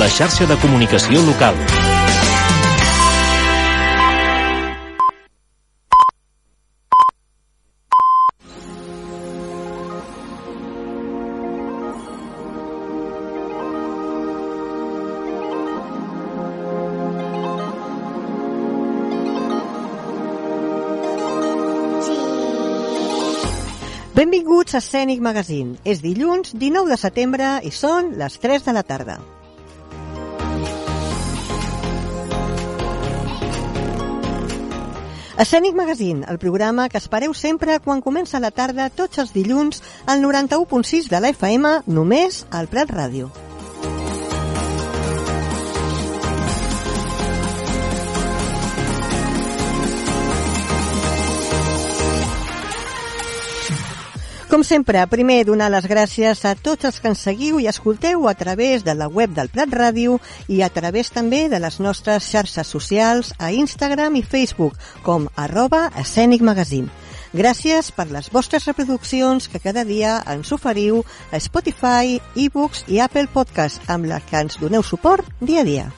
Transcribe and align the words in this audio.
la 0.00 0.08
xarxa 0.08 0.46
de 0.48 0.56
comunicació 0.56 1.20
local. 1.26 1.58
Benvinguts 24.16 24.74
a 24.74 24.80
Scenic 24.80 25.20
Magazine. 25.20 25.76
És 25.84 26.00
dilluns 26.00 26.56
19 26.56 26.88
de 26.88 26.98
setembre 27.04 27.52
i 27.68 27.74
són 27.82 28.14
les 28.16 28.40
3 28.40 28.64
de 28.64 28.76
la 28.78 28.86
tarda. 28.94 29.18
Escènic 35.40 35.74
Magazine, 35.74 36.26
el 36.28 36.36
programa 36.36 36.90
que 36.92 37.00
espereu 37.00 37.32
sempre 37.32 37.78
quan 37.80 38.02
comença 38.04 38.42
la 38.44 38.50
tarda 38.52 38.90
tots 38.92 39.22
els 39.22 39.32
dilluns 39.32 39.80
al 40.04 40.20
91.6 40.20 41.08
de 41.08 41.24
la 41.24 41.32
FM, 41.32 41.78
només 41.88 42.44
al 42.50 42.68
Prat 42.68 42.92
Ràdio. 42.92 43.32
Com 54.50 54.64
sempre, 54.66 54.98
primer 55.06 55.44
donar 55.46 55.68
les 55.70 55.84
gràcies 55.86 56.40
a 56.42 56.56
tots 56.58 56.88
els 56.88 56.96
que 56.98 57.06
ens 57.12 57.20
seguiu 57.22 57.60
i 57.62 57.68
escolteu 57.70 58.24
a 58.26 58.32
través 58.34 58.82
de 58.82 58.96
la 58.98 59.06
web 59.06 59.30
del 59.36 59.46
Prat 59.52 59.70
Ràdio 59.78 60.16
i 60.50 60.58
a 60.66 60.68
través 60.74 61.12
també 61.14 61.44
de 61.52 61.60
les 61.62 61.78
nostres 61.78 62.26
xarxes 62.26 62.72
socials 62.74 63.30
a 63.38 63.52
Instagram 63.54 64.18
i 64.18 64.24
Facebook 64.26 64.74
com 65.06 65.28
arroba 65.36 65.84
escènic 66.02 66.42
magazine. 66.42 66.90
Gràcies 67.30 67.92
per 67.94 68.08
les 68.10 68.26
vostres 68.34 68.66
reproduccions 68.66 69.46
que 69.46 69.62
cada 69.62 69.86
dia 69.86 70.18
ens 70.26 70.50
oferiu 70.50 71.04
a 71.30 71.38
Spotify, 71.38 72.18
eBooks 72.34 72.88
i 72.90 72.98
Apple 72.98 73.30
Podcast 73.30 73.86
amb 73.86 74.10
la 74.10 74.18
que 74.18 74.42
ens 74.42 74.58
doneu 74.58 74.82
suport 74.82 75.30
dia 75.38 75.62
a 75.62 75.68
dia. 75.74 75.90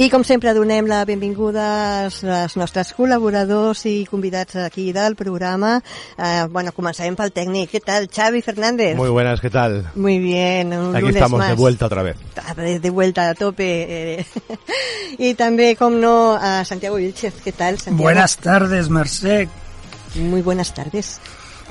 I 0.00 0.06
com 0.08 0.22
sempre 0.24 0.54
donem 0.56 0.86
la 0.88 1.02
benvinguda 1.04 1.64
als, 2.06 2.22
als 2.24 2.54
nostres 2.56 2.94
col·laboradors 2.96 3.82
i 3.84 4.06
convidats 4.08 4.56
aquí 4.62 4.94
del 4.96 5.12
programa. 5.12 5.74
Eh, 6.16 6.46
bueno, 6.48 6.72
començarem 6.72 7.18
pel 7.18 7.28
tècnic. 7.36 7.68
¿Qué 7.68 7.82
tal, 7.84 8.06
Xavi 8.08 8.40
Fernández? 8.40 8.94
Muy 8.96 9.10
buenas, 9.10 9.42
¿qué 9.42 9.50
tal? 9.50 9.90
Muy 9.94 10.16
bien. 10.18 10.72
Un 10.72 10.96
Aquí 10.96 11.02
lunes 11.02 11.16
estamos 11.16 11.40
más. 11.40 11.50
de 11.50 11.54
vuelta 11.54 11.84
otra 11.84 12.02
vez. 12.02 12.16
De, 12.56 12.80
de 12.80 12.88
vuelta 12.88 13.28
a 13.28 13.34
tope. 13.34 14.20
Eh. 14.20 14.26
y 15.18 15.34
también, 15.34 15.76
como 15.76 15.98
no, 15.98 16.32
a 16.32 16.64
Santiago 16.64 16.96
Vilchez. 16.96 17.34
¿Qué 17.44 17.52
tal, 17.52 17.76
Santiago? 17.76 18.02
Buenas 18.02 18.38
tardes, 18.38 18.88
Merced. 18.88 19.48
Muy 20.14 20.40
buenas 20.40 20.72
tardes. 20.72 21.20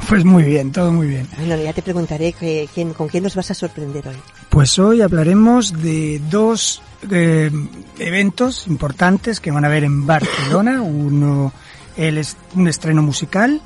Pues 0.07 0.23
muy 0.23 0.44
bien, 0.44 0.72
todo 0.72 0.91
muy 0.91 1.07
bien. 1.07 1.27
Bueno, 1.35 1.57
ya 1.63 1.73
te 1.73 1.81
preguntaré 1.81 2.33
que, 2.33 2.69
quién, 2.75 2.94
con 2.94 3.07
quién 3.07 3.23
nos 3.23 3.33
vas 3.33 3.50
a 3.50 3.55
sorprender 3.55 4.07
hoy. 4.07 4.17
Pues 4.50 4.77
hoy 4.77 5.02
hablaremos 5.02 5.73
de 5.81 6.22
dos 6.30 6.83
eh, 7.11 7.52
eventos 7.97 8.67
importantes 8.67 9.39
que 9.39 9.52
van 9.52 9.64
a 9.66 9.67
haber 9.67 9.83
en 9.83 10.05
Barcelona. 10.05 10.81
Uno, 10.81 11.52
el 11.97 12.17
es- 12.17 12.38
un 12.56 12.67
estreno 12.67 13.02
musical 13.02 13.61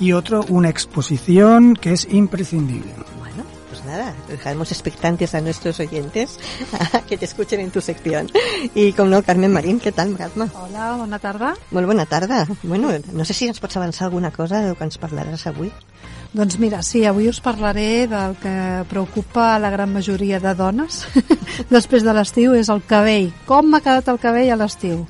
y 0.00 0.12
otro, 0.12 0.44
una 0.48 0.68
exposición 0.68 1.74
que 1.74 1.92
es 1.92 2.06
imprescindible. 2.10 2.92
Bueno, 3.18 3.44
pues 3.68 3.84
nada, 3.84 4.14
dejaremos 4.28 4.70
expectantes 4.70 5.34
a 5.34 5.40
nuestros 5.40 5.80
oyentes 5.80 6.38
a 6.92 7.00
que 7.00 7.16
te 7.18 7.24
escuchen 7.24 7.60
en 7.60 7.70
tu 7.70 7.80
sección. 7.80 8.30
Y 8.74 8.92
como 8.92 9.10
no, 9.10 9.22
Carmen 9.22 9.52
Marín, 9.52 9.80
què 9.80 9.92
tal, 9.92 10.14
Gatma? 10.16 10.48
Hola, 10.54 10.96
bona 10.96 11.18
tarda. 11.18 11.54
Molt 11.72 11.86
bona 11.86 12.06
tarda. 12.06 12.46
Bueno, 12.62 12.90
no 13.12 13.24
sé 13.24 13.34
si 13.34 13.46
ens 13.48 13.58
pots 13.60 13.76
avançar 13.76 14.06
alguna 14.06 14.30
cosa 14.30 14.60
del 14.62 14.76
que 14.76 14.84
ens 14.84 15.00
parlaràs 15.00 15.46
avui. 15.50 15.72
Doncs 16.34 16.56
mira, 16.58 16.82
sí, 16.82 17.04
avui 17.06 17.28
us 17.30 17.38
parlaré 17.38 18.08
del 18.10 18.32
que 18.42 18.82
preocupa 18.90 19.52
a 19.54 19.58
la 19.62 19.70
gran 19.70 19.92
majoria 19.94 20.40
de 20.42 20.54
dones 20.58 21.04
després 21.70 22.02
de 22.02 22.10
l'estiu, 22.10 22.56
és 22.58 22.70
el 22.74 22.82
cabell. 22.82 23.28
Com 23.46 23.70
m'ha 23.70 23.78
quedat 23.84 24.10
el 24.10 24.18
cabell 24.18 24.50
a 24.50 24.56
l'estiu? 24.58 25.04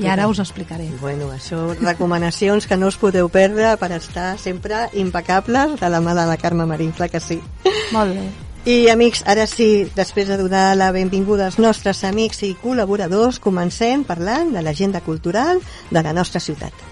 I 0.00 0.06
ara 0.08 0.24
us 0.30 0.40
explicaré. 0.40 0.86
Bueno, 1.02 1.28
això, 1.34 1.74
recomanacions 1.76 2.64
que 2.66 2.78
no 2.80 2.88
us 2.88 2.96
podeu 2.96 3.28
perdre 3.28 3.74
per 3.76 3.90
estar 3.92 4.38
sempre 4.40 4.86
impecables 4.96 5.76
de 5.76 5.90
la 5.92 6.00
mà 6.00 6.16
de 6.16 6.24
la 6.30 6.38
Carme 6.40 6.64
Marín, 6.64 6.94
clar 6.96 7.10
que 7.12 7.20
sí. 7.20 7.36
Molt 7.92 8.16
bé. 8.16 8.24
I 8.64 8.88
amics, 8.88 9.24
ara 9.26 9.44
sí, 9.50 9.90
després 9.92 10.30
de 10.30 10.38
donar 10.40 10.70
la 10.78 10.88
benvinguda 10.94 11.50
als 11.50 11.58
nostres 11.60 12.00
amics 12.08 12.40
i 12.48 12.54
col·laboradors, 12.62 13.42
comencem 13.44 14.06
parlant 14.08 14.54
de 14.56 14.64
l'agenda 14.64 15.04
cultural 15.04 15.60
de 15.90 16.00
la 16.00 16.16
nostra 16.16 16.40
ciutat. 16.40 16.91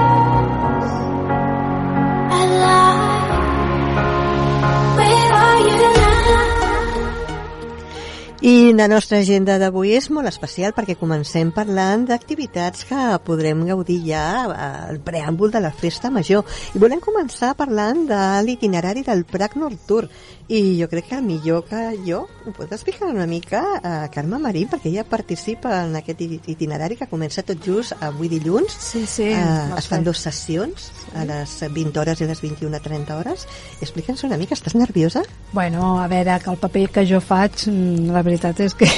I 8.41 8.73
la 8.73 8.87
nostra 8.89 9.19
agenda 9.21 9.59
d'avui 9.61 9.91
és 9.93 10.07
molt 10.09 10.25
especial 10.25 10.71
perquè 10.73 10.95
comencem 10.97 11.51
parlant 11.53 12.07
d'activitats 12.09 12.87
que 12.89 13.01
podrem 13.21 13.59
gaudir 13.67 13.99
ja 14.07 14.23
al 14.49 14.97
preàmbul 15.05 15.53
de 15.53 15.61
la 15.61 15.69
festa 15.69 16.09
major. 16.09 16.41
I 16.73 16.81
volem 16.81 17.03
començar 17.05 17.51
parlant 17.59 18.07
de 18.09 18.21
l'itinerari 18.41 19.05
del 19.05 19.27
Prat 19.29 19.53
Nord 19.61 19.85
Tour. 19.85 20.09
I 20.51 20.75
jo 20.75 20.89
crec 20.91 21.05
que 21.07 21.21
millor 21.23 21.61
que 21.63 21.79
jo 22.03 22.25
ho 22.27 22.51
pot 22.51 22.71
explicar 22.75 23.07
una 23.07 23.23
mica 23.23 23.61
a 23.79 24.09
Carme 24.11 24.35
Marín 24.35 24.67
perquè 24.67 24.89
ella 24.89 25.05
participa 25.07 25.77
en 25.85 25.95
aquest 25.95 26.19
itinerari 26.51 26.97
que 26.99 27.07
comença 27.07 27.39
tot 27.47 27.61
just 27.63 27.95
avui 28.03 28.27
dilluns. 28.27 28.75
Sí, 28.75 29.05
sí. 29.07 29.29
Eh, 29.31 29.37
les 29.71 29.79
es 29.79 29.87
fan 29.87 30.03
dues 30.03 30.19
sessions 30.19 30.89
a 31.15 31.23
les 31.29 31.53
20 31.77 32.01
hores 32.03 32.19
i 32.19 32.27
a 32.27 32.29
les 32.33 32.43
21.30 32.43 33.15
hores. 33.15 33.47
Explica'ns 33.79 34.25
una 34.27 34.41
mica, 34.41 34.59
estàs 34.59 34.75
nerviosa? 34.75 35.23
Bueno, 35.53 35.93
a 36.03 36.11
veure, 36.11 36.35
que 36.43 36.51
el 36.51 36.59
paper 36.59 36.85
que 36.99 37.07
jo 37.07 37.23
faig, 37.23 37.69
mm, 37.71 38.11
la 38.11 38.27
veritat 38.27 38.59
és 38.67 38.75
que 38.75 38.91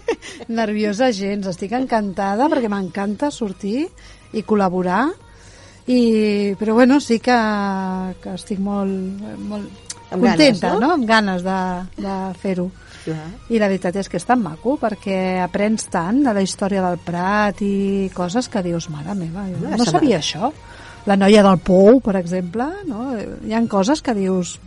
nerviosa 0.62 1.10
gens. 1.10 1.50
Estic 1.50 1.74
encantada 1.74 2.46
perquè 2.46 2.70
m'encanta 2.70 3.34
sortir 3.34 3.88
i 4.30 4.46
col·laborar. 4.46 5.08
I, 5.90 6.54
però 6.54 6.78
bueno, 6.78 7.02
sí 7.02 7.18
que, 7.18 7.34
que 8.22 8.38
estic 8.38 8.62
molt, 8.62 9.26
molt 9.42 9.89
Amb 10.10 10.24
ganes, 10.24 10.38
contenta, 10.38 10.72
no? 10.74 10.80
no? 10.80 10.92
Amb 10.98 11.06
ganes 11.08 11.44
de, 11.46 11.58
de 12.02 12.16
fer-ho. 12.42 12.70
I 13.50 13.58
la 13.58 13.68
veritat 13.70 13.96
és 13.96 14.10
que 14.10 14.18
és 14.20 14.26
tan 14.28 14.42
maco 14.42 14.76
perquè 14.80 15.40
aprens 15.42 15.86
tant 15.90 16.20
de 16.26 16.34
la 16.36 16.42
història 16.44 16.82
del 16.84 16.98
Prat 17.04 17.62
i 17.64 18.10
coses 18.14 18.50
que 18.52 18.62
dius, 18.66 18.90
mare 18.92 19.16
meva, 19.18 19.46
jo 19.48 19.62
No, 19.62 19.78
no 19.80 19.86
sabia 19.88 20.18
això. 20.20 20.52
La 21.08 21.16
noia 21.16 21.42
del 21.46 21.62
Pou, 21.64 22.02
per 22.04 22.18
exemple, 22.20 22.66
no? 22.86 23.14
hi 23.46 23.56
han 23.56 23.70
coses 23.72 24.02
que 24.04 24.14
dius, 24.14 24.58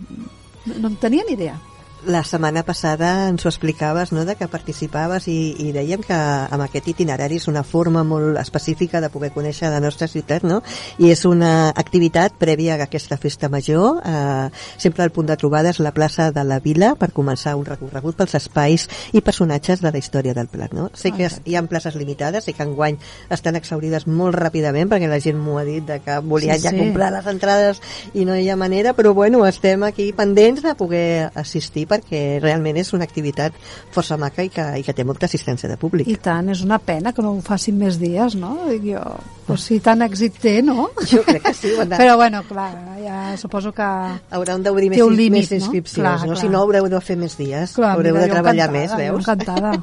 no 0.65 0.89
en 0.89 0.97
tenia 1.01 1.27
ni 1.27 1.37
idea. 1.37 1.59
La 2.05 2.23
setmana 2.27 2.65
passada 2.67 3.29
ens 3.29 3.45
ho 3.45 3.49
explicaves, 3.49 4.11
no?, 4.11 4.25
de 4.27 4.35
que 4.35 4.47
participaves 4.51 5.29
i, 5.31 5.55
i 5.63 5.69
dèiem 5.71 6.01
que 6.03 6.15
amb 6.15 6.65
aquest 6.65 6.89
itinerari 6.91 7.37
és 7.39 7.47
una 7.47 7.61
forma 7.63 8.01
molt 8.03 8.35
específica 8.41 8.99
de 8.99 9.07
poder 9.13 9.29
conèixer 9.31 9.69
la 9.71 9.79
nostra 9.79 10.09
ciutat, 10.11 10.43
no? 10.43 10.57
I 10.99 11.13
és 11.13 11.23
una 11.23 11.69
activitat 11.69 12.35
prèvia 12.39 12.75
a 12.75 12.83
aquesta 12.83 13.15
festa 13.15 13.47
major. 13.47 14.01
Eh, 14.03 14.49
sempre 14.77 15.05
el 15.07 15.13
punt 15.15 15.29
de 15.31 15.37
trobada 15.39 15.71
és 15.71 15.79
la 15.79 15.93
plaça 15.95 16.27
de 16.35 16.43
la 16.43 16.59
Vila 16.59 16.93
per 16.99 17.13
començar 17.15 17.55
un 17.55 17.63
recorregut 17.69 18.19
pels 18.19 18.35
espais 18.35 18.89
i 19.13 19.23
personatges 19.23 19.79
de 19.79 19.93
la 19.95 20.03
història 20.03 20.35
del 20.35 20.51
Plat, 20.51 20.75
no? 20.75 20.89
Sé 20.93 21.13
que 21.15 21.29
hi 21.45 21.55
ha 21.55 21.63
places 21.71 21.95
limitades, 21.95 22.43
sé 22.43 22.53
que 22.57 22.67
enguany 22.67 22.99
estan 23.31 23.55
exaurides 23.55 24.07
molt 24.11 24.35
ràpidament 24.35 24.91
perquè 24.91 25.07
la 25.07 25.21
gent 25.23 25.39
m'ho 25.39 25.55
ha 25.61 25.63
dit 25.63 25.87
de 25.87 26.01
que 26.03 26.19
volien 26.19 26.59
Sí, 26.59 26.67
ja 26.67 26.75
sí. 26.75 26.83
comprar 26.83 27.13
les 27.15 27.31
entrades 27.31 27.79
i 28.13 28.27
no 28.27 28.35
hi 28.35 28.49
ha 28.49 28.59
manera, 28.59 28.91
però 28.93 29.13
bueno, 29.13 29.45
estem 29.47 29.87
aquí 29.87 30.11
pendents 30.11 30.61
de 30.67 30.75
poder 30.75 31.31
assistir 31.39 31.87
perquè 31.93 32.23
realment 32.41 32.81
és 32.81 32.91
una 32.97 33.05
activitat 33.07 33.55
força 33.93 34.17
maca 34.19 34.43
i 34.43 34.49
que, 34.53 34.65
i 34.81 34.83
que 34.83 34.95
té 34.97 35.05
molta 35.07 35.29
assistència 35.29 35.69
de 35.69 35.77
públic. 35.79 36.09
I 36.09 36.17
tant, 36.17 36.49
és 36.53 36.65
una 36.65 36.79
pena 36.81 37.13
que 37.13 37.23
no 37.23 37.35
ho 37.37 37.41
facin 37.45 37.77
més 37.79 37.99
dies, 38.01 38.35
no? 38.39 38.55
Dic 38.71 38.89
jo, 38.95 39.03
pues 39.47 39.67
si 39.69 39.79
tant 39.83 40.01
èxit 40.05 40.39
té, 40.41 40.57
no? 40.65 40.89
Jo 41.13 41.21
crec 41.27 41.43
que 41.45 41.53
sí, 41.53 41.71
de... 41.77 41.85
Però 41.93 42.17
bueno, 42.17 42.41
clar, 42.49 42.71
ja 43.03 43.37
suposo 43.37 43.71
que... 43.75 43.87
Hauran 44.33 44.63
d'obrir 44.65 44.89
més, 44.93 45.01
un 45.05 45.15
límit, 45.15 45.43
més 45.43 45.51
no? 45.51 45.59
inscripcions, 45.61 46.01
Clar, 46.01 46.17
no? 46.23 46.33
clar. 46.33 46.41
Si 46.41 46.49
no, 46.49 46.63
haureu 46.65 46.89
de 46.89 47.01
fer 47.03 47.17
més 47.19 47.37
dies, 47.37 47.75
Clar, 47.77 47.93
haureu 47.97 48.15
mira, 48.17 48.25
de 48.25 48.33
treballar 48.33 48.69
encantada, 48.71 48.79
més, 48.79 48.91
jo 48.91 48.97
veus? 48.97 49.21
encantada. 49.23 49.73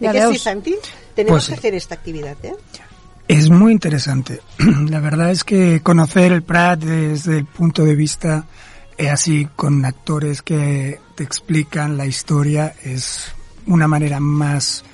¿Y 0.00 0.04
Ja 0.06 0.12
que 0.12 0.26
sí. 0.34 0.38
Santi? 0.38 0.74
Tenemos 1.14 1.44
Pues 1.44 1.48
que 1.48 1.54
hacer 1.54 1.74
esta 1.74 1.94
actividad, 1.94 2.36
¿eh? 2.42 2.54
Es 3.28 3.48
muy 3.48 3.72
interesante. 3.72 4.40
La 4.90 5.00
verdad 5.00 5.30
es 5.30 5.44
que 5.44 5.80
conocer 5.82 6.32
el 6.32 6.42
Prat 6.42 6.80
desde 6.80 7.38
el 7.38 7.46
punto 7.46 7.84
de 7.84 7.94
vista 7.94 8.44
eh, 8.98 9.10
así 9.10 9.48
con 9.56 9.84
actores 9.84 10.42
que 10.42 11.00
te 11.14 11.24
explican 11.24 11.96
la 11.96 12.06
historia 12.06 12.74
es 12.82 13.32
una 13.66 13.88
manera 13.88 14.20
más 14.20 14.84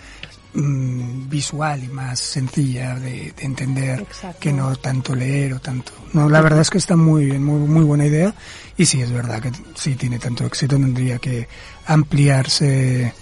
mm, 0.54 1.28
visual 1.28 1.84
y 1.84 1.88
más 1.88 2.18
sencilla 2.20 2.94
de, 2.94 3.32
de 3.36 3.44
entender 3.44 4.00
Exacto. 4.00 4.38
que 4.40 4.52
no 4.52 4.74
tanto 4.76 5.14
leer 5.14 5.54
o 5.54 5.60
tanto. 5.60 5.92
No, 6.12 6.28
la 6.28 6.40
verdad 6.40 6.60
es 6.60 6.70
que 6.70 6.78
está 6.78 6.96
muy 6.96 7.26
bien, 7.26 7.44
muy, 7.44 7.60
muy 7.68 7.84
buena 7.84 8.06
idea 8.06 8.34
y 8.76 8.86
sí 8.86 9.00
es 9.02 9.12
verdad 9.12 9.42
que 9.42 9.52
si 9.74 9.94
tiene 9.96 10.18
tanto 10.18 10.44
éxito 10.44 10.76
tendría 10.76 11.18
que 11.18 11.48
ampliarse 11.86 13.12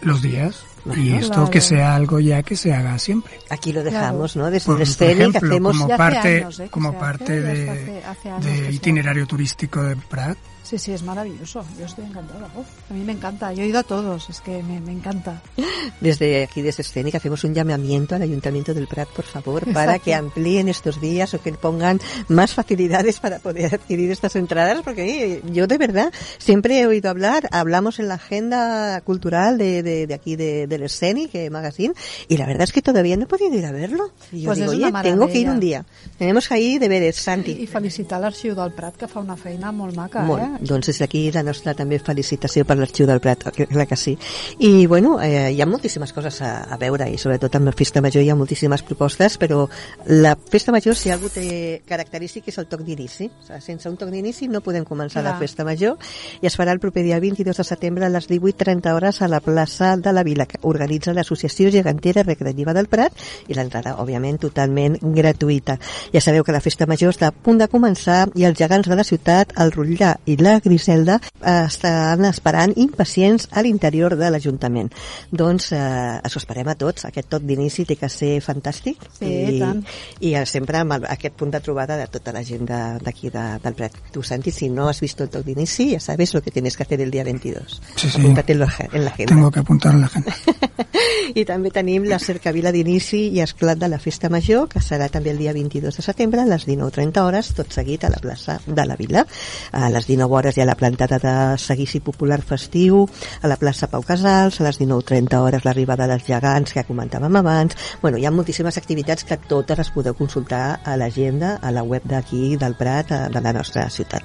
los 0.00 0.22
días 0.22 0.64
y 0.96 1.12
esto 1.14 1.32
claro. 1.34 1.50
que 1.50 1.60
sea 1.60 1.94
algo 1.94 2.20
ya 2.20 2.42
que 2.42 2.56
se 2.56 2.74
haga 2.74 2.98
siempre. 2.98 3.38
Aquí 3.50 3.72
lo 3.72 3.82
dejamos, 3.82 4.36
¿no? 4.36 4.50
Desde 4.50 4.66
Por, 4.66 4.82
el 4.82 4.88
por 4.94 5.06
ejemplo, 5.06 5.48
hacemos... 5.50 5.76
como 5.78 5.96
parte, 5.96 6.36
años, 6.38 6.60
¿eh? 6.60 6.64
que 6.64 6.70
como 6.70 6.98
parte 6.98 7.24
hace, 7.38 7.40
de, 7.42 8.04
hace- 8.04 8.30
hace 8.30 8.48
de 8.50 8.62
que 8.66 8.72
itinerario 8.72 9.26
turístico 9.26 9.82
de 9.82 9.96
Prat. 9.96 10.36
Sí, 10.64 10.78
sí, 10.78 10.92
es 10.92 11.02
maravilloso. 11.02 11.62
Yo 11.78 11.84
estoy 11.84 12.06
encantada. 12.06 12.48
Uf, 12.56 12.66
a 12.90 12.94
mí 12.94 13.04
me 13.04 13.12
encanta. 13.12 13.52
Yo 13.52 13.62
he 13.62 13.66
ido 13.66 13.78
a 13.78 13.82
todos, 13.82 14.30
es 14.30 14.40
que 14.40 14.62
me, 14.62 14.80
me 14.80 14.92
encanta. 14.92 15.42
Desde 16.00 16.42
aquí, 16.42 16.62
desde 16.62 16.80
Escénica, 16.82 17.18
hacemos 17.18 17.44
un 17.44 17.52
llamamiento 17.54 18.14
al 18.14 18.22
Ayuntamiento 18.22 18.72
del 18.72 18.86
Prat, 18.88 19.08
por 19.10 19.26
favor, 19.26 19.70
para 19.72 19.98
que 19.98 20.14
amplíen 20.14 20.68
estos 20.68 20.98
días 21.00 21.34
o 21.34 21.42
que 21.42 21.52
pongan 21.52 22.00
más 22.28 22.54
facilidades 22.54 23.20
para 23.20 23.38
poder 23.38 23.74
adquirir 23.74 24.10
estas 24.10 24.34
entradas, 24.36 24.80
porque 24.82 25.42
yo 25.52 25.66
de 25.66 25.76
verdad 25.78 26.10
siempre 26.38 26.80
he 26.80 26.86
oído 26.86 27.10
hablar, 27.10 27.46
hablamos 27.52 27.98
en 28.00 28.08
la 28.08 28.14
agenda 28.14 29.00
cultural 29.02 29.58
de, 29.58 29.82
de, 29.82 30.06
de 30.06 30.14
aquí 30.14 30.36
de, 30.36 30.66
del 30.66 30.82
Escénic 30.84 31.34
eh, 31.34 31.50
Magazine, 31.50 31.92
y 32.28 32.38
la 32.38 32.46
verdad 32.46 32.62
es 32.64 32.72
que 32.72 32.80
todavía 32.82 33.16
no 33.18 33.24
he 33.24 33.26
podido 33.26 33.54
ir 33.54 33.66
a 33.66 33.72
verlo. 33.72 34.10
Y 34.32 34.40
yo 34.40 34.46
Pues 34.48 34.58
digo, 34.60 34.70
oye, 34.72 34.90
tengo 35.02 35.28
que 35.28 35.38
ir 35.38 35.50
un 35.50 35.60
día. 35.60 35.84
Tenemos 36.18 36.50
ahí 36.50 36.78
deberes, 36.78 37.18
I, 37.18 37.20
Santi. 37.22 37.52
i 37.52 37.66
felicitar 37.66 38.20
l'Arxiu 38.20 38.54
del 38.56 38.72
Prat, 38.72 38.96
que 38.96 39.06
fa 39.08 39.20
una 39.20 39.36
feina 39.36 39.70
molt 39.72 39.94
maca, 39.96 40.22
Molt. 40.24 40.42
eh? 40.42 40.50
Doncs 40.60 40.90
des 40.90 41.00
d'aquí 41.02 41.24
la 41.34 41.42
nostra 41.42 41.74
també 41.74 41.98
felicitació 41.98 42.64
per 42.64 42.76
l'Arxiu 42.78 43.06
del 43.08 43.20
Prat, 43.24 43.46
clar 43.54 43.86
que 43.88 43.96
sí. 43.96 44.16
I 44.58 44.86
bueno, 44.86 45.16
eh, 45.22 45.50
hi 45.52 45.60
ha 45.60 45.66
moltíssimes 45.66 46.12
coses 46.12 46.40
a, 46.42 46.52
a 46.70 46.78
veure 46.80 47.08
i 47.10 47.18
sobretot 47.18 47.56
amb 47.56 47.70
la 47.70 47.74
Festa 47.76 48.02
Major 48.04 48.22
hi 48.22 48.30
ha 48.30 48.38
moltíssimes 48.38 48.82
propostes, 48.86 49.38
però 49.38 49.64
la 50.06 50.36
Festa 50.36 50.72
Major 50.72 50.96
si 50.96 51.10
algú 51.10 51.30
té 51.32 51.82
característic 51.88 52.48
és 52.52 52.58
el 52.62 52.68
toc 52.70 52.84
d'inici. 52.86 53.28
O 53.28 53.46
sigui, 53.46 53.62
sense 53.64 53.90
un 53.90 53.96
toc 54.00 54.12
d'inici 54.12 54.48
no 54.48 54.62
podem 54.64 54.84
començar 54.86 55.22
Clar. 55.22 55.32
la 55.32 55.38
Festa 55.40 55.64
Major 55.66 55.98
i 56.42 56.48
es 56.50 56.58
farà 56.58 56.74
el 56.74 56.80
proper 56.82 57.04
dia 57.06 57.18
22 57.20 57.56
de 57.56 57.66
setembre 57.66 58.06
a 58.06 58.12
les 58.12 58.28
18.30 58.30 58.94
hores 58.94 59.20
a 59.22 59.28
la 59.28 59.40
plaça 59.40 59.96
de 59.96 60.12
la 60.12 60.22
Vila 60.22 60.46
que 60.46 60.60
organitza 60.62 61.14
l'Associació 61.14 61.70
Gegantera 61.70 62.22
Recreativa 62.22 62.74
del 62.76 62.88
Prat 62.92 63.16
i 63.48 63.56
l'entrada, 63.56 63.96
òbviament, 64.02 64.38
totalment 64.42 64.98
gratuïta. 65.02 65.78
Ja 66.12 66.22
sabeu 66.24 66.44
que 66.44 66.54
la 66.54 66.62
Festa 66.64 66.86
Major 66.90 67.14
està 67.14 67.30
a 67.30 67.34
punt 67.34 67.60
de 67.60 67.68
començar 67.70 68.28
i 68.34 68.46
els 68.48 68.58
gegants 68.58 68.88
de 68.88 68.98
la 68.98 69.06
ciutat, 69.06 69.54
el 69.60 69.72
Rotllà 69.74 70.14
i 70.26 70.36
la 70.44 70.60
Griselda, 70.60 71.18
eh, 71.40 71.64
estan 71.66 72.24
esperant 72.28 72.74
impacients 72.76 73.48
a 73.52 73.62
l'interior 73.64 74.14
de 74.20 74.30
l'Ajuntament. 74.30 74.92
Doncs 75.32 75.70
eh, 75.72 75.80
això 76.22 76.38
esperem 76.42 76.68
a 76.68 76.76
tots. 76.78 77.06
Aquest 77.08 77.28
toc 77.32 77.42
d'inici 77.48 77.84
té 77.88 77.96
que 77.96 78.08
ser 78.12 78.36
fantàstic 78.44 79.00
Sí, 79.18 79.30
i, 79.56 79.58
tant. 79.60 79.82
i 80.20 80.34
sempre 80.46 80.78
amb 80.84 80.98
el, 80.98 81.06
aquest 81.10 81.34
punt 81.40 81.50
de 81.54 81.60
trobada 81.64 81.96
de 81.98 82.06
tota 82.12 82.32
la 82.36 82.44
gent 82.44 82.68
de- 82.68 82.98
d'aquí 83.04 83.30
de, 83.34 83.44
del 83.64 83.74
Prat. 83.74 83.96
Tu, 84.12 84.22
Santi, 84.22 84.50
si 84.52 84.68
no 84.68 84.88
has 84.88 85.00
visto 85.00 85.24
el 85.24 85.30
toc 85.30 85.44
d'inici, 85.44 85.90
ya 85.92 86.00
sabes 86.00 86.34
lo 86.34 86.42
que 86.42 86.50
tienes 86.50 86.76
que 86.76 86.82
hacer 86.84 87.00
el 87.00 87.10
día 87.10 87.24
22. 87.24 87.80
Sí, 87.96 88.10
sí. 88.10 88.18
Apúntatelo 88.20 88.66
en 88.92 89.04
l'agenda. 89.04 89.34
Tengo 89.34 89.50
que 89.50 89.60
apuntar 89.60 89.94
a 89.94 89.98
la 89.98 90.08
gente. 90.08 90.32
I 91.34 91.42
també 91.48 91.70
tenim 91.74 92.04
la 92.06 92.18
cercavila 92.22 92.70
d'inici 92.74 93.24
i 93.34 93.40
esclat 93.42 93.78
de 93.80 93.88
la 93.88 93.98
Festa 93.98 94.28
Major, 94.30 94.68
que 94.70 94.80
serà 94.84 95.08
també 95.10 95.32
el 95.32 95.38
dia 95.40 95.52
22 95.56 95.96
de 95.96 96.02
setembre 96.04 96.42
a 96.42 96.46
les 96.46 96.66
19.30 96.68 97.22
hores, 97.24 97.48
tot 97.56 97.72
seguit 97.74 98.04
a 98.04 98.10
la 98.12 98.20
plaça 98.22 98.58
de 98.66 98.84
la 98.86 98.94
Vila. 98.96 99.24
A 99.72 99.88
les 99.90 100.06
19 100.06 100.33
hores 100.34 100.56
hi 100.56 100.62
ha 100.62 100.68
la 100.68 100.76
plantada 100.78 101.18
de 101.22 101.34
seguici 101.58 102.00
popular 102.04 102.40
festiu, 102.42 103.04
a 103.42 103.48
la 103.50 103.56
plaça 103.60 103.88
Pau 103.90 104.02
Casals, 104.06 104.60
a 104.60 104.66
les 104.68 104.80
19.30 104.80 105.40
hores 105.40 105.64
l'arribada 105.64 106.08
dels 106.10 106.26
gegants 106.26 106.74
que 106.74 106.84
comentàvem 106.86 107.40
abans. 107.40 107.76
Bueno, 108.02 108.18
hi 108.18 108.26
ha 108.26 108.34
moltíssimes 108.34 108.78
activitats 108.80 109.24
que 109.24 109.38
totes 109.48 109.78
les 109.80 109.90
podeu 109.94 110.14
consultar 110.18 110.80
a 110.84 110.96
l'agenda, 111.00 111.58
a 111.62 111.72
la 111.72 111.82
web 111.82 112.04
d'aquí, 112.04 112.56
del 112.60 112.76
Prat, 112.78 113.12
eh, 113.12 113.28
de 113.32 113.40
la 113.44 113.52
nostra 113.56 113.88
ciutat. 113.90 114.24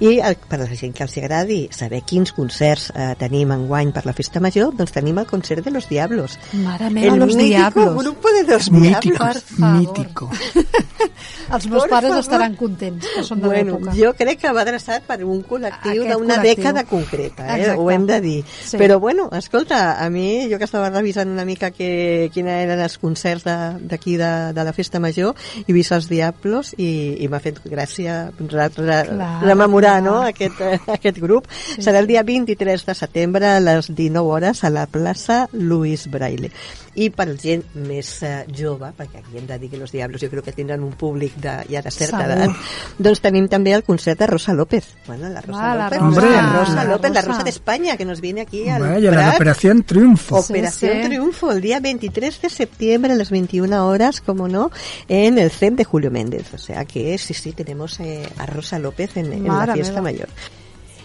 I 0.00 0.14
el, 0.24 0.38
per 0.48 0.60
a 0.60 0.64
la 0.64 0.76
gent 0.78 0.94
que 0.96 1.04
els 1.04 1.16
agradi 1.20 1.58
saber 1.76 2.00
quins 2.08 2.32
concerts 2.32 2.88
eh, 2.94 3.10
tenim 3.20 3.52
enguany 3.52 3.92
per 3.92 4.06
la 4.08 4.14
Festa 4.16 4.40
Major, 4.40 4.72
doncs 4.76 4.94
tenim 4.96 5.18
el 5.20 5.28
concert 5.28 5.64
de 5.66 5.74
los 5.74 5.90
Diablos. 5.90 6.38
Mare 6.64 6.88
meva, 6.90 7.14
el 7.14 7.20
los 7.20 7.34
mítico 7.34 7.48
diablos. 7.50 8.04
grupo 8.04 8.28
de 8.32 8.44
los 8.52 8.70
mítico, 8.70 9.24
Diablos. 9.24 9.44
Favor. 9.44 9.78
mítico. 9.80 10.30
Els 11.54 11.66
meus 11.66 11.82
Por 11.82 11.90
pares 11.90 12.10
favor. 12.10 12.24
estaran 12.24 12.54
contents, 12.56 13.06
que 13.14 13.22
són 13.24 13.40
de 13.40 13.46
Bueno, 13.48 13.78
l'època. 13.78 13.94
jo 13.96 14.12
crec 14.18 14.38
que 14.40 14.52
va 14.52 14.62
adreçat 14.62 15.02
per 15.08 15.18
un 15.24 15.42
col·lectiu 15.44 16.02
Aquest 16.04 16.14
d'una 16.18 16.36
dècada 16.42 16.84
concreta, 16.84 17.46
eh? 17.56 17.60
Exacte. 17.60 17.80
ho 17.80 17.90
hem 17.90 18.06
de 18.06 18.20
dir. 18.20 18.44
Sí. 18.64 18.76
Però 18.78 18.98
bueno, 19.00 19.28
escolta, 19.32 19.98
a 20.04 20.08
mi, 20.10 20.48
jo 20.50 20.58
que 20.58 20.64
estava 20.64 20.90
revisant 20.90 21.28
una 21.30 21.44
mica 21.44 21.70
que, 21.70 22.30
quina 22.34 22.60
eren 22.62 22.80
els 22.80 22.98
concerts 22.98 23.44
de- 23.44 23.78
d'aquí 23.90 24.16
de, 24.16 24.24
de, 24.30 24.52
de 24.52 24.64
la 24.64 24.72
Festa 24.72 25.00
Major, 25.00 25.34
he 25.66 25.72
vist 25.72 25.92
els 25.92 26.08
Diablos 26.08 26.74
i, 26.78 27.16
i 27.24 27.28
m'ha 27.28 27.40
fet 27.40 27.60
gràcia 27.64 28.30
re, 28.38 28.68
re, 28.76 28.98
Clar, 29.10 29.42
rememorar 29.42 30.00
clar. 30.00 30.02
no? 30.02 30.22
aquest, 30.22 30.60
eh, 30.60 30.78
aquest 30.86 31.18
grup. 31.18 31.46
Serà 31.78 31.98
el 31.98 32.06
dia 32.06 32.22
23 32.22 32.84
de 32.86 32.94
setembre 32.94 33.46
a 33.46 33.60
les 33.60 33.88
19 33.94 34.26
hores 34.28 34.62
a 34.64 34.70
la 34.70 34.86
plaça 34.86 35.48
Luis 35.52 36.06
Braille. 36.10 36.50
I 36.94 37.08
per 37.14 37.28
gent 37.38 37.62
més 37.86 38.08
eh, 38.26 38.44
jove, 38.50 38.88
perquè 38.98 39.20
aquí 39.22 39.38
hem 39.38 39.46
de 39.46 39.58
dir 39.58 39.70
que 39.70 39.78
los 39.78 39.92
Diablos 39.92 40.20
jo 40.20 40.28
crec 40.28 40.44
que 40.48 40.52
tindran 40.52 40.82
un 40.82 40.89
públic 40.92 41.34
de, 41.36 41.52
ja 41.70 41.82
de 41.82 41.90
certa 41.90 42.18
Segur. 42.24 42.36
edat, 42.36 42.50
doncs 42.98 43.20
tenim 43.20 43.48
també 43.48 43.72
el 43.72 43.82
concert 43.84 44.18
de 44.20 44.26
Rosa 44.26 44.52
López. 44.54 44.84
Bueno, 45.06 45.28
la 45.28 45.40
Rosa 45.40 45.60
Ah, 45.72 45.74
la 45.74 45.84
López, 45.84 45.98
Rosa, 46.00 46.08
Hombre, 46.08 46.30
la 46.30 46.52
Rosa 46.52 46.74
la 46.74 46.84
López, 46.84 47.10
la 47.12 47.20
Rosa. 47.20 47.32
Rosa 47.32 47.44
de 47.44 47.50
España, 47.50 47.96
que 47.96 48.04
nos 48.04 48.20
viene 48.20 48.40
aquí 48.42 48.68
al 48.68 48.82
Vaya, 48.82 49.10
la 49.10 49.16
Prat. 49.16 49.34
Operación 49.36 49.82
Triunfo. 49.82 50.36
Operación 50.38 50.92
Sí, 50.92 50.98
sí. 51.02 51.06
Triunfo, 51.08 51.50
el 51.52 51.60
día 51.60 51.80
23 51.80 52.42
de 52.42 52.50
septiembre 52.50 53.12
a 53.12 53.16
las 53.16 53.30
21 53.30 53.86
horas, 53.86 54.20
como 54.20 54.48
no, 54.48 54.70
en 55.08 55.38
el 55.38 55.50
CEM 55.50 55.76
de 55.76 55.84
Julio 55.84 56.10
Méndez. 56.10 56.52
O 56.54 56.58
sea 56.58 56.84
que 56.84 57.16
sí, 57.18 57.34
sí, 57.34 57.52
tenemos 57.52 57.98
eh, 58.00 58.28
a 58.38 58.46
Rosa 58.46 58.78
López 58.78 59.16
en, 59.16 59.32
en 59.32 59.44
la 59.46 59.72
fiesta 59.72 60.00
meva. 60.00 60.02
mayor. 60.02 60.28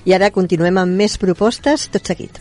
I 0.05 0.13
ara 0.13 0.27
continuem 0.29 0.77
amb 0.77 0.93
més 1.01 1.15
propostes, 1.17 1.87
tot 1.89 2.05
seguit. 2.05 2.37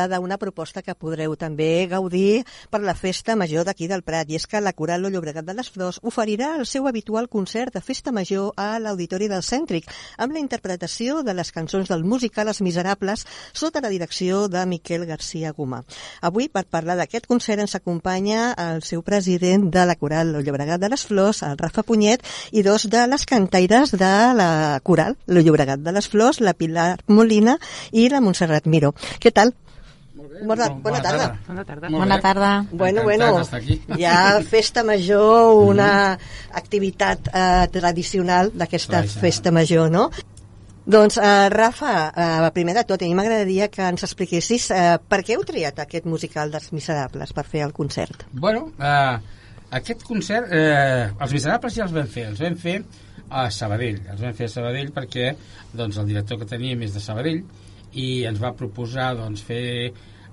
Parlar 0.00 0.20
d'una 0.20 0.38
proposta 0.38 0.80
que 0.82 0.94
podreu 0.94 1.34
també 1.36 1.86
gaudir 1.90 2.44
per 2.70 2.80
la 2.80 2.94
Festa 2.94 3.36
Major 3.36 3.66
d'aquí 3.66 3.88
del 3.88 4.02
Prat, 4.02 4.30
i 4.30 4.36
és 4.36 4.46
que 4.46 4.60
la 4.60 4.72
Coral 4.72 5.02
Lo 5.02 5.10
Llobregat 5.10 5.44
de 5.44 5.54
les 5.54 5.68
Flors 5.68 6.00
oferirà 6.02 6.54
el 6.56 6.66
seu 6.66 6.86
habitual 6.88 7.28
concert 7.28 7.74
de 7.74 7.82
Festa 7.84 8.12
Major 8.12 8.52
a 8.56 8.78
l'Auditori 8.78 9.28
del 9.28 9.42
Cèntric, 9.42 9.90
amb 10.16 10.32
la 10.32 10.40
interpretació 10.40 11.22
de 11.22 11.34
les 11.34 11.52
cançons 11.52 11.88
del 11.88 12.04
musical 12.04 12.48
Els 12.48 12.62
Miserables 12.62 13.26
sota 13.52 13.80
la 13.80 13.90
direcció 13.92 14.48
de 14.48 14.64
Miquel 14.66 15.04
García 15.06 15.52
Gomà. 15.52 15.82
Avui, 16.22 16.48
per 16.48 16.64
parlar 16.64 16.96
d'aquest 16.96 17.26
concert, 17.26 17.60
ens 17.60 17.76
acompanya 17.76 18.54
el 18.56 18.82
seu 18.82 19.02
president 19.02 19.68
de 19.70 19.84
la 19.84 19.96
Coral 19.96 20.32
Lo 20.32 20.40
Llobregat 20.40 20.80
de 20.80 20.88
les 20.88 21.04
Flors, 21.04 21.42
el 21.42 21.58
Rafa 21.58 21.84
Punyet, 21.84 22.24
i 22.52 22.62
dos 22.62 22.88
de 22.88 23.06
les 23.06 23.26
cantaires 23.26 23.92
de 23.92 24.14
la 24.36 24.80
Coral 24.82 25.18
Lo 25.26 25.44
Llobregat 25.44 25.80
de 25.80 25.92
les 25.92 26.08
Flors, 26.08 26.40
la 26.40 26.54
Pilar 26.54 27.02
Molina 27.06 27.58
i 27.92 28.08
la 28.08 28.22
Montserrat 28.24 28.66
Miró. 28.66 28.94
Què 29.20 29.32
tal? 29.34 29.52
Bona, 30.46 30.68
bona 30.82 31.00
tarda. 31.02 31.28
Bona 31.46 31.64
tarda. 31.64 31.88
Bona 31.90 32.20
tarda. 32.20 32.50
Bueno, 32.70 33.02
bueno, 33.02 33.42
hi 33.96 34.04
ha 34.04 34.40
festa 34.54 34.84
major, 34.84 35.54
una 35.68 36.18
activitat 36.54 37.30
eh, 37.32 37.68
tradicional 37.72 38.52
d'aquesta 38.54 39.02
festa 39.04 39.52
major, 39.52 39.90
no? 39.90 40.08
Doncs, 40.90 41.18
eh, 41.18 41.48
Rafa, 41.52 42.12
eh, 42.16 42.50
primer 42.54 42.74
de 42.74 42.84
tot, 42.88 43.02
a 43.02 43.06
mi 43.06 43.14
m'agradaria 43.14 43.68
que 43.70 43.84
ens 43.84 44.02
expliquessis 44.06 44.70
eh, 44.74 44.96
per 44.98 45.20
què 45.26 45.36
heu 45.36 45.44
triat 45.46 45.78
aquest 45.84 46.08
musical 46.08 46.50
dels 46.50 46.72
Miserables 46.72 47.34
per 47.36 47.44
fer 47.44 47.62
el 47.66 47.74
concert. 47.76 48.24
Bueno, 48.32 48.72
eh, 48.80 49.18
aquest 49.78 50.02
concert, 50.08 50.48
eh, 50.50 51.10
els 51.20 51.36
Miserables 51.36 51.76
ja 51.76 51.84
els 51.86 51.94
vam 51.94 52.08
fer, 52.10 52.26
els 52.32 52.40
vam 52.42 52.56
fer 52.58 52.80
a 53.30 53.46
Sabadell, 53.54 54.00
els 54.10 54.22
vam 54.24 54.34
fer 54.34 54.48
a 54.48 54.54
Sabadell 54.56 54.90
perquè 54.96 55.34
doncs, 55.72 56.00
el 56.00 56.08
director 56.10 56.40
que 56.40 56.48
teníem 56.50 56.82
és 56.88 56.96
de 56.96 57.02
Sabadell 57.04 57.44
i 57.92 58.24
ens 58.26 58.40
va 58.42 58.54
proposar 58.56 59.12
doncs, 59.18 59.44
fer 59.46 59.92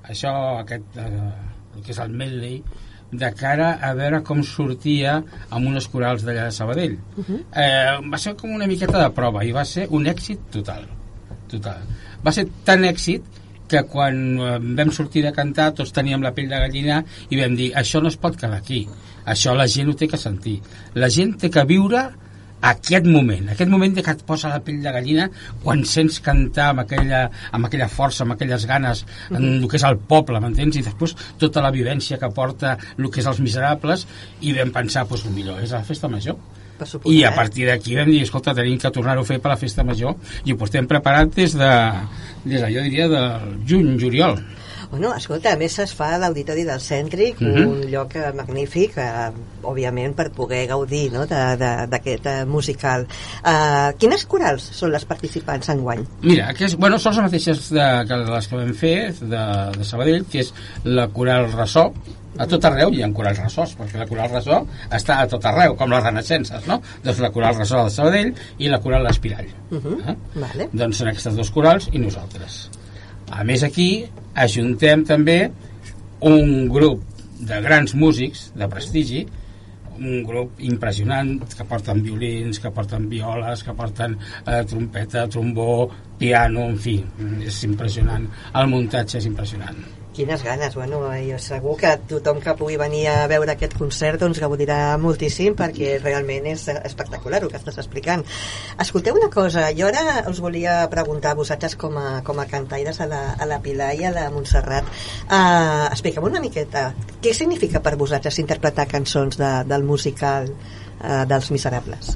això, 0.10 0.34
aquest, 0.64 0.98
eh, 0.98 1.32
el 1.76 1.84
que 1.84 1.92
és 1.92 2.00
el 2.04 2.10
medley, 2.10 2.62
de 3.12 3.30
cara 3.40 3.70
a 3.82 3.94
veure 3.96 4.20
com 4.28 4.42
sortia 4.44 5.14
amb 5.50 5.70
unes 5.70 5.88
corals 5.88 6.26
d'allà 6.28 6.50
de 6.50 6.52
Sabadell. 6.52 6.98
Uh 7.16 7.24
-huh. 7.24 7.40
eh, 7.56 8.10
va 8.12 8.18
ser 8.18 8.36
com 8.36 8.52
una 8.52 8.68
miqueta 8.68 9.04
de 9.04 9.10
prova 9.16 9.46
i 9.46 9.52
va 9.52 9.64
ser 9.66 9.88
un 9.90 10.06
èxit 10.06 10.40
total. 10.52 10.88
total. 11.48 11.80
Va 12.24 12.32
ser 12.32 12.48
tan 12.66 12.84
èxit 12.84 13.24
que 13.68 13.84
quan 13.84 14.40
eh, 14.40 14.60
vam 14.60 14.92
sortir 14.92 15.24
de 15.24 15.34
cantar 15.36 15.74
tots 15.76 15.92
teníem 15.92 16.24
la 16.24 16.34
pell 16.34 16.50
de 16.50 16.62
gallina 16.64 17.04
i 17.30 17.40
vam 17.40 17.56
dir 17.56 17.74
això 17.76 18.02
no 18.02 18.12
es 18.12 18.18
pot 18.18 18.38
quedar 18.40 18.58
aquí 18.58 18.88
això 19.26 19.56
la 19.56 19.68
gent 19.68 19.92
ho 19.92 19.96
té 20.00 20.08
que 20.08 20.18
sentir 20.18 20.62
la 20.96 21.10
gent 21.10 21.36
té 21.42 21.50
que 21.50 21.66
viure 21.68 22.08
aquest 22.72 23.06
moment, 23.06 23.50
aquest 23.54 23.70
moment 23.70 23.94
de 23.94 24.04
que 24.04 24.14
et 24.16 24.24
posa 24.26 24.50
la 24.50 24.62
pell 24.66 24.82
de 24.82 24.94
gallina 24.94 25.28
quan 25.64 25.84
sents 25.86 26.20
cantar 26.26 26.72
amb 26.72 26.84
aquella, 26.86 27.24
amb 27.54 27.70
aquella 27.70 27.90
força, 27.92 28.24
amb 28.26 28.34
aquelles 28.34 28.66
ganes 28.70 29.06
en 29.32 29.44
el 29.44 29.68
que 29.70 29.78
és 29.78 29.88
el 29.88 30.00
poble, 30.10 30.42
m'entens? 30.42 30.80
I 30.80 30.86
després 30.88 31.16
tota 31.38 31.62
la 31.62 31.74
vivència 31.74 32.18
que 32.18 32.32
porta 32.34 32.78
el 32.98 33.10
que 33.12 33.22
és 33.22 33.30
els 33.30 33.42
miserables 33.44 34.08
i 34.42 34.56
vam 34.58 34.74
pensar, 34.74 35.06
doncs 35.08 35.28
el 35.28 35.36
millor 35.38 35.62
és 35.64 35.76
la 35.76 35.86
festa 35.86 36.10
major 36.10 36.38
suposar, 36.86 37.14
i 37.14 37.24
a 37.26 37.34
partir 37.34 37.66
d'aquí 37.70 37.96
vam 37.98 38.12
dir, 38.12 38.22
escolta, 38.26 38.54
tenim 38.58 38.78
que 38.82 38.92
tornar-ho 38.94 39.24
a 39.26 39.28
fer 39.28 39.40
per 39.42 39.54
la 39.54 39.58
festa 39.58 39.86
major 39.88 40.18
i 40.46 40.54
ho 40.54 40.60
portem 40.60 40.88
preparat 40.90 41.34
des 41.34 41.56
de, 41.58 41.74
des 42.46 42.62
de 42.62 42.72
jo 42.74 42.84
diria, 42.86 43.08
del 43.10 43.58
juny, 43.68 43.96
juliol. 44.02 44.38
Bueno, 44.90 45.14
escolta, 45.16 45.52
a 45.54 45.58
més 45.60 45.74
es 45.84 45.92
fa 45.94 46.14
a 46.16 46.18
l'Auditori 46.22 46.64
del 46.64 46.80
Cèntric, 46.80 47.42
Mhm. 47.42 47.66
un 47.68 47.82
lloc 47.92 48.16
eh, 48.16 48.32
magnífic, 48.34 48.98
eh, 48.98 49.32
òbviament 49.64 50.14
per 50.16 50.30
poder 50.32 50.66
gaudir 50.68 51.12
no, 51.12 51.26
d'aquest 51.28 52.26
eh, 52.26 52.46
musical. 52.46 53.06
Eh, 53.44 53.94
quines 54.00 54.26
corals 54.26 54.64
són 54.64 54.92
les 54.92 55.04
participants 55.06 55.70
en 55.70 55.82
guany? 55.84 56.06
Mira, 56.22 56.54
que 56.54 56.66
és, 56.66 56.78
bueno, 56.78 56.98
són 57.00 57.14
les 57.16 57.24
mateixes 57.28 57.70
de, 57.72 57.88
que 58.08 58.16
les 58.16 58.48
que 58.48 58.56
vam 58.56 58.74
fer 58.74 58.96
de, 59.20 59.44
de 59.78 59.84
Sabadell, 59.84 60.24
que 60.32 60.40
és 60.46 60.54
la 60.86 61.08
coral 61.10 61.52
ressò, 61.52 61.92
a 62.38 62.46
tot 62.46 62.64
arreu 62.70 62.92
hi 62.94 63.02
ha 63.02 63.08
corals 63.12 63.40
ressorts, 63.42 63.76
perquè 63.76 63.98
la 63.98 64.06
coral 64.06 64.30
ressò 64.30 64.60
està 64.94 65.20
a 65.24 65.28
tot 65.28 65.44
arreu, 65.50 65.76
com 65.76 65.90
les 65.90 66.04
renaixences, 66.04 66.68
no? 66.70 66.80
Doncs 67.04 67.20
la 67.20 67.32
coral 67.34 67.56
ressò 67.58 67.84
de 67.84 67.90
Sabadell 67.90 68.34
i 68.60 68.70
la 68.70 68.80
coral 68.80 69.08
espirall. 69.10 69.48
Mhm, 69.72 69.98
eh? 70.08 70.16
vale. 70.36 70.70
Doncs 70.72 70.98
són 71.02 71.08
aquestes 71.10 71.36
dos 71.36 71.50
corals 71.52 71.90
i 71.92 72.00
nosaltres. 72.00 72.70
A 73.32 73.44
més 73.44 73.64
aquí 73.64 74.06
ajuntem 74.46 75.04
també 75.08 75.40
un 76.28 76.68
grup 76.74 77.04
de 77.38 77.60
grans 77.62 77.94
músics 77.96 78.48
de 78.58 78.70
prestigi 78.72 79.26
un 79.98 80.24
grup 80.26 80.60
impressionant 80.62 81.40
que 81.58 81.66
porten 81.66 82.04
violins, 82.06 82.60
que 82.62 82.70
porten 82.70 83.08
violes, 83.10 83.64
que 83.66 83.74
porten 83.74 84.18
eh, 84.46 84.64
trompeta, 84.70 85.28
trombó, 85.28 85.88
piano, 86.20 86.68
en 86.70 86.78
fi, 86.82 86.98
és 87.46 87.64
impressionant. 87.66 88.30
El 88.54 88.70
muntatge 88.74 89.18
és 89.22 89.30
impressionant. 89.30 89.97
Quines 90.18 90.42
ganes, 90.42 90.74
bueno, 90.74 91.04
jo 91.22 91.38
segur 91.38 91.76
que 91.78 91.92
tothom 92.10 92.40
que 92.42 92.56
pugui 92.58 92.74
venir 92.82 93.04
a 93.12 93.28
veure 93.30 93.54
aquest 93.54 93.76
concert 93.78 94.18
doncs 94.24 94.40
gaudirà 94.42 94.96
moltíssim 94.98 95.54
perquè 95.54 96.00
realment 96.02 96.48
és 96.50 96.64
espectacular 96.74 97.44
el 97.44 97.52
que 97.52 97.60
estàs 97.60 97.78
explicant. 97.78 98.24
Escolteu 98.82 99.14
una 99.20 99.30
cosa, 99.30 99.68
jo 99.78 99.92
ara 99.92 100.24
us 100.32 100.42
volia 100.42 100.80
preguntar 100.90 101.36
a 101.36 101.38
vosaltres 101.38 101.78
com 101.78 102.02
a, 102.02 102.24
com 102.26 102.42
a 102.42 102.48
cantaires 102.50 102.98
a 103.06 103.06
la, 103.06 103.22
a 103.38 103.46
la 103.46 103.62
Pilar 103.62 103.94
i 103.94 104.10
a 104.10 104.14
la 104.16 104.26
Montserrat 104.34 104.90
uh, 104.90 105.86
expliqueu 105.92 106.26
una 106.26 106.42
miqueta 106.42 106.88
què 107.22 107.38
significa 107.38 107.86
per 107.86 107.94
vosaltres 108.02 108.42
interpretar 108.42 108.90
cançons 108.90 109.38
de, 109.38 109.54
del 109.70 109.86
musical 109.86 110.50
uh, 110.50 111.26
dels 111.30 111.54
Miserables? 111.54 112.16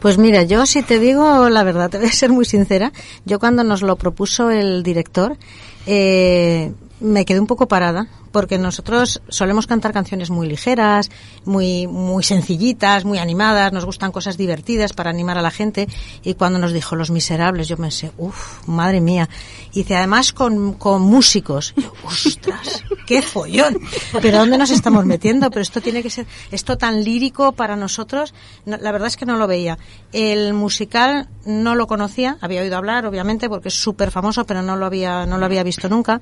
Pues 0.00 0.16
mira, 0.16 0.42
yo 0.44 0.64
si 0.64 0.80
te 0.80 0.98
digo 0.98 1.50
la 1.50 1.64
verdad, 1.64 1.90
te 1.90 1.98
voy 1.98 2.08
a 2.08 2.12
ser 2.12 2.30
muy 2.30 2.46
sincera, 2.46 2.94
yo 3.26 3.38
cuando 3.38 3.62
nos 3.62 3.82
lo 3.82 3.96
propuso 3.96 4.50
el 4.50 4.82
director, 4.82 5.36
eh, 5.84 6.72
me 7.00 7.24
quedé 7.24 7.40
un 7.40 7.46
poco 7.46 7.66
parada 7.68 8.06
porque 8.32 8.58
nosotros 8.58 9.20
solemos 9.28 9.66
cantar 9.66 9.92
canciones 9.92 10.30
muy 10.30 10.48
ligeras, 10.48 11.10
muy 11.44 11.86
muy 11.86 12.22
sencillitas, 12.22 13.04
muy 13.04 13.18
animadas, 13.18 13.72
nos 13.72 13.84
gustan 13.84 14.12
cosas 14.12 14.36
divertidas 14.36 14.92
para 14.92 15.10
animar 15.10 15.38
a 15.38 15.42
la 15.42 15.50
gente 15.50 15.88
y 16.22 16.34
cuando 16.34 16.58
nos 16.58 16.72
dijo 16.72 16.96
Los 16.96 17.10
Miserables 17.10 17.68
yo 17.68 17.76
pensé, 17.76 18.12
uff, 18.18 18.66
madre 18.68 19.00
mía. 19.00 19.28
Y 19.72 19.80
dice, 19.80 19.96
además 19.96 20.32
con, 20.32 20.74
con 20.74 21.02
músicos. 21.02 21.74
Ostras, 22.04 22.84
qué 23.06 23.22
follón. 23.22 23.78
Pero 24.20 24.38
¿dónde 24.38 24.58
nos 24.58 24.70
estamos 24.70 25.04
metiendo? 25.04 25.50
Pero 25.50 25.62
esto 25.62 25.80
tiene 25.80 26.02
que 26.02 26.10
ser, 26.10 26.26
esto 26.50 26.78
tan 26.78 27.02
lírico 27.02 27.52
para 27.52 27.76
nosotros, 27.76 28.34
no, 28.64 28.76
la 28.76 28.92
verdad 28.92 29.08
es 29.08 29.16
que 29.16 29.26
no 29.26 29.36
lo 29.36 29.46
veía. 29.46 29.78
El 30.12 30.54
musical 30.54 31.28
no 31.44 31.74
lo 31.74 31.86
conocía, 31.86 32.38
había 32.40 32.62
oído 32.62 32.76
hablar, 32.76 33.06
obviamente, 33.06 33.48
porque 33.48 33.68
es 33.68 33.74
súper 33.74 34.10
famoso, 34.10 34.44
pero 34.44 34.62
no 34.62 34.76
lo 34.76 34.86
había, 34.86 35.26
no 35.26 35.38
lo 35.38 35.46
había 35.46 35.62
visto 35.62 35.88
nunca. 35.88 36.20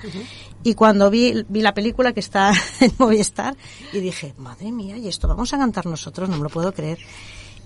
Y 0.68 0.74
cuando 0.74 1.08
vi, 1.08 1.46
vi 1.48 1.62
la 1.62 1.72
película 1.72 2.12
que 2.12 2.20
está 2.20 2.52
en 2.80 2.92
Movistar, 2.98 3.56
y 3.90 4.00
dije, 4.00 4.34
madre 4.36 4.70
mía, 4.70 4.98
y 4.98 5.08
esto 5.08 5.26
vamos 5.26 5.54
a 5.54 5.56
cantar 5.56 5.86
nosotros, 5.86 6.28
no 6.28 6.36
me 6.36 6.42
lo 6.42 6.50
puedo 6.50 6.72
creer. 6.72 6.98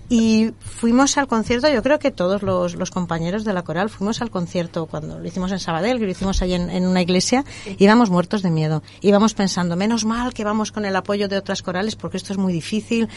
Y 0.09 0.53
fuimos 0.61 1.19
al 1.19 1.27
concierto, 1.27 1.69
yo 1.69 1.83
creo 1.83 1.99
que 1.99 2.13
todos 2.13 2.43
los, 2.43 2.77
los 2.77 2.93
compañeros 2.93 3.45
de 3.45 3.55
la 3.55 3.65
coral 3.65 3.91
fuimos 3.91 4.23
al 4.23 4.31
concierto 4.31 4.87
cuando 4.87 5.19
lo 5.19 5.27
hicimos 5.27 5.51
en 5.51 5.59
Sabadell, 5.59 5.99
que 5.99 6.05
lo 6.05 6.13
hicimos 6.13 6.43
allí 6.43 6.55
en, 6.55 6.71
en 6.71 6.87
una 6.87 7.03
iglesia, 7.03 7.45
íbamos 7.77 8.09
muertos 8.09 8.43
de 8.43 8.51
miedo. 8.51 8.85
Íbamos 9.01 9.35
pensando, 9.35 9.75
menos 9.75 10.05
mal 10.05 10.33
que 10.33 10.45
vamos 10.45 10.71
con 10.71 10.85
el 10.85 10.95
apoyo 10.95 11.27
de 11.27 11.39
otras 11.39 11.61
corales 11.63 11.97
porque 11.97 12.19
esto 12.19 12.33
es 12.33 12.39
muy 12.39 12.53
difícil 12.53 13.09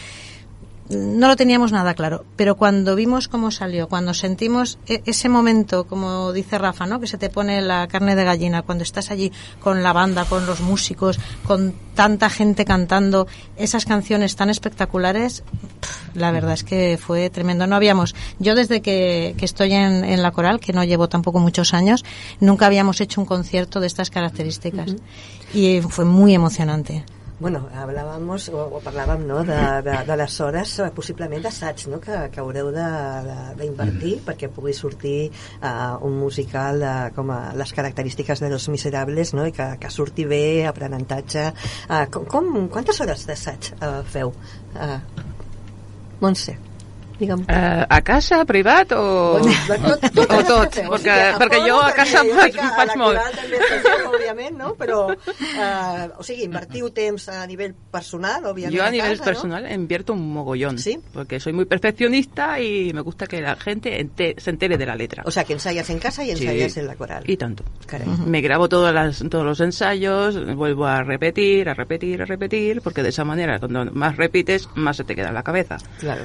no 0.90 1.28
lo 1.28 1.36
teníamos 1.36 1.72
nada 1.72 1.96
claro, 1.96 2.26
pero 2.36 2.56
cuando 2.56 2.96
vimos 2.96 3.28
cómo 3.28 3.50
salió, 3.50 3.88
cuando 3.88 4.14
sentimos 4.14 4.78
e- 4.88 5.02
ese 5.06 5.30
momento, 5.30 5.88
como 5.88 6.32
dice 6.32 6.58
Rafa, 6.60 6.86
¿no? 6.86 7.00
que 7.00 7.08
se 7.08 7.18
te 7.18 7.30
pone 7.30 7.62
la 7.62 7.88
carne 7.88 8.16
de 8.16 8.24
gallina, 8.24 8.62
cuando 8.62 8.84
estás 8.84 9.10
allí 9.10 9.32
con 9.60 9.82
la 9.82 9.94
banda, 9.94 10.26
con 10.26 10.46
los 10.46 10.62
músicos, 10.62 11.20
con 11.46 11.74
tanta 11.96 12.30
gente 12.30 12.66
cantando 12.66 13.28
esas 13.58 13.86
canciones 13.86 14.36
tan 14.36 14.50
espectaculares, 14.50 15.44
la 16.14 16.32
verdad 16.32 16.54
es 16.54 16.64
que 16.64 17.00
fue 17.02 17.30
tremendo. 17.32 17.66
No 17.66 17.76
habíamos, 17.76 18.14
yo 18.38 18.54
desde 18.54 18.82
que, 18.82 19.34
que 19.38 19.46
estoy 19.46 19.74
en, 19.74 20.04
en 20.04 20.22
la 20.22 20.32
coral, 20.32 20.60
que 20.60 20.74
no 20.74 20.84
llevo 20.84 21.10
tampoco 21.10 21.40
muchos 21.40 21.74
años, 21.74 22.06
nunca 22.40 22.68
habíamos 22.68 23.02
hecho 23.02 23.22
un 23.22 23.26
concierto 23.26 23.80
de 23.80 23.88
estas 23.88 24.12
características 24.12 24.96
y 25.54 25.82
fue 25.82 26.06
muy 26.06 26.36
emocionante. 26.36 27.04
Bueno, 27.38 27.66
hablàvem, 27.76 28.30
o, 28.32 28.62
o 28.78 28.80
parlàvem 28.80 29.26
no, 29.28 29.42
de, 29.44 29.58
de, 29.84 29.96
de 30.08 30.16
les 30.22 30.36
hores, 30.40 30.78
eh, 30.80 30.88
possiblement 30.96 31.42
d'assaig 31.44 31.82
no, 31.92 32.00
que, 32.04 32.20
que 32.32 32.40
haureu 32.40 32.70
d'invertir 32.72 34.14
perquè 34.24 34.48
pugui 34.56 34.72
sortir 34.78 35.18
uh, 35.58 35.98
un 36.08 36.16
musical 36.22 36.80
de, 36.80 36.94
com 37.18 37.34
a 37.36 37.40
les 37.60 37.74
característiques 37.76 38.40
de 38.40 38.52
Los 38.54 38.70
Miserables 38.72 39.34
no, 39.36 39.50
i 39.50 39.52
que, 39.56 39.68
que 39.82 39.92
surti 39.92 40.24
bé, 40.30 40.46
aprenentatge. 40.70 41.50
Uh, 41.90 42.06
com, 42.14 42.30
com, 42.32 42.70
quantes 42.72 43.04
hores 43.04 43.28
d'assaig 43.28 43.74
uh, 43.82 44.00
feu? 44.16 44.32
Uh, 44.72 44.96
Montse. 46.24 46.56
Digue'm. 47.20 47.46
Eh, 47.48 47.86
a 47.90 48.02
casa, 48.02 48.44
privat 48.46 48.92
o, 48.94 49.40
Bueno, 49.68 49.98
tot, 49.98 50.12
tot 50.14 50.32
o 50.32 50.44
tot? 50.44 50.78
O 50.90 50.98
Perquè, 50.98 51.00
sigui, 51.00 51.10
a 51.10 51.38
perquè 51.40 51.60
jo 51.68 51.80
a 51.82 51.92
casa 51.94 52.24
jo 52.24 52.36
faig, 52.36 52.58
a 52.60 52.70
faig 52.76 52.90
la 52.90 52.96
molt. 52.96 53.20
també 53.36 53.60
òbviament, 54.06 54.58
no? 54.58 54.74
Però, 54.76 55.12
eh, 55.14 56.10
o 56.18 56.24
sigui, 56.24 56.44
invertiu 56.44 56.90
temps 56.92 57.28
a 57.30 57.46
nivell 57.48 57.74
personal, 57.92 58.46
òbviament, 58.46 58.76
Yo 58.76 58.84
a 58.84 58.92
nivel 58.92 59.12
casa, 59.18 59.24
personal 59.24 59.72
invierto 59.72 60.14
un 60.14 60.32
mogollón. 60.34 60.78
¿Sí? 60.80 61.00
Porque 61.14 61.40
soy 61.40 61.54
muy 61.54 61.66
perfeccionista 61.66 62.60
y 62.60 62.92
me 62.94 63.02
gusta 63.02 63.28
que 63.28 63.42
la 63.42 63.56
gente 63.56 64.00
ente- 64.02 64.36
se 64.38 64.50
entere 64.50 64.78
de 64.78 64.86
la 64.86 64.96
letra. 64.96 65.24
¿no? 65.24 65.28
O 65.30 65.32
sea, 65.32 65.44
que 65.44 65.54
ensayas 65.54 65.90
en 65.90 66.00
casa 66.00 66.24
y 66.24 66.36
Sí. 66.36 66.44
ensayas 66.46 66.78
en 66.78 66.88
la 66.88 66.96
coral. 66.96 67.24
Y 67.28 67.38
tanto. 67.38 67.64
Caray. 67.86 68.08
Me 68.26 68.42
grabo 68.42 68.68
todas 68.70 68.94
las, 68.94 69.24
todos 69.30 69.46
los 69.46 69.60
ensayos, 69.62 70.36
vuelvo 70.56 70.86
a 70.86 71.04
repetir, 71.04 71.70
a 71.70 71.74
repetir, 71.74 72.22
a 72.22 72.26
repetir, 72.26 72.82
porque 72.82 73.04
de 73.04 73.10
esa 73.10 73.24
manera, 73.24 73.60
cuando 73.60 73.86
más 73.94 74.16
repites, 74.18 74.68
más 74.76 74.98
se 74.98 75.04
te 75.04 75.16
queda 75.16 75.30
en 75.30 75.34
la 75.36 75.44
cabeza. 75.44 75.78
Claro. 76.00 76.24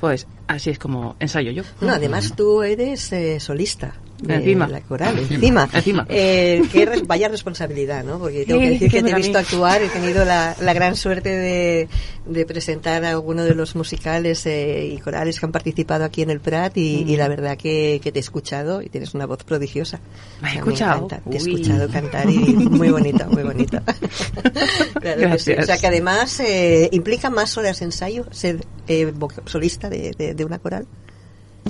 Pues 0.00 0.26
así 0.48 0.70
es 0.70 0.78
como 0.78 1.14
ensayo 1.20 1.50
yo. 1.50 1.62
No, 1.80 1.92
además 1.92 2.34
tú 2.34 2.62
eres 2.62 3.12
eh, 3.12 3.38
solista. 3.38 3.94
De 4.22 4.34
Encima. 4.34 4.68
la 4.68 4.80
coral, 4.82 5.18
encima. 5.18 5.68
Encima. 5.72 6.06
Eh, 6.08 6.62
qué 6.70 6.84
res- 6.84 7.06
vaya 7.06 7.28
responsabilidad, 7.28 8.04
¿no? 8.04 8.18
Porque 8.18 8.44
tengo 8.44 8.60
que 8.60 8.70
decir 8.70 8.90
que 8.90 9.02
te 9.02 9.10
he 9.10 9.14
visto 9.14 9.38
actuar, 9.38 9.80
he 9.82 9.88
tenido 9.88 10.24
la, 10.26 10.54
la 10.60 10.72
gran 10.74 10.94
suerte 10.94 11.30
de, 11.30 11.88
de 12.26 12.44
presentar 12.44 13.02
a 13.04 13.10
alguno 13.10 13.44
de 13.44 13.54
los 13.54 13.74
musicales 13.76 14.44
eh, 14.44 14.90
y 14.94 14.98
corales 14.98 15.40
que 15.40 15.46
han 15.46 15.52
participado 15.52 16.04
aquí 16.04 16.20
en 16.20 16.28
el 16.30 16.40
Prat 16.40 16.76
y, 16.76 17.02
y 17.08 17.16
la 17.16 17.28
verdad 17.28 17.56
que, 17.56 17.98
que 18.02 18.12
te 18.12 18.18
he 18.18 18.20
escuchado 18.20 18.82
y 18.82 18.90
tienes 18.90 19.14
una 19.14 19.24
voz 19.24 19.42
prodigiosa. 19.44 20.00
¿Me 20.42 20.48
has 20.48 20.52
O 20.52 20.52
sea, 20.52 20.60
escuchado? 20.60 21.04
encanta. 21.06 21.30
Te 21.30 21.36
he 21.36 21.38
escuchado 21.38 21.88
cantar 21.88 22.28
y 22.30 22.36
muy 22.54 22.90
bonita, 22.90 23.26
muy 23.26 23.42
bonita. 23.42 23.82
claro 25.00 25.30
que 25.32 25.38
sí. 25.38 25.52
O 25.52 25.62
sea 25.62 25.78
que 25.78 25.86
además 25.86 26.38
eh, 26.40 26.88
implica 26.92 27.30
más 27.30 27.56
horas 27.56 27.78
de 27.78 27.86
ensayo 27.86 28.26
ser 28.30 28.64
eh, 28.86 29.12
solista 29.46 29.88
de, 29.88 30.12
de- 30.16 30.34
de 30.34 30.44
una 30.44 30.58
coral. 30.58 30.86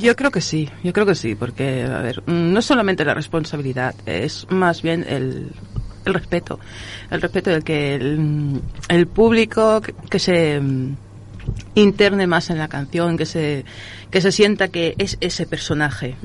Yo 0.00 0.16
creo 0.16 0.30
que 0.30 0.40
sí, 0.40 0.68
yo 0.82 0.92
creo 0.92 1.04
que 1.06 1.14
sí, 1.14 1.34
porque, 1.34 1.84
a 1.84 2.00
ver, 2.00 2.22
mm, 2.26 2.52
no 2.52 2.58
es 2.60 2.64
solamente 2.64 3.04
la 3.04 3.14
responsabilidad, 3.14 3.94
es 4.06 4.46
más 4.50 4.80
bien 4.82 5.04
el, 5.08 5.52
el 6.06 6.14
respeto. 6.14 6.58
El 7.10 7.20
respeto 7.20 7.50
de 7.50 7.60
que 7.62 7.94
el, 7.96 8.60
el 8.88 9.06
público 9.06 9.80
que, 9.80 9.92
que 10.08 10.18
se 10.18 10.58
mm, 10.60 10.96
interne 11.74 12.26
más 12.26 12.48
en 12.50 12.58
la 12.58 12.68
canción, 12.68 13.16
que 13.16 13.26
se, 13.26 13.64
que 14.10 14.20
se 14.20 14.32
sienta 14.32 14.68
que 14.68 14.94
es 14.98 15.18
ese 15.20 15.46
personaje. 15.46 16.16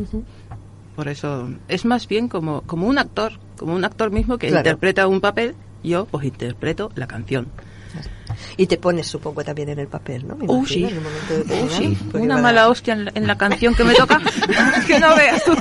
Por 0.95 1.07
eso 1.09 1.49
es 1.67 1.83
más 1.83 2.07
bien 2.07 2.29
como, 2.29 2.61
como 2.61 2.87
un 2.87 2.97
actor, 2.97 3.33
como 3.57 3.75
un 3.75 3.83
actor 3.83 4.11
mismo 4.11 4.37
que 4.37 4.47
Claro. 4.47 4.61
interpreta 4.61 5.07
un 5.07 5.19
papel, 5.19 5.55
yo 5.83 6.05
pues 6.05 6.25
interpreto 6.25 6.91
la 6.95 7.07
canción. 7.07 7.47
Y 8.57 8.67
te 8.67 8.77
pones, 8.77 9.07
supongo, 9.07 9.43
también 9.43 9.69
en 9.69 9.79
el 9.79 9.87
papel, 9.87 10.27
¿no? 10.27 10.35
Uh, 10.35 10.65
sí. 10.65 10.83
en 10.83 10.97
un 10.97 11.03
momento 11.03 11.55
Uh, 11.55 11.69
sí, 11.69 11.97
una 12.13 12.37
mala 12.37 12.69
hostia 12.69 12.93
en 12.93 13.05
la, 13.05 13.11
en 13.15 13.27
la 13.27 13.37
canción 13.37 13.73
que 13.75 13.83
me 13.83 13.93
toca, 13.93 14.19
que 14.87 14.99
no 14.99 15.15
veas 15.15 15.43
tú. 15.43 15.53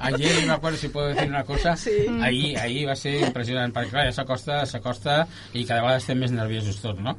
Ayer, 0.00 0.46
me 0.46 0.52
acuerdo 0.52 0.76
si 0.76 0.88
puedo 0.88 1.08
decir 1.08 1.28
una 1.28 1.44
cosa, 1.44 1.74
ahir, 2.22 2.58
ahir 2.58 2.88
va 2.88 2.94
ser 2.96 3.14
impressionant, 3.24 3.72
perquè 3.72 3.90
clar, 3.90 4.04
ja 4.10 4.12
s'acosta, 4.12 4.58
s'acosta 4.68 5.14
i 5.56 5.62
cada 5.64 5.80
vegada 5.80 6.02
estem 6.02 6.20
més 6.20 6.34
nerviosos 6.34 6.76
tots, 6.82 7.00
no? 7.00 7.14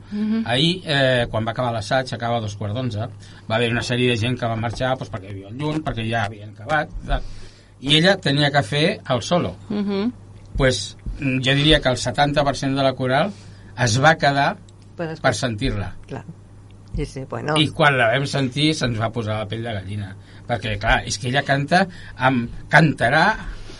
Ahir, 0.45 0.83
eh, 0.85 1.25
quan 1.31 1.47
va 1.47 1.55
acabar 1.55 1.71
l'assaig, 1.73 2.13
acaba 2.13 2.37
a 2.37 2.43
dos 2.43 2.53
quarts 2.59 2.77
d'onze, 2.77 3.07
va 3.49 3.57
haver 3.57 3.71
una 3.73 3.81
sèrie 3.81 4.11
de 4.13 4.19
gent 4.21 4.37
que 4.37 4.51
va 4.51 4.59
marxar 4.59 4.93
doncs, 4.93 5.09
perquè 5.09 5.31
hi 5.31 5.33
havia 5.33 5.49
un 5.49 5.57
lluny, 5.57 5.81
perquè 5.87 6.05
ja 6.11 6.27
havien 6.29 6.53
acabat, 6.53 6.93
tal. 7.07 7.25
i 7.81 7.97
ella 7.97 8.15
tenia 8.21 8.51
que 8.51 8.63
fer 8.63 8.85
el 9.09 9.21
solo. 9.21 9.55
Ujú. 9.69 10.11
pues, 10.55 10.95
mm, 11.19 11.41
jo 11.43 11.55
diria 11.55 11.81
que 11.81 11.89
el 11.89 11.97
70% 11.97 12.77
de 12.77 12.83
la 12.83 12.93
coral 12.93 13.33
es 13.83 13.99
va 14.01 14.15
quedar 14.19 14.55
Per 14.95 15.09
per 15.21 15.33
sentir-la. 15.35 15.91
Sí, 16.95 17.05
sí, 17.05 17.23
bueno. 17.27 17.57
I 17.59 17.67
quan 17.75 17.97
la 17.99 18.07
vam 18.13 18.23
sentir 18.29 18.69
se'ns 18.77 18.99
va 19.01 19.11
posar 19.11 19.41
la 19.41 19.49
pell 19.51 19.65
de 19.67 19.73
gallina. 19.75 20.13
Perquè, 20.47 20.77
clar, 20.79 21.01
és 21.09 21.17
que 21.19 21.27
ella 21.31 21.43
canta 21.43 21.81
amb... 22.15 22.53
cantarà, 22.71 23.25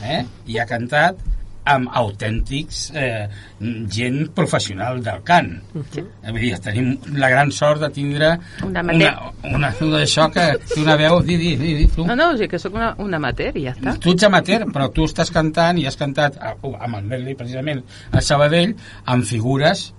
eh? 0.03 0.25
I 0.51 0.59
ha 0.59 0.67
cantat 0.67 1.21
amb 1.65 1.89
autèntics 2.01 2.81
eh, 2.93 3.25
gent 3.91 4.29
professional 4.37 5.01
del 5.03 5.23
cant. 5.25 5.51
Sí. 5.93 6.03
Vull 6.27 6.39
dir, 6.41 6.53
tenim 6.63 6.93
la 7.17 7.31
gran 7.33 7.51
sort 7.55 7.81
de 7.81 7.89
tindre 7.95 8.31
Una 8.65 8.83
una, 8.85 9.09
una, 9.49 9.57
una 9.57 9.71
d'això 9.95 10.29
que 10.33 10.45
té 10.61 10.79
una 10.83 10.97
veu... 10.99 11.19
Di, 11.25 11.37
di, 11.41 11.55
di, 11.59 11.73
di, 11.81 11.89
tu. 11.91 12.05
No, 12.07 12.15
no, 12.19 12.31
sí 12.37 12.49
que 12.51 12.59
sóc 12.61 12.77
una, 12.77 12.93
una 13.01 13.17
amateur 13.21 13.57
i 13.57 13.65
ja 13.67 13.75
està. 13.75 13.97
Tu 14.01 14.13
ets 14.15 14.27
amateur, 14.27 14.67
però 14.73 14.89
tu 14.93 15.09
estàs 15.09 15.31
cantant 15.33 15.81
i 15.81 15.87
has 15.89 15.97
cantat 15.99 16.37
uh, 16.37 16.73
amb 16.75 17.01
el 17.01 17.11
Medley, 17.11 17.37
precisament, 17.39 17.83
a 18.11 18.23
Sabadell, 18.25 18.75
amb 19.11 19.25
figures 19.27 19.89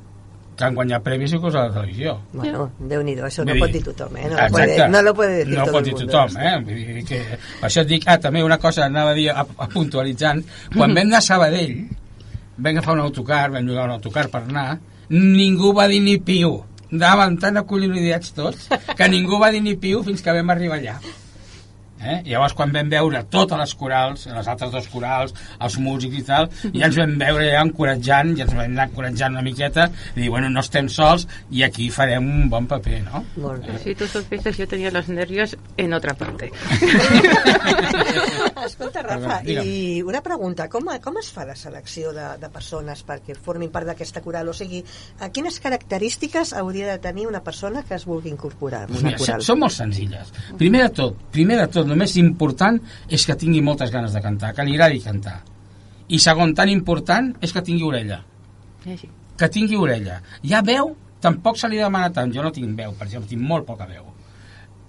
que 0.56 0.64
han 0.64 0.74
guanyat 0.74 1.02
premis 1.04 1.32
i 1.32 1.38
coses 1.38 1.60
a 1.60 1.64
la 1.68 1.72
televisió. 1.74 2.14
Bueno, 2.32 2.70
Déu-n'hi-do, 2.78 3.24
això 3.26 3.44
no 3.44 3.52
Vull 3.52 3.60
pot 3.60 3.72
dir- 3.72 3.82
dir 3.82 3.92
tothom, 3.92 4.16
eh? 4.16 4.22
No, 4.30 4.36
Exacte. 4.38 4.50
puede, 4.52 4.88
no 4.88 5.02
lo 5.02 5.14
puede 5.14 5.34
decir 5.44 5.54
no 5.58 5.64
todo 5.64 5.72
pot 5.74 5.84
dir 5.84 5.92
mundo. 5.94 6.06
tothom, 6.12 6.36
eh? 6.40 6.54
Vull 6.64 6.74
dir 6.94 7.04
que, 7.04 7.18
per 7.60 7.68
això 7.68 7.80
et 7.82 7.88
dic, 7.88 8.02
ah, 8.06 8.18
també 8.18 8.42
una 8.42 8.58
cosa 8.58 8.86
anava 8.86 9.10
a 9.10 9.14
dir, 9.14 9.28
a, 9.30 9.40
a 9.58 9.68
puntualitzant, 9.68 10.44
quan 10.74 10.94
vam 10.94 11.02
anar 11.06 11.18
a 11.18 11.20
Sabadell, 11.20 11.76
vam 12.56 12.70
agafar 12.72 12.94
un 12.94 13.00
autocar, 13.00 13.50
vam 13.50 13.66
llogar 13.66 13.84
un 13.84 13.90
autocar 13.98 14.28
per 14.32 14.42
anar, 14.48 14.78
ningú 15.10 15.74
va 15.76 15.86
dir 15.88 16.00
ni 16.02 16.16
piu. 16.18 16.64
Anàvem 16.90 17.36
tan 17.38 17.56
acollonidats 17.58 18.32
tots 18.32 18.68
que 18.96 19.08
ningú 19.08 19.38
va 19.42 19.50
dir 19.50 19.60
ni 19.60 19.74
piu 19.76 20.02
fins 20.06 20.22
que 20.22 20.32
vam 20.32 20.50
arribar 20.50 20.78
allà. 20.78 20.96
Eh? 22.00 22.18
Llavors, 22.26 22.54
quan 22.56 22.72
vam 22.74 22.90
veure 22.92 23.22
totes 23.32 23.58
les 23.58 23.74
corals, 23.78 24.26
les 24.28 24.48
altres 24.52 24.72
dos 24.74 24.88
corals, 24.92 25.34
els 25.62 25.78
músics 25.82 26.18
i 26.20 26.24
tal, 26.26 26.48
ja 26.74 26.90
ens 26.90 26.98
vam 27.00 27.16
veure 27.20 27.46
allà 27.48 27.62
encoratjant, 27.64 28.34
ja 28.38 28.46
ens 28.46 28.54
vam 28.54 28.66
anar 28.66 28.88
encoratjant 28.90 29.36
una 29.38 29.44
miqueta, 29.46 29.88
i 30.14 30.20
dir, 30.20 30.30
bueno, 30.32 30.50
no 30.52 30.60
estem 30.64 30.90
sols, 30.92 31.26
i 31.50 31.64
aquí 31.66 31.88
farem 31.94 32.26
un 32.26 32.50
bon 32.52 32.68
paper, 32.70 33.00
no? 33.06 33.24
Molt 33.42 33.66
bé. 33.66 33.78
Si 33.82 33.94
tú 33.98 34.08
supieses, 34.10 34.58
yo 34.58 34.68
tenía 34.68 34.90
los 34.90 35.08
nervios 35.08 35.56
en 35.76 35.94
otra 35.94 36.14
parte. 36.14 36.50
Escolta, 38.66 39.02
Rafa, 39.02 39.40
digue'm. 39.44 39.66
i 39.66 40.02
una 40.02 40.20
pregunta, 40.24 40.68
com, 40.72 40.88
com 41.02 41.18
es 41.20 41.30
fa 41.32 41.44
la 41.48 41.54
selecció 41.56 42.12
de, 42.16 42.26
de 42.40 42.50
persones 42.52 43.02
perquè 43.06 43.36
formin 43.38 43.70
part 43.72 43.86
d'aquesta 43.90 44.22
coral? 44.24 44.48
O 44.50 44.54
sigui, 44.56 44.82
a 45.22 45.30
quines 45.34 45.58
característiques 45.62 46.52
hauria 46.56 46.88
de 46.92 46.98
tenir 47.02 47.26
una 47.30 47.42
persona 47.46 47.84
que 47.86 47.94
es 47.96 48.06
vulgui 48.08 48.32
incorporar 48.32 48.86
en 48.88 48.98
una 49.00 49.14
coral? 49.16 49.44
són 49.46 49.60
molt 49.62 49.76
senzilles. 49.76 50.32
Primer 50.58 50.86
de 50.86 50.90
tot, 51.00 51.20
primer 51.34 51.60
de 51.62 51.68
tot, 51.72 51.85
el 51.86 51.98
més 51.98 52.16
important 52.20 52.78
és 53.08 53.26
que 53.26 53.38
tingui 53.38 53.62
moltes 53.64 53.92
ganes 53.94 54.14
de 54.16 54.22
cantar, 54.24 54.52
que 54.54 54.66
li 54.66 54.76
agradi 54.76 55.02
cantar. 55.04 55.40
I 56.08 56.20
segon, 56.22 56.54
tan 56.54 56.70
important, 56.70 57.32
és 57.42 57.52
que 57.52 57.64
tingui 57.66 57.86
orella. 57.86 58.20
Sí. 58.84 59.08
Que 59.36 59.48
tingui 59.52 59.78
orella. 59.78 60.20
Ja 60.46 60.62
veu, 60.66 60.94
tampoc 61.20 61.58
se 61.58 61.68
li 61.68 61.80
demana 61.80 62.12
tant. 62.14 62.32
Jo 62.32 62.44
no 62.44 62.52
tinc 62.54 62.76
veu, 62.78 62.94
per 62.94 63.08
exemple, 63.08 63.30
tinc 63.32 63.42
molt 63.42 63.66
poca 63.66 63.88
veu. 63.90 64.12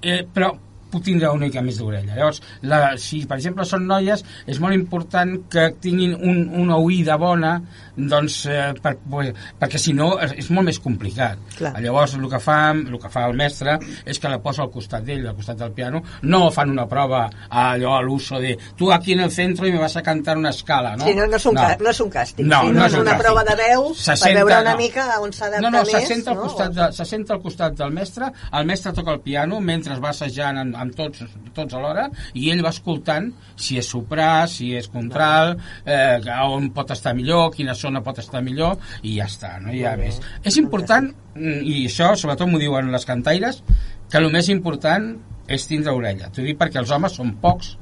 Eh, 0.01 0.21
però 0.33 0.51
puc 0.91 1.03
tindre 1.03 1.29
una 1.33 1.45
mica 1.47 1.61
més 1.61 1.77
d'orella. 1.79 2.15
Llavors, 2.15 2.41
la, 2.63 2.93
si 3.01 3.23
per 3.27 3.37
exemple 3.39 3.65
són 3.67 3.85
noies, 3.89 4.23
és 4.47 4.59
molt 4.63 4.75
important 4.77 5.35
que 5.51 5.69
tinguin 5.83 6.15
un, 6.15 6.43
una 6.63 6.77
oïda 6.77 7.17
bona, 7.21 7.55
doncs, 7.97 8.45
eh, 8.45 8.73
per, 8.81 8.95
per, 9.09 9.25
perquè 9.59 9.79
si 9.81 9.93
no 9.97 10.13
és, 10.21 10.33
és 10.43 10.49
molt 10.53 10.67
més 10.69 10.79
complicat. 10.83 11.39
Clar. 11.57 11.73
Llavors, 11.81 12.13
el 12.17 12.27
que, 12.29 12.39
fa, 12.43 12.57
el 12.71 12.99
que 13.01 13.09
fa 13.13 13.25
el 13.29 13.35
mestre 13.37 13.77
és 14.05 14.19
que 14.21 14.29
la 14.31 14.39
posa 14.43 14.63
al 14.65 14.71
costat 14.73 15.03
d'ell, 15.07 15.25
al 15.27 15.35
costat 15.37 15.57
del 15.59 15.71
piano, 15.75 16.03
no 16.23 16.47
fan 16.53 16.69
una 16.73 16.85
prova 16.89 17.25
allò 17.49 17.95
a 17.97 18.01
l'uso 18.05 18.39
de 18.43 18.55
tu 18.77 18.91
aquí 18.93 19.13
en 19.13 19.21
el 19.25 19.31
centro 19.31 19.67
i 19.67 19.71
me 19.73 19.79
vas 19.81 19.95
a 19.97 20.03
cantar 20.05 20.37
una 20.37 20.49
escala, 20.53 20.95
no? 20.95 21.05
Sí, 21.07 21.15
no, 21.17 21.25
no, 21.27 21.35
és 21.39 21.45
un, 21.49 21.55
Ca, 21.57 21.73
no 21.81 21.89
és 21.89 21.99
un 22.03 22.11
càsting, 22.13 22.47
No, 22.47 22.61
sí, 22.61 22.71
no 22.71 22.79
no, 22.79 22.85
és 22.85 22.93
és 22.93 22.99
un 22.99 23.01
una 23.01 23.15
càsting. 23.15 23.23
prova 23.25 23.43
de 23.47 23.55
veu 23.57 23.87
Se 23.97 24.11
per 24.13 24.17
senta, 24.21 24.37
veure 24.43 24.59
una 24.61 24.71
no. 24.75 24.77
mica 24.77 25.07
on 25.23 25.33
s'adapta 25.33 25.63
no, 25.65 25.71
no, 25.73 25.83
se 25.89 25.97
més. 25.97 26.07
senta, 26.13 26.31
al 26.35 26.37
costat 26.43 26.75
de, 26.77 26.87
se 26.99 27.05
senta 27.09 27.33
al 27.35 27.41
costat 27.41 27.77
del 27.81 27.91
mestre, 27.97 28.29
el 28.53 28.65
mestre 28.69 28.93
toca 28.93 29.15
el 29.17 29.21
piano 29.25 29.59
mentre 29.59 29.97
va 30.03 30.13
assajant 30.13 30.61
amb, 30.61 30.76
amb 30.81 30.95
tots, 30.97 31.23
tots 31.55 31.77
alhora 31.77 32.07
i 32.33 32.49
ell 32.53 32.63
va 32.65 32.73
escoltant 32.75 33.31
si 33.55 33.79
és 33.81 33.89
soprà, 33.93 34.47
si 34.51 34.73
és 34.77 34.89
contralt, 34.93 35.61
eh, 35.85 36.19
on 36.47 36.69
pot 36.75 36.91
estar 36.95 37.15
millor, 37.17 37.51
quina 37.55 37.75
zona 37.75 38.03
pot 38.05 38.19
estar 38.23 38.43
millor 38.45 38.77
i 39.03 39.17
ja 39.17 39.27
està, 39.29 39.57
no 39.63 39.73
bé. 39.97 40.05
més. 40.05 40.21
És 40.43 40.57
important, 40.57 41.09
mm, 41.35 41.63
i 41.63 41.85
això 41.87 42.13
sobretot 42.15 42.49
m'ho 42.49 42.61
diuen 42.61 42.91
les 42.91 43.05
cantaires, 43.05 43.63
que 44.09 44.21
el 44.21 44.31
més 44.31 44.49
important 44.49 45.11
és 45.47 45.67
tindre 45.67 45.93
orella. 45.95 46.29
T'ho 46.31 46.43
dic 46.45 46.57
perquè 46.59 46.79
els 46.81 46.91
homes 46.91 47.15
són 47.19 47.35
pocs 47.41 47.75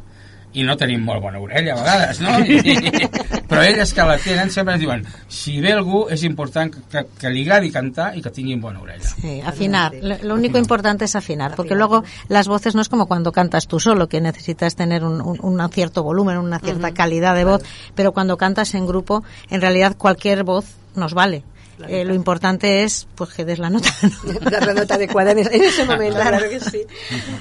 i 0.55 0.63
no 0.63 0.75
tenim 0.79 1.03
molt 1.03 1.21
bona 1.23 1.39
orella 1.39 1.73
a 1.73 1.79
vegades, 1.81 2.21
no? 2.23 2.39
I, 2.39 2.59
però 3.49 3.61
elles 3.61 3.91
que 3.93 4.03
la 4.07 4.17
tenen 4.17 4.49
sempre 4.51 4.73
ens 4.75 4.81
diuen 4.81 5.03
si 5.27 5.57
ve 5.61 5.73
algú 5.75 6.05
és 6.09 6.23
important 6.27 6.71
que, 6.73 6.81
que, 6.91 7.03
que 7.19 7.29
li 7.33 7.43
agradi 7.45 7.71
cantar 7.73 8.09
i 8.17 8.21
que 8.23 8.31
tinguin 8.33 8.61
bona 8.63 8.79
orella. 8.81 9.03
Sí, 9.05 9.41
afinar. 9.45 9.93
Lo, 10.01 10.17
lo 10.23 10.35
único 10.35 10.57
importante 10.57 11.05
es 11.05 11.15
afinar, 11.15 11.55
porque 11.55 11.75
luego 11.75 12.03
las 12.29 12.47
voces 12.47 12.73
no 12.75 12.81
es 12.81 12.89
como 12.89 13.05
cuando 13.07 13.31
cantas 13.31 13.67
tú 13.67 13.79
solo, 13.79 14.07
que 14.07 14.21
necesitas 14.21 14.75
tener 14.75 15.03
un, 15.03 15.21
un- 15.21 15.39
un 15.43 15.69
cierto 15.69 16.03
volumen, 16.03 16.37
una 16.37 16.59
cierta 16.59 16.91
calidad 16.93 17.35
de 17.35 17.45
voz, 17.45 17.61
pero 17.95 18.11
cuando 18.13 18.37
cantas 18.37 18.73
en 18.75 18.87
grupo, 18.87 19.23
en 19.49 19.61
realidad 19.61 19.95
cualquier 19.97 20.43
voz 20.43 20.65
nos 20.95 21.13
vale. 21.13 21.43
Eh, 21.87 22.05
lo 22.05 22.13
importante 22.15 22.83
es 22.83 23.07
pues 23.15 23.31
que 23.33 23.43
des 23.45 23.59
la 23.59 23.69
nota. 23.69 23.89
¿no? 24.01 24.39
Dar 24.49 24.65
la 24.65 24.73
nota 24.73 24.95
adecuada 24.95 25.31
en 25.31 25.39
ese- 25.39 25.55
en 25.55 25.63
ese 25.63 25.85
momento, 25.85 26.19
claro 26.21 26.49
que 26.49 26.59
sí. 26.59 26.81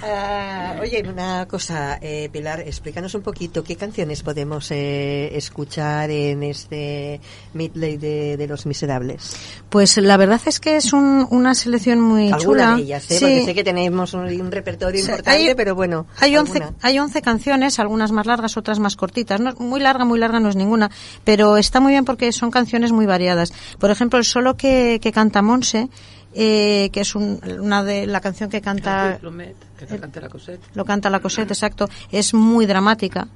Ah, 0.03 0.77
oye, 0.81 1.03
una 1.09 1.47
cosa, 1.47 1.99
eh, 2.01 2.29
Pilar, 2.33 2.61
explícanos 2.61 3.15
un 3.15 3.23
poquito 3.23 3.63
qué 3.63 3.77
canciones 3.77 4.23
podemos 4.23 4.71
eh, 4.71 5.31
escuchar 5.37 6.11
en 6.11 6.43
este 6.43 7.21
medley 7.53 7.97
de, 7.97 8.37
de 8.37 8.47
Los 8.47 8.67
Miserables. 8.67 9.37
Pues 9.69 9.97
la 9.99 10.17
verdad 10.17 10.41
es 10.47 10.61
que 10.61 10.77
es 10.77 10.93
un- 10.93 11.27
una 11.31 11.55
selección 11.55 12.01
muy 12.01 12.31
Alguna 12.33 12.39
chula. 12.39 12.77
de 12.77 12.83
ellas, 12.83 13.11
¿eh? 13.11 13.15
Sí. 13.19 13.21
porque 13.21 13.45
sé 13.45 13.55
que 13.55 13.65
tenemos 13.65 14.15
un, 14.15 14.25
un 14.41 14.51
repertorio 14.53 15.01
importante, 15.01 15.31
hay- 15.31 15.55
pero 15.55 15.75
bueno. 15.75 16.07
Hay 16.21 16.37
11, 16.37 16.59
alguna. 16.59 16.77
hay 16.83 16.99
11 16.99 17.23
canciones, 17.23 17.79
algunas 17.79 18.13
más 18.13 18.27
largas, 18.27 18.57
otras 18.57 18.79
más 18.79 18.97
cortitas. 18.97 19.41
No, 19.41 19.53
muy 19.55 19.81
larga, 19.81 20.05
muy 20.05 20.19
larga 20.19 20.41
no 20.41 20.49
es 20.49 20.57
ninguna, 20.57 20.91
pero 21.25 21.57
está 21.57 21.81
muy 21.81 21.93
bien 21.93 22.05
porque 22.05 22.33
son 22.33 22.51
canciones 22.51 22.93
muy 22.93 23.07
variadas. 23.07 23.53
Por 23.79 23.91
ejemplo, 23.91 24.24
el 24.25 24.31
solo 24.31 24.57
que, 24.57 24.99
que 25.03 25.13
canta 25.13 25.43
Monse, 25.43 25.89
eh, 26.37 26.89
que 26.93 27.01
es 27.03 27.15
un- 27.15 27.39
una 27.61 27.85
de 27.85 28.07
la 28.07 28.21
canción 28.21 28.49
que 28.51 28.61
canta 28.61 29.19
Plumet, 29.21 29.55
que 29.79 29.87
te 29.87 29.99
cante 30.01 30.21
la 30.21 30.29
Cosette. 30.29 30.61
lo 30.75 30.85
canta 30.85 31.09
la 31.11 31.21
Cosette, 31.21 31.51
exacto, 31.53 31.89
es 32.11 32.33
muy 32.35 32.65
dramática. 32.67 33.29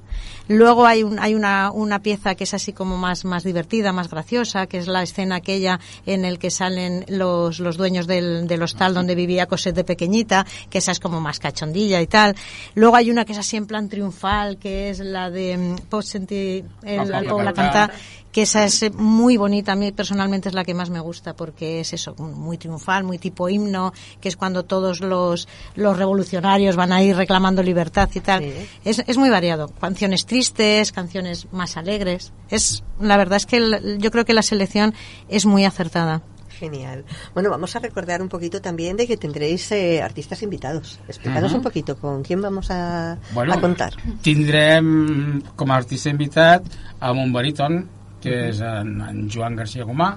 Luego 0.49 0.85
hay, 0.85 1.03
un, 1.03 1.17
hay 1.19 1.33
una, 1.35 1.71
una 1.71 1.99
pieza 2.01 2.33
que 2.35 2.43
es 2.43 2.53
así 2.55 2.73
como 2.73 2.97
más, 2.97 3.23
más 3.23 3.43
divertida, 3.43 3.93
más 3.93 4.09
graciosa, 4.09 4.65
que 4.67 4.79
es 4.79 4.87
la 4.87 5.01
escena 5.03 5.35
aquella 5.35 5.79
en 6.07 6.25
el 6.25 6.39
que 6.39 6.49
salen 6.49 7.05
los, 7.07 7.59
los 7.59 7.77
dueños 7.77 8.05
del, 8.07 8.47
del 8.47 8.61
hostal 8.63 8.93
donde 8.95 9.13
vivía 9.15 9.45
Cosette 9.45 9.75
de 9.75 9.83
pequeñita, 9.85 10.45
que 10.69 10.79
esa 10.79 10.91
es 10.91 10.99
como 10.99 11.21
más 11.21 11.39
cachondilla 11.39 12.01
y 12.01 12.07
tal. 12.07 12.35
Luego 12.75 12.95
hay 12.97 13.11
una 13.11 13.23
que 13.25 13.31
es 13.33 13.37
así 13.37 13.55
en 13.57 13.67
plan 13.67 13.87
triunfal, 13.87 14.57
que 14.57 14.89
es 14.89 14.99
la 14.99 15.29
de 15.29 15.55
mm, 15.57 15.75
Pot 15.87 16.03
Sentir 16.03 16.65
el, 16.83 16.97
Poble 16.97 17.29
Poble 17.29 17.53
Cantar. 17.53 17.91
Que 18.31 18.43
esa 18.43 18.63
es 18.63 18.93
muy 18.93 19.37
bonita, 19.37 19.71
a 19.71 19.75
mí 19.75 19.91
personalmente 19.91 20.49
es 20.49 20.53
la 20.55 20.63
que 20.63 20.75
más 20.75 20.91
me 20.91 20.99
gusta 20.99 21.35
porque 21.35 21.79
es 21.79 21.93
eso, 21.93 22.13
muy 22.15 22.59
triunfal, 22.59 23.03
muy 23.03 23.17
tipo 23.17 23.49
himno, 23.49 23.91
que 24.21 24.29
es 24.29 24.37
cuando 24.37 24.63
todos 24.65 24.99
los, 25.01 25.47
los 25.75 25.97
revolucionarios 25.97 26.75
van 26.75 26.91
a 26.91 27.01
ir 27.01 27.15
reclamando 27.15 27.63
libertad 27.63 28.07
y 28.13 28.19
tal. 28.19 28.43
Sí. 28.43 28.53
Es, 28.85 29.03
es 29.07 29.17
muy 29.17 29.31
variado, 29.31 29.69
canciones 29.81 30.27
tristes, 30.27 30.91
canciones 30.91 31.47
más 31.51 31.75
alegres. 31.75 32.31
Es, 32.51 32.83
la 32.99 33.17
verdad 33.17 33.37
es 33.37 33.47
que 33.47 33.57
el- 33.57 33.97
yo 33.99 34.11
creo 34.11 34.25
que 34.25 34.33
la 34.35 34.43
selección 34.43 34.93
es 35.27 35.47
muy 35.47 35.65
acertada. 35.65 36.21
Genial. 36.59 37.05
Bueno, 37.33 37.49
vamos 37.49 37.75
a 37.77 37.79
recordar 37.79 38.21
un 38.21 38.27
poquito 38.27 38.61
también 38.61 38.97
de 38.97 39.07
que 39.07 39.15
tendréis 39.17 39.71
eh, 39.71 40.01
artistas 40.03 40.43
invitados. 40.43 40.99
Explícanos 41.07 41.53
un 41.53 41.61
poquito 41.61 41.97
con 41.97 42.21
quién 42.21 42.41
vamos 42.41 42.69
a, 42.69 43.17
Bueno, 43.33 43.53
a 43.53 43.61
contar. 43.61 43.93
Tindrem 44.21 45.41
com 45.55 45.71
a 45.71 45.77
artista 45.79 46.09
invitat 46.11 46.65
amb 46.99 47.21
un 47.23 47.31
baríton, 47.31 47.87
que 48.23 48.35
és 48.49 48.59
en, 48.65 48.97
en 49.05 49.23
Joan 49.31 49.55
García 49.59 49.87
Gomà, 49.87 50.11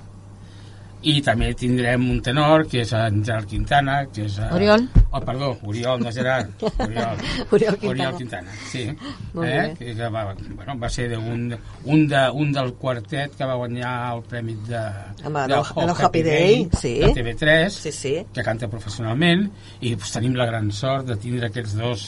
i 1.02 1.18
també 1.24 1.50
tindrem 1.58 2.04
un 2.10 2.20
tenor, 2.22 2.66
que 2.70 2.84
és 2.84 2.92
en 2.94 3.24
Gerard 3.26 3.50
Quintana, 3.50 4.04
que 4.14 4.28
és... 4.28 4.38
eh, 4.38 4.52
Oriol. 4.54 4.86
Oh, 5.14 5.20
perdó, 5.20 5.58
Oriol, 5.64 6.00
no 6.00 6.10
Gerard. 6.10 6.48
Oriol. 6.78 7.16
Oriol 7.52 7.76
Quintana. 7.76 7.90
Oriol 8.08 8.16
Quintana, 8.16 8.52
sí. 8.70 8.86
Molt 9.34 9.48
eh? 9.48 9.74
Que, 9.78 10.08
va, 10.08 10.22
bueno, 10.56 10.76
va 10.80 10.88
ser 10.88 11.10
d'un 11.12 11.52
un, 11.84 12.06
de, 12.08 12.22
un 12.32 12.50
del 12.52 12.72
quartet 12.80 13.34
que 13.36 13.44
va 13.44 13.58
guanyar 13.60 13.92
el 14.16 14.22
premi 14.22 14.54
de, 14.66 14.80
el 15.20 15.32
de 15.36 15.48
No- 15.52 15.62
el 15.82 15.86
No 15.90 15.94
Happy 15.98 16.22
Day, 16.22 16.68
sí. 16.80 16.94
de 17.00 17.12
TV3 17.12 17.68
Sí, 17.68 17.92
sí. 17.92 18.14
que 18.32 18.42
canta 18.42 18.68
professionalment 18.72 19.50
i 19.80 19.94
pues, 19.96 20.12
tenim 20.16 20.32
la 20.34 20.46
gran 20.48 20.72
sort 20.72 21.04
de 21.12 21.16
tindre 21.20 21.50
aquests 21.52 21.76
dos 21.76 22.06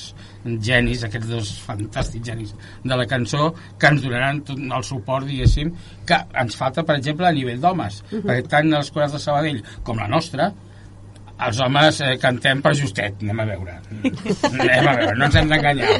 genis, 0.64 1.04
aquests 1.04 1.28
dos 1.28 1.52
fantàstics 1.66 2.24
genis 2.26 2.54
de 2.84 2.96
la 2.96 3.04
cançó 3.06 3.52
que 3.78 3.86
ens 3.92 4.00
donaran 4.02 4.40
tot 4.48 4.56
el 4.58 4.84
suport, 4.84 5.26
diguéssim, 5.28 5.74
que 6.08 6.16
ens 6.40 6.56
falta, 6.56 6.82
per 6.84 6.96
exemple, 7.02 7.26
a 7.28 7.32
nivell 7.36 7.60
d'homes, 7.60 8.02
Mhm. 8.10 8.24
perquè 8.24 8.48
tant 8.48 8.70
les 8.72 8.86
escoles 8.88 9.12
de 9.12 9.18
Sabadell 9.18 9.62
com 9.82 9.96
la 10.00 10.08
nostra, 10.08 10.52
els 11.48 11.60
homes 11.64 12.00
eh, 12.04 12.14
cantem 12.22 12.62
per 12.64 12.74
justet, 12.78 13.20
anem 13.22 13.42
a 13.44 13.46
veure. 13.52 13.76
anem 14.50 14.88
a 14.88 14.96
veure, 15.00 15.14
no 15.18 15.28
ens 15.28 15.38
hem 15.40 15.52
d'enganyar. 15.52 15.92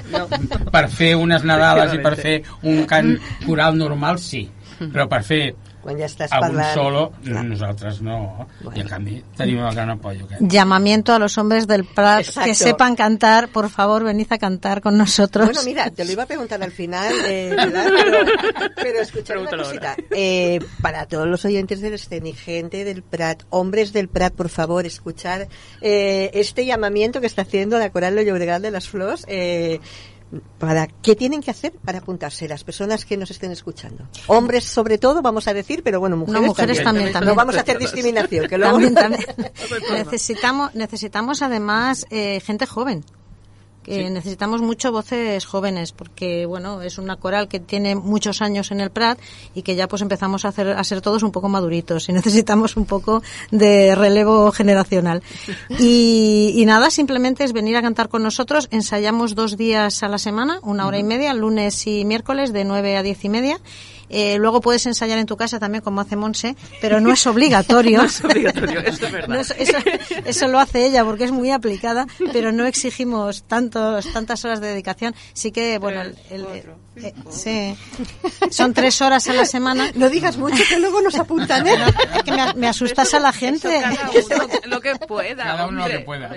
Per 0.75 0.85
fer 0.93 1.13
unes 1.21 1.47
Nadales 1.47 1.95
i 1.97 2.03
per 2.05 2.15
fer 2.21 2.41
un 2.63 2.85
cant 2.91 3.15
coral 3.45 3.79
normal, 3.81 4.21
sí, 4.23 4.47
però 4.85 5.09
per 5.11 5.23
fer 5.27 5.45
Quan 5.85 5.99
ja 6.01 6.07
estàs 6.09 6.33
parlant... 6.33 6.73
solo, 6.73 7.01
Clar. 7.23 7.43
nosaltres 7.45 8.01
no. 8.01 8.47
Bueno. 8.63 8.77
I 8.79 8.81
en 8.81 8.89
canvi 8.89 9.19
tenim 9.37 9.61
el 9.61 9.75
gran 9.77 9.91
apoyo. 9.93 10.27
Llamamiento 10.41 11.13
a 11.13 11.19
los 11.19 11.37
hombres 11.37 11.67
del 11.67 11.85
Prat 11.85 12.21
Exacto. 12.25 12.49
que 12.49 12.55
sepan 12.55 12.97
cantar, 12.97 13.49
por 13.49 13.69
favor, 13.69 14.03
venid 14.05 14.33
a 14.33 14.39
cantar 14.39 14.81
con 14.81 14.97
nosotros. 14.97 15.45
Bueno, 15.45 15.63
mira, 15.65 15.91
te 15.91 16.07
lo 16.07 16.13
iba 16.13 16.23
a 16.23 16.27
preguntar 16.27 16.63
al 16.63 16.73
final, 16.73 17.13
eh, 17.27 17.55
pero, 18.77 18.99
pero 19.27 19.41
una 19.43 19.51
cosita. 19.51 19.95
Eh, 20.11 20.59
para 20.81 21.07
todos 21.07 21.27
los 21.27 21.45
oyentes 21.45 21.81
del 21.83 21.99
gente 22.35 22.85
del 22.85 23.03
Prat, 23.03 23.43
hombres 23.51 23.93
del 23.93 24.09
Prat, 24.09 24.33
por 24.33 24.49
favor, 24.49 24.87
escuchar 24.87 25.49
eh, 25.81 26.31
este 26.35 26.65
llamamiento 26.65 27.21
que 27.21 27.27
está 27.27 27.43
haciendo 27.43 27.79
la 27.79 27.91
Coral 27.91 28.17
Lo 28.17 28.23
Llobregat 28.23 28.63
de 28.63 28.71
las 28.71 28.89
Flores. 28.89 29.25
Eh, 29.29 29.81
para 30.59 30.87
qué 30.87 31.15
tienen 31.17 31.43
que 31.43 31.51
hacer 31.51 31.73
para 31.85 31.99
apuntarse 31.99 32.49
las 32.49 32.65
personas 32.65 33.05
que 33.05 33.17
nos 33.17 33.31
estén 33.31 33.51
escuchando 33.53 34.09
hombres 34.27 34.65
sobre 34.65 34.99
todo 34.99 35.23
vamos 35.23 35.49
a 35.49 35.55
decir 35.55 35.83
pero 35.83 36.01
bueno 36.01 36.17
mujeres, 36.17 36.41
No, 36.41 36.47
mujeres 36.49 36.83
también, 36.83 37.07
no 37.09 37.13
también. 37.13 37.37
vamos 37.37 37.57
a 37.57 37.61
hacer 37.61 37.79
discriminación 37.79 38.47
que 38.49 38.59
luego 38.59 38.73
También, 38.79 38.95
también. 38.95 39.25
necesitamos, 39.93 40.75
necesitamos 40.75 41.43
además 41.43 42.07
eh, 42.11 42.41
gente 42.41 42.67
joven. 42.67 43.05
Que 43.85 44.11
necesitamos 44.11 44.63
mucho 44.63 44.93
voces 44.93 45.45
jóvenes 45.45 45.93
porque 45.93 46.47
bueno 46.47 46.83
es 46.83 46.99
una 46.99 47.17
coral 47.17 47.49
que 47.49 47.61
tiene 47.61 47.95
muchos 47.95 48.43
años 48.43 48.71
en 48.71 48.81
el 48.81 48.91
Prat 48.91 49.19
y 49.55 49.63
que 49.63 49.77
ya 49.77 49.89
pues 49.89 50.03
empezamos 50.03 50.45
a 50.45 50.49
hacer 50.49 50.69
a 50.69 50.85
ser 50.85 51.01
todos 51.01 51.23
un 51.23 51.31
poco 51.33 51.49
maduritos 51.49 52.09
y 52.09 52.13
necesitamos 52.21 52.77
un 52.77 52.87
poco 52.87 53.23
de 53.51 53.95
relevo 53.95 54.51
generacional. 54.53 55.23
Y, 55.79 56.53
y 56.57 56.67
nada 56.67 56.91
simplemente 56.91 57.45
es 57.45 57.53
venir 57.53 57.77
a 57.77 57.83
cantar 57.83 58.09
con 58.09 58.23
nosotros. 58.23 58.69
Ensayamos 58.71 59.35
dos 59.35 59.57
días 59.57 60.03
a 60.03 60.09
la 60.09 60.19
semana 60.19 60.61
una 60.63 60.87
hora 60.87 60.99
y 60.99 61.03
media 61.03 61.35
lunes 61.35 61.87
y 61.87 62.05
miércoles 62.05 62.53
de 62.53 62.65
9 62.65 62.97
a 62.97 63.03
diez 63.03 63.25
y 63.25 63.29
media 63.29 63.59
Eh, 64.17 64.37
luego 64.39 64.61
puedes 64.61 64.87
ensayar 64.87 65.19
en 65.19 65.27
tu 65.27 65.37
casa 65.37 65.59
también 65.59 65.83
como 65.83 66.01
hace 66.01 66.15
Monse 66.15 66.55
pero 66.81 67.01
no 67.01 67.13
es 67.13 67.27
obligatorio 67.35 67.99
No 67.99 68.05
es 68.05 68.23
obligatorio, 68.25 68.79
eso 68.81 69.07
es 69.07 69.13
verdad. 69.13 69.29
no 69.29 69.41
es- 69.41 69.51
eso, 69.59 69.79
eso 70.25 70.47
lo 70.49 70.61
hace 70.61 70.87
ella 70.87 71.05
porque 71.05 71.25
es 71.25 71.33
muy 71.33 71.51
aplicada, 71.51 72.07
pero 72.33 72.53
no 72.53 72.65
exigimos 72.65 73.43
tantos, 73.43 74.13
tantas 74.13 74.45
horas 74.45 74.61
de 74.61 74.69
dedicación. 74.69 75.15
Sí 75.33 75.51
que, 75.51 75.79
bueno, 75.79 76.03
el- 76.03 76.17
el- 76.31 76.47
eh, 76.97 77.13
sí. 77.31 77.75
son 78.51 78.73
tres 78.73 79.03
horas 79.03 79.27
a 79.29 79.33
la 79.33 79.47
semana. 79.47 79.91
no 79.97 80.09
digas 80.09 80.37
mucho 80.37 80.63
que 80.69 80.79
luego 80.79 81.01
nos 81.03 81.17
apuntan 81.17 81.67
¿eh? 81.67 81.75
Es 82.17 82.23
que 82.23 82.31
me, 82.31 82.55
me 82.55 82.69
asustas 82.69 83.13
a 83.15 83.19
la 83.19 83.33
gente. 83.33 83.83
Eso 84.15 84.29
cada 84.29 84.45
uno 84.45 84.55
lo 84.67 84.81
que 84.81 84.95
pueda. 84.97 85.43
Cada 85.45 85.67
uno 85.67 85.81
lo 85.81 85.91
que 85.91 85.99
pueda. 86.01 86.31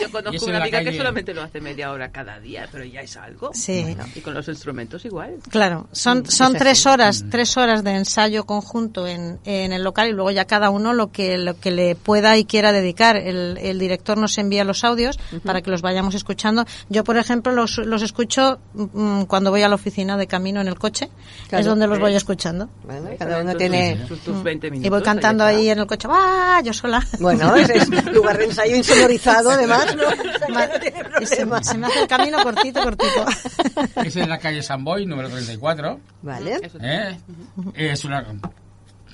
Yo 0.00 0.10
conozco 0.10 0.34
eso 0.36 0.46
una 0.46 0.58
amiga 0.62 0.82
que 0.82 0.96
solamente 0.96 1.32
lo 1.32 1.42
hace 1.42 1.60
media 1.60 1.92
hora 1.92 2.10
cada 2.10 2.40
día, 2.40 2.68
pero 2.72 2.84
ya 2.84 3.00
es 3.02 3.16
algo. 3.16 3.50
Sí. 3.54 3.96
Y 4.16 4.20
con 4.20 4.34
los 4.34 4.48
instrumentos 4.48 5.04
igual. 5.04 5.36
Claro, 5.48 5.88
son, 5.92 6.26
son 6.26 6.54
tres 6.54 6.86
horas, 6.86 7.19
tres 7.28 7.56
horas 7.56 7.84
de 7.84 7.92
ensayo 7.96 8.44
conjunto 8.46 9.06
en, 9.06 9.38
en 9.44 9.72
el 9.72 9.82
local 9.82 10.08
y 10.08 10.12
luego 10.12 10.30
ya 10.30 10.44
cada 10.46 10.70
uno 10.70 10.92
lo 10.92 11.10
que, 11.12 11.36
lo 11.38 11.58
que 11.58 11.70
le 11.70 11.94
pueda 11.96 12.36
y 12.38 12.44
quiera 12.44 12.72
dedicar. 12.72 13.16
El, 13.16 13.58
el 13.60 13.78
director 13.78 14.16
nos 14.18 14.38
envía 14.38 14.64
los 14.64 14.84
audios 14.84 15.18
para 15.44 15.60
que 15.62 15.70
los 15.70 15.82
vayamos 15.82 16.14
escuchando. 16.14 16.64
Yo, 16.88 17.04
por 17.04 17.16
ejemplo, 17.16 17.52
los, 17.52 17.78
los 17.78 18.02
escucho 18.02 18.58
mm, 18.74 19.22
cuando 19.24 19.50
voy 19.50 19.62
a 19.62 19.68
la 19.68 19.74
oficina 19.74 20.16
de 20.16 20.26
camino 20.26 20.60
en 20.60 20.68
el 20.68 20.78
coche. 20.78 21.10
Claro. 21.48 21.60
es 21.60 21.66
donde 21.66 21.86
los 21.86 21.98
voy 21.98 22.14
escuchando. 22.14 22.68
Bueno, 22.84 23.10
cada 23.18 23.42
uno 23.42 23.54
tiene 23.56 23.96
tus- 24.08 24.20
tus 24.20 24.42
20 24.42 24.70
minutos. 24.70 24.86
Y 24.86 24.90
voy 24.90 25.02
cantando 25.02 25.44
ahí 25.44 25.68
en 25.68 25.78
el 25.80 25.86
coche, 25.86 26.08
¡ah! 26.10 26.60
Yo 26.64 26.72
sola. 26.72 27.04
Bueno, 27.18 27.54
es, 27.56 27.68
es 27.70 28.04
lugar 28.12 28.38
de 28.38 28.44
ensayo 28.44 28.76
insonorizado, 28.76 29.50
además, 29.50 29.96
¿no? 29.96 30.04
Tiene 30.80 31.26
se, 31.26 31.44
me 31.44 31.56
hace 31.86 32.00
el 32.02 32.06
camino 32.08 32.42
cortito, 32.42 32.82
cortito. 32.82 33.24
És 34.04 34.16
en 34.16 34.28
la 34.28 34.38
calle 34.38 34.62
Sant 34.62 34.84
Boi, 34.84 35.06
número 35.06 35.28
34. 35.28 36.00
Vale. 36.22 36.58
Eso 36.62 36.78
Eh? 37.00 37.90
És 37.90 38.04
una... 38.08 38.22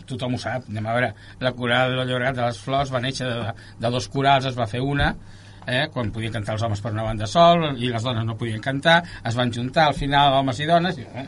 Tothom 0.06 0.36
ho 0.36 0.38
sap. 0.38 0.68
Anem 0.70 0.86
a 0.86 0.92
veure. 0.94 1.08
La 1.42 1.50
coral 1.56 1.90
de 1.90 1.96
la 1.98 2.04
Llobregat 2.06 2.36
de 2.36 2.44
les 2.44 2.60
Flors 2.62 2.92
va 2.94 3.00
néixer 3.02 3.26
de, 3.26 3.54
de 3.82 3.90
dos 3.90 4.06
corals, 4.12 4.46
es 4.46 4.58
va 4.58 4.68
fer 4.70 4.82
una, 4.84 5.08
eh? 5.66 5.86
quan 5.92 6.12
podien 6.14 6.32
cantar 6.32 6.54
els 6.54 6.62
homes 6.62 6.82
per 6.82 6.92
una 6.94 7.04
banda 7.06 7.26
sol 7.30 7.66
i 7.74 7.90
les 7.90 8.04
dones 8.06 8.24
no 8.26 8.36
podien 8.38 8.62
cantar, 8.62 9.00
es 9.26 9.36
van 9.38 9.52
juntar 9.52 9.88
al 9.90 9.96
final 9.98 10.38
homes 10.38 10.60
i 10.62 10.68
dones, 10.68 11.00
eh? 11.02 11.26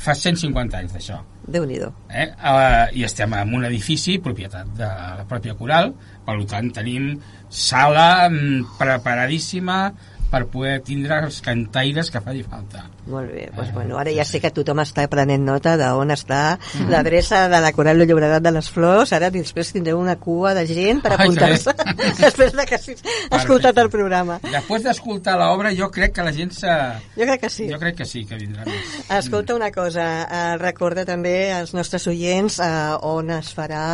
fa 0.00 0.14
150 0.16 0.78
anys 0.78 0.94
d'això. 0.96 1.18
Déu-n'hi-do. 1.50 1.90
Eh? 2.08 2.28
Uh, 2.38 2.86
I 2.96 3.04
estem 3.08 3.34
en 3.36 3.56
un 3.58 3.66
edifici 3.68 4.18
propietat 4.22 4.70
de 4.78 4.88
la 5.18 5.26
pròpia 5.28 5.56
coral, 5.58 5.92
per 6.26 6.38
tant 6.50 6.70
tenim 6.76 7.12
sala 7.50 8.28
mm, 8.28 8.76
preparadíssima 8.78 9.82
per 10.30 10.44
poder 10.46 10.80
tindre 10.86 11.18
els 11.24 11.40
cantaires 11.42 12.10
que 12.10 12.20
faci 12.22 12.42
falta. 12.46 12.84
Molt 13.10 13.32
bé, 13.32 13.48
doncs, 13.54 13.68
Eh, 13.70 13.72
bueno, 13.74 13.98
ara 13.98 14.12
ja 14.14 14.24
sé 14.24 14.40
que 14.40 14.50
tothom 14.54 14.78
està 14.82 15.06
prenent 15.10 15.42
nota 15.44 15.76
d'on 15.76 16.10
està 16.14 16.58
l'adreça 16.88 17.48
de 17.50 17.60
la 17.60 17.72
Coral 17.72 17.98
de 17.98 18.06
Llobregat 18.06 18.42
de 18.42 18.52
les 18.54 18.68
Flors, 18.70 19.12
ara 19.12 19.30
després 19.30 19.72
tindreu 19.72 19.98
una 19.98 20.16
cua 20.16 20.52
de 20.54 20.66
gent 20.68 21.00
per 21.02 21.12
apuntar-se 21.16 21.74
després 22.20 22.52
de 22.54 22.66
que 22.66 22.74
hagis 22.78 23.02
escoltat 23.30 23.78
el 23.82 23.90
programa. 23.90 24.38
Després 24.44 24.84
d'escoltar 24.86 25.36
l'obra, 25.40 25.72
jo 25.74 25.90
crec 25.90 26.14
que 26.14 26.22
la 26.26 26.32
gent 26.32 26.52
se... 26.54 26.70
Jo 27.16 27.26
crec 27.26 27.40
que 27.46 27.50
sí. 27.50 27.68
Jo 27.72 27.78
crec 27.82 27.96
que 27.98 28.06
sí, 28.06 28.24
que 28.26 28.38
vindrà 28.40 28.64
més. 28.68 28.94
Escolta 29.18 29.54
una 29.58 29.70
cosa, 29.74 30.06
eh, 30.30 30.56
recorda 30.60 31.04
també 31.08 31.50
als 31.52 31.74
nostres 31.74 32.06
oients 32.10 32.60
eh, 32.62 32.70
on 33.02 33.30
es 33.34 33.52
farà, 33.56 33.84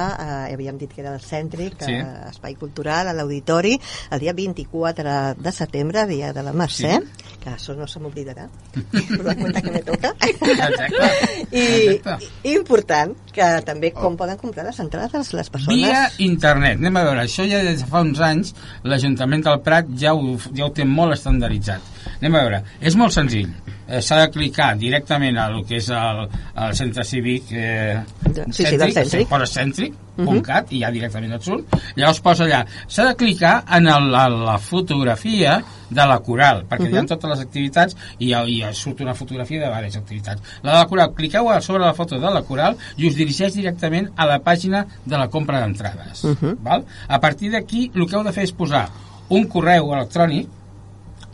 eh, 0.49 0.55
havíem 0.55 0.79
dit 0.79 0.93
que 0.93 1.01
era 1.05 1.15
el 1.17 1.21
Cèntric, 1.25 1.81
Sí. 1.87 1.93
eh, 1.97 2.31
Espai 2.31 2.55
Cultural, 2.57 3.09
a 3.09 3.13
l'Auditori, 3.17 3.79
el 4.11 4.21
dia 4.21 4.33
24 4.37 5.35
de 5.41 5.53
setembre, 5.53 6.07
dia 6.07 6.26
de 6.33 6.43
la 6.43 6.53
Mercè, 6.53 6.97
Sí. 6.97 7.35
que 7.43 7.51
això 7.53 7.77
no 7.79 7.87
se 7.87 8.01
m'oblidarà, 8.03 8.49
per 8.73 9.25
la 9.25 9.35
cuenta 9.37 9.63
que 9.63 9.71
me 9.71 9.83
toca. 9.87 10.15
Exacte. 10.27 11.11
I, 11.53 11.63
Exacte. 11.95 12.31
i 12.43 12.55
important, 12.57 13.15
que 13.33 13.51
també 13.67 13.93
com 13.95 14.17
poden 14.19 14.37
comprar 14.41 14.65
les 14.67 14.81
entrades 14.83 15.33
les 15.33 15.51
persones... 15.51 15.79
Via 15.79 16.11
internet. 16.19 16.81
Anem 16.81 16.97
a 16.97 17.05
veure, 17.07 17.27
això 17.27 17.47
ja 17.49 17.63
des 17.63 17.85
de 17.85 17.87
fa 17.91 18.03
uns 18.03 18.21
anys 18.21 18.55
l'Ajuntament 18.83 19.45
del 19.47 19.61
Prat 19.63 19.87
ja 19.99 20.15
ho, 20.15 20.37
ja 20.53 20.67
ho 20.67 20.73
té 20.75 20.85
molt 20.85 21.15
estandarditzat. 21.15 21.81
Anem 22.19 22.35
a 22.35 22.43
veure, 22.43 22.63
és 22.81 22.97
molt 22.99 23.15
senzill. 23.15 23.53
Eh, 23.89 24.01
S'ha 24.03 24.17
de 24.25 24.31
clicar 24.35 24.73
directament 24.79 25.37
a 25.39 25.49
lo 25.51 25.63
que 25.65 25.77
és 25.79 25.89
el, 25.95 26.25
el 26.65 26.75
centre 26.75 27.05
cívic 27.05 27.53
eh, 27.53 28.01
Sí, 28.51 28.65
sí, 28.67 28.77
del 28.77 28.93
Cèntric. 28.93 29.29
posa 29.31 29.47
cèntric, 29.47 29.95
uh 30.19 30.41
cat, 30.43 30.73
i 30.73 30.81
ja 30.83 30.91
directament 30.91 31.35
et 31.37 31.43
surt. 31.45 31.77
Llavors 31.95 32.19
posa 32.25 32.45
allà. 32.47 32.65
S'ha 32.89 33.05
de 33.11 33.15
clicar 33.21 33.61
en 33.79 33.87
el, 33.93 34.09
la, 34.11 34.25
la 34.29 34.57
fotografia 34.59 35.61
de 35.91 36.07
la 36.09 36.19
coral, 36.19 36.65
perquè 36.67 36.89
hi 36.91 36.97
ha 36.99 37.05
totes 37.07 37.31
les 37.31 37.45
activitats 37.45 37.97
i, 38.19 38.33
i 38.33 38.59
surt 38.75 39.01
una 39.05 39.15
fotografia 39.15 39.61
de 39.61 39.67
diverses 39.69 40.01
activitats. 40.03 40.43
La 40.65 40.73
de 40.73 40.79
la 40.81 40.87
coral, 40.91 41.15
cliqueu 41.15 41.51
a 41.53 41.61
sobre 41.61 41.85
la 41.85 41.95
foto 41.95 42.19
de 42.19 42.31
la 42.35 42.43
coral 42.43 42.77
i 42.97 43.07
us 43.07 43.15
dirigeix 43.15 43.55
directament 43.55 44.11
a 44.17 44.27
la 44.27 44.41
pàgina 44.43 44.85
de 45.05 45.17
la 45.17 45.29
compra 45.29 45.61
d'entrades. 45.63 46.25
val? 46.63 46.85
A 47.09 47.21
partir 47.21 47.53
d'aquí, 47.53 47.91
el 47.95 48.07
que 48.09 48.17
heu 48.17 48.25
de 48.27 48.33
fer 48.33 48.45
és 48.49 48.53
posar 48.53 48.89
un 49.29 49.47
correu 49.47 49.93
electrònic, 49.95 50.49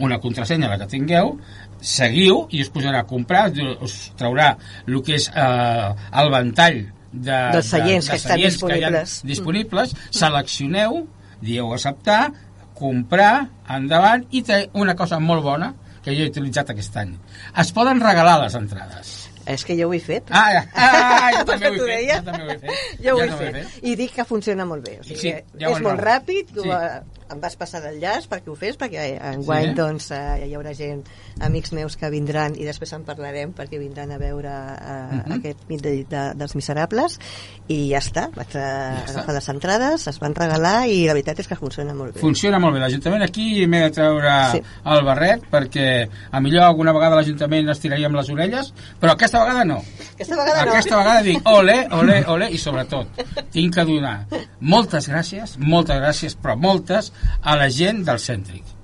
una 0.02 0.18
contrasenya, 0.18 0.68
la 0.68 0.78
que 0.80 0.86
tingueu, 0.90 1.36
seguiu 1.82 2.46
i 2.54 2.62
us 2.62 2.70
posarà 2.72 3.02
a 3.02 3.06
comprar, 3.10 3.48
us 3.82 4.12
traurà 4.18 4.52
el 4.86 5.02
que 5.04 5.16
és 5.18 5.28
eh, 5.34 5.88
el 6.22 6.30
ventall 6.32 6.80
de, 7.12 7.38
Dels 7.52 7.68
seients 7.74 8.08
que 8.08 8.16
estan 8.16 8.38
hi 8.40 8.46
ha 8.46 8.52
disponibles. 8.54 9.18
disponibles, 9.28 9.92
seleccioneu, 10.10 11.02
dieu 11.42 11.72
acceptar, 11.74 12.30
comprar, 12.78 13.48
endavant, 13.68 14.24
i 14.30 14.40
té 14.46 14.64
una 14.78 14.94
cosa 14.96 15.18
molt 15.20 15.44
bona 15.44 15.74
que 16.02 16.14
jo 16.16 16.24
he 16.24 16.30
utilitzat 16.32 16.70
aquest 16.72 16.96
any. 16.98 17.12
Es 17.58 17.70
poden 17.74 18.00
regalar 18.02 18.38
les 18.42 18.56
entrades. 18.58 19.12
És 19.46 19.64
que 19.66 19.74
jo 19.74 19.88
ho 19.90 19.94
he 19.94 19.98
fet. 20.02 20.28
Ah, 20.30 20.48
ja. 20.54 20.62
ah 20.78 21.30
jo 21.34 21.44
també 21.50 21.70
ho 21.70 21.74
he 21.74 21.98
fet. 21.98 22.08
Jo 22.14 22.22
també 22.30 22.44
ho 22.44 22.50
he 22.50 22.58
fet. 22.62 22.82
Jo 23.02 23.14
ho 23.14 23.18
Ja 23.18 23.24
he 23.24 23.30
també 23.32 23.52
fet. 23.58 23.80
I 23.82 23.94
dic 23.98 24.14
que 24.14 24.24
funciona 24.24 24.66
molt 24.66 24.86
bé. 24.86 25.00
O 25.00 25.04
sigui, 25.04 25.18
Sí, 25.18 25.32
que 25.34 25.60
ja 25.64 25.72
és 25.74 25.82
molt 25.82 26.00
ràpid, 26.00 26.52
Sí. 26.54 26.68
Em 27.32 27.40
vas 27.40 27.56
passar 27.56 27.80
l'enllaç 27.82 28.28
perquè 28.30 28.48
ho 28.52 28.54
fes, 28.58 28.76
perquè 28.78 29.06
enguany 29.32 29.70
Sí. 29.72 29.74
doncs, 29.74 30.10
eh, 30.12 30.46
hi 30.48 30.54
haurà 30.54 30.74
gent, 30.76 31.02
amics 31.40 31.72
meus 31.72 31.96
que 31.96 32.10
vindran 32.10 32.54
i 32.58 32.64
després 32.64 32.92
en 32.92 33.04
parlarem 33.04 33.52
perquè 33.56 33.78
vindran 33.80 34.10
a 34.12 34.18
veure 34.18 34.48
eh, 34.52 35.22
Mhm. 35.22 35.32
aquest 35.38 35.58
mit 35.68 35.82
de, 35.82 36.04
de, 36.08 36.22
dels 36.36 36.54
miserables 36.54 37.18
i 37.68 37.88
ja 37.90 37.98
està, 37.98 38.28
vaig 38.34 38.54
eh, 38.54 38.58
està. 38.58 39.10
agafar 39.16 39.34
les 39.34 39.48
entrades, 39.48 40.06
es 40.08 40.18
van 40.20 40.34
regalar 40.34 40.86
i 40.88 41.06
la 41.06 41.14
veritat 41.14 41.40
és 41.40 41.48
que 41.48 41.56
funciona 41.56 41.94
molt 41.94 42.14
bé. 42.14 42.20
Funciona 42.20 42.58
molt 42.58 42.74
bé. 42.74 42.80
L'Ajuntament 42.80 43.22
aquí 43.22 43.66
m'he 43.66 43.80
de 43.86 43.90
treure 43.90 44.32
sí. 44.52 44.62
el 44.84 45.04
barret 45.04 45.42
perquè 45.50 46.08
a 46.30 46.40
millor 46.40 46.62
alguna 46.64 46.92
vegada 46.92 47.16
l'Ajuntament 47.16 47.68
es 47.70 47.80
tiraria 47.80 48.06
amb 48.06 48.16
les 48.16 48.28
orelles, 48.30 48.72
però 49.00 49.12
aquesta 49.12 49.40
vegada 49.40 49.64
no. 49.64 49.80
Aquesta 50.14 50.36
vegada 50.36 50.64
no. 50.64 50.70
Aquesta 50.72 50.96
vegada 50.98 51.22
dic 51.22 51.48
ole, 51.48 51.86
ole, 51.92 52.24
ole 52.28 52.50
i 52.52 52.58
sobretot 52.58 53.08
tinc 53.52 53.74
que 53.74 53.84
donar 53.84 54.26
moltes 54.60 55.08
gràcies, 55.08 55.56
moltes 55.58 55.96
gràcies, 56.00 56.36
però 56.36 56.56
moltes 56.56 57.12
a 57.42 57.56
la 57.58 57.68
gent 57.72 58.04
del 58.06 58.20
Cèntric. 58.22 58.78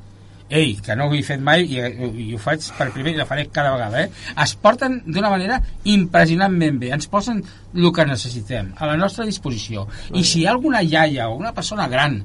Ei, 0.48 0.78
que 0.80 0.94
no 0.96 1.10
ho 1.10 1.14
he 1.14 1.20
fet 1.24 1.42
mai 1.44 1.66
i, 1.68 1.80
i 2.24 2.28
ho 2.32 2.38
faig 2.40 2.64
per 2.78 2.88
primer 2.94 3.12
i 3.12 3.18
la 3.18 3.26
faré 3.28 3.44
cada 3.52 3.74
vegada, 3.74 4.00
eh? 4.06 4.32
Es 4.44 4.54
porten 4.56 5.02
d'una 5.04 5.28
manera 5.28 5.58
impressionantment 5.92 6.78
bé. 6.80 6.92
Ens 6.96 7.10
posen 7.12 7.42
el 7.74 7.90
que 7.92 8.06
necessitem 8.08 8.72
a 8.78 8.88
la 8.88 8.96
nostra 8.96 9.28
disposició. 9.28 9.84
I 10.16 10.24
si 10.24 10.40
hi 10.40 10.46
ha 10.46 10.54
alguna 10.56 10.80
iaia 10.82 11.28
o 11.28 11.36
una 11.36 11.52
persona 11.52 11.88
gran 11.92 12.22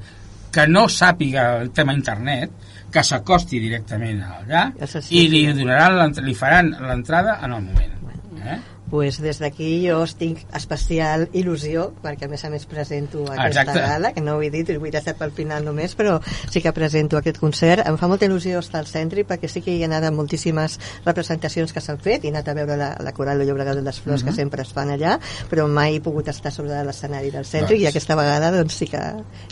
que 0.54 0.68
no 0.70 0.86
sàpiga 0.88 1.50
el 1.64 1.72
tema 1.76 1.96
internet, 1.98 2.54
que 2.94 3.02
s'acosti 3.04 3.60
directament 3.60 4.22
allà 4.22 4.68
i 5.10 5.26
li, 5.32 5.48
donaran, 5.58 6.14
li 6.22 6.36
faran 6.38 6.76
l'entrada 6.80 7.40
en 7.42 7.58
el 7.58 7.66
moment. 7.66 8.00
Eh? 8.44 8.60
Pues 8.94 9.18
des 9.26 9.40
d'aquí 9.42 9.88
jo 9.90 10.04
tinc 10.20 10.44
especial 10.54 11.24
il·lusió 11.34 11.88
perquè 12.04 12.28
a 12.28 12.30
més 12.30 12.44
a 12.46 12.50
més 12.54 12.68
presento 12.70 13.24
aquesta 13.26 13.64
Exacte. 13.64 13.80
gala 13.82 14.12
que 14.14 14.22
no 14.22 14.36
ho 14.38 14.42
he 14.46 14.52
dit, 14.54 14.70
ho 14.70 14.86
he 14.86 14.92
deixat 14.94 15.18
pel 15.18 15.32
final 15.34 15.66
només 15.66 15.96
però 15.98 16.20
sí 16.52 16.62
que 16.62 16.70
presento 16.78 17.18
aquest 17.18 17.40
concert 17.42 17.88
em 17.90 17.98
fa 17.98 18.06
molta 18.12 18.28
il·lusió 18.30 18.60
estar 18.62 18.84
al 18.84 18.86
centre 18.92 19.24
perquè 19.26 19.50
sí 19.50 19.64
que 19.66 19.74
hi 19.74 19.82
ha 19.82 19.88
anat 19.90 20.06
moltíssimes 20.14 20.78
representacions 21.08 21.74
que 21.74 21.82
s'han 21.82 21.98
fet 22.06 22.28
he 22.28 22.30
anat 22.30 22.52
a 22.52 22.54
veure 22.60 22.78
la, 22.78 22.92
la 23.02 23.14
Coral 23.18 23.42
de 23.42 23.48
Llobregat 23.50 23.80
de 23.80 23.82
les 23.88 24.00
Flors 24.00 24.22
Mhm. 24.22 24.30
que 24.30 24.36
sempre 24.36 24.62
es 24.62 24.72
fan 24.78 24.92
allà 24.94 25.18
però 25.50 25.66
mai 25.68 25.96
he 25.96 26.02
pogut 26.06 26.28
estar 26.30 26.52
sobre 26.54 26.84
l'escenari 26.86 27.32
del 27.32 27.46
centre 27.50 27.74
Doncs. 27.74 27.82
i 27.82 27.88
aquesta 27.90 28.16
vegada 28.16 28.52
doncs 28.52 28.78
sí 28.78 28.86
que 28.94 29.02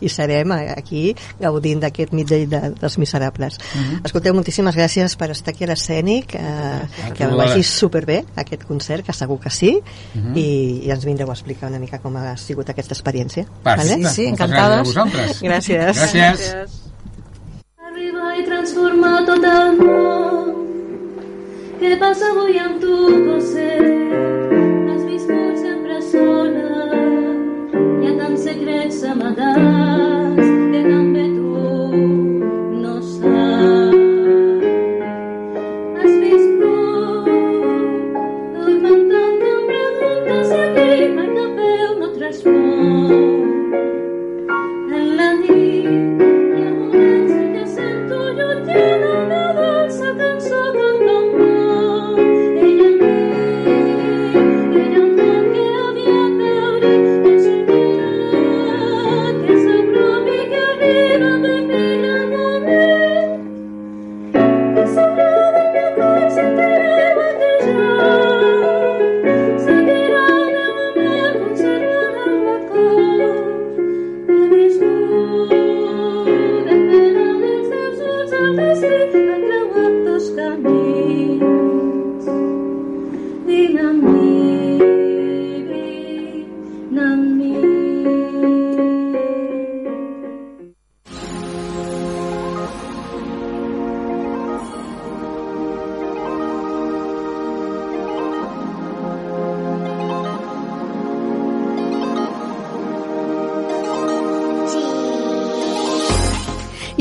hi 0.02 0.10
serem 0.10 0.52
aquí 0.52 1.16
gaudint 1.40 1.82
d'aquest 1.82 2.14
mit 2.14 2.30
de, 2.30 2.46
de, 2.46 2.62
dels 2.80 2.98
miserables 3.00 3.58
Mhm. 3.74 4.06
escolteu, 4.06 4.36
moltíssimes 4.38 4.76
gràcies 4.78 5.18
per 5.18 5.32
estar 5.32 5.50
aquí 5.56 5.64
a 5.64 5.68
l'escènic 5.74 6.36
eh, 6.36 7.12
que 7.18 7.26
vagi 7.26 7.64
superbé 7.64 8.24
aquest 8.36 8.66
concert, 8.70 9.04
que 9.06 9.14
segur 9.14 9.31
que 9.40 9.50
sí 9.50 9.80
Mhm. 10.16 10.36
i, 10.38 10.82
i 10.86 10.92
ens 10.92 11.06
vindreu 11.06 11.30
a 11.30 11.34
explicar 11.34 11.70
una 11.70 11.80
mica 11.80 12.00
com 12.00 12.16
ha 12.18 12.36
sigut 12.38 12.70
aquesta 12.70 12.94
experiència 12.94 13.46
Perfecte. 13.64 14.10
Sí, 14.10 14.16
sí, 14.16 14.26
encantades. 14.28 14.96
Gràcies. 14.96 15.42
Gràcies. 15.48 15.98
Gràcies. 16.14 16.82
Arriba 17.88 18.36
i 18.38 18.46
transforma 18.46 19.26
tot 19.26 19.44
el 19.44 19.78
món. 19.78 20.52
Què 21.82 21.98
passa 22.00 22.28
avui 22.30 22.60
amb 22.62 22.80
tu, 22.80 22.96
José? 23.26 23.70
Has 24.92 25.04
viscut 25.10 25.58
sempre 25.58 26.02
sola. 26.12 26.68
Hi 28.02 28.08
ha 28.12 28.18
tants 28.20 28.44
secrets 28.46 29.04
amagats 29.04 30.61
small 42.42 43.12
and 44.94 45.22
I 45.22 45.34
need 45.48 46.41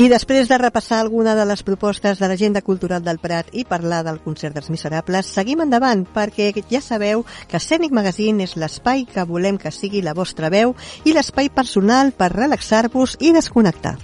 I 0.01 0.07
després 0.09 0.47
de 0.49 0.57
repassar 0.57 0.97
alguna 0.97 1.35
de 1.37 1.43
les 1.45 1.61
propostes 1.61 2.17
de 2.17 2.25
l'agenda 2.25 2.63
cultural 2.65 3.03
del 3.05 3.19
Prat 3.21 3.51
i 3.53 3.67
parlar 3.69 3.99
del 4.07 4.17
concert 4.23 4.55
dels 4.57 4.71
miserables, 4.73 5.29
seguim 5.29 5.61
endavant 5.61 6.07
perquè 6.15 6.49
ja 6.71 6.81
sabeu 6.81 7.21
que 7.51 7.61
Scenic 7.61 7.93
Magazine 7.93 8.49
és 8.49 8.57
l'espai 8.57 9.05
que 9.05 9.29
volem 9.29 9.61
que 9.61 9.69
sigui 9.69 10.01
la 10.01 10.17
vostra 10.17 10.49
veu 10.49 10.73
i 11.05 11.13
l'espai 11.13 11.53
personal 11.53 12.15
per 12.17 12.33
relaxar-vos 12.33 13.19
i 13.21 13.29
desconnectar. 13.37 13.99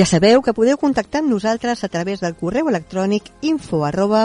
Ja 0.00 0.06
sabeu 0.08 0.40
que 0.40 0.54
podeu 0.56 0.78
contactar 0.80 1.20
amb 1.20 1.28
nosaltres 1.28 1.82
a 1.84 1.88
través 1.92 2.22
del 2.24 2.32
correu 2.32 2.70
electrònic 2.70 3.26
info 3.44 3.82
arroba 3.84 4.22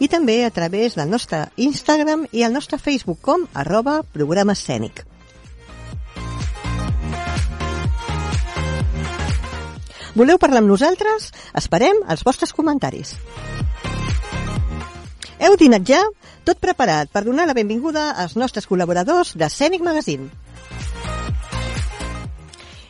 i 0.00 0.08
també 0.08 0.36
a 0.46 0.50
través 0.50 0.94
del 0.96 1.10
nostre 1.10 1.50
Instagram 1.56 2.24
i 2.32 2.44
el 2.44 2.54
nostre 2.54 2.78
Facebook 2.78 3.20
com 3.20 3.44
arroba 3.52 4.00
programescènic. 4.14 5.04
Voleu 10.14 10.38
parlar 10.38 10.62
amb 10.62 10.72
nosaltres? 10.72 11.28
Esperem 11.52 12.00
els 12.08 12.24
vostres 12.24 12.56
comentaris. 12.56 13.18
Heu 15.44 15.58
dinat 15.60 15.84
ja? 15.84 16.00
Tot 16.42 16.56
preparat 16.56 17.12
per 17.12 17.26
donar 17.28 17.44
la 17.44 17.52
benvinguda 17.52 18.14
als 18.16 18.32
nostres 18.34 18.64
col·laboradors 18.64 19.36
de 19.36 19.50
Scenic 19.50 19.84
Magazine. 19.84 20.30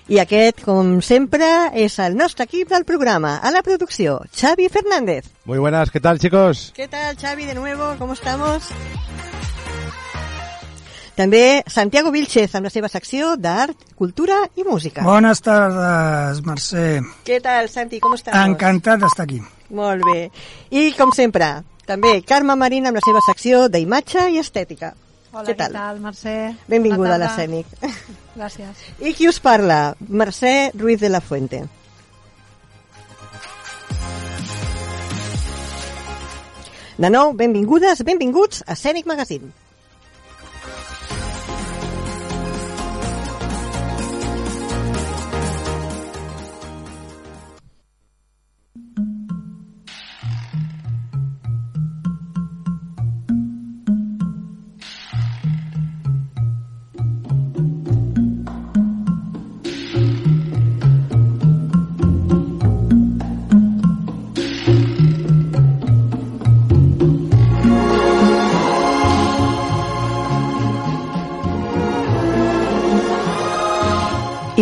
I 0.07 0.19
aquest, 0.21 0.61
com 0.67 0.99
sempre, 1.01 1.47
és 1.81 1.95
el 2.05 2.17
nostre 2.17 2.45
equip 2.45 2.69
del 2.69 2.85
programa. 2.85 3.39
A 3.41 3.51
la 3.51 3.63
producció, 3.65 4.19
Xavi 4.37 4.69
Fernández. 4.69 5.31
Muy 5.47 5.59
buenas, 5.59 5.91
¿qué 5.91 6.01
tal 6.01 6.19
chicos? 6.19 6.73
¿Qué 6.77 6.89
tal, 6.89 7.17
Xavi, 7.17 7.47
de 7.47 7.55
nuevo? 7.55 7.95
¿Cómo 7.99 8.13
estamos? 8.13 8.69
També 11.15 11.63
Santiago 11.71 12.11
Vilchez 12.11 12.57
amb 12.59 12.67
la 12.67 12.73
seva 12.75 12.89
secció 12.91 13.37
d'art, 13.39 13.79
cultura 13.95 14.41
i 14.59 14.65
música. 14.67 15.05
Buenas 15.07 15.41
tardes, 15.47 16.41
Mercè. 16.43 16.99
Què 17.25 17.39
tal, 17.41 17.71
Santi? 17.71 18.01
Com 18.03 18.17
estamos? 18.19 18.43
Encantat 18.51 18.99
d'estar 19.05 19.29
aquí. 19.29 19.39
Molt 19.71 20.03
bé. 20.05 20.27
I, 20.75 20.91
com 20.99 21.15
sempre, 21.15 21.63
també 21.87 22.19
Carme 22.27 22.59
Marín 22.59 22.91
amb 22.91 22.99
la 22.99 23.07
seva 23.07 23.23
secció 23.31 23.69
d'imatge 23.71 24.27
i 24.35 24.43
estètica. 24.43 24.93
Hola, 25.35 25.49
Què 25.49 25.55
tal? 25.59 25.73
què 25.73 25.79
tal, 25.81 25.97
Mercè? 26.03 26.35
Benvinguda 26.71 27.17
a 27.17 27.19
l'escènic. 27.19 27.67
Gràcies. 28.39 28.85
I 29.03 29.15
qui 29.19 29.27
us 29.27 29.41
parla? 29.43 29.79
Mercè 30.09 30.71
Ruiz 30.79 31.01
de 31.01 31.11
la 31.11 31.21
Fuente. 31.21 31.65
De 36.97 37.11
nou, 37.11 37.33
benvingudes, 37.35 38.05
benvinguts 38.07 38.63
a 38.71 38.77
Scenic 38.79 39.11
Magazine. 39.11 39.51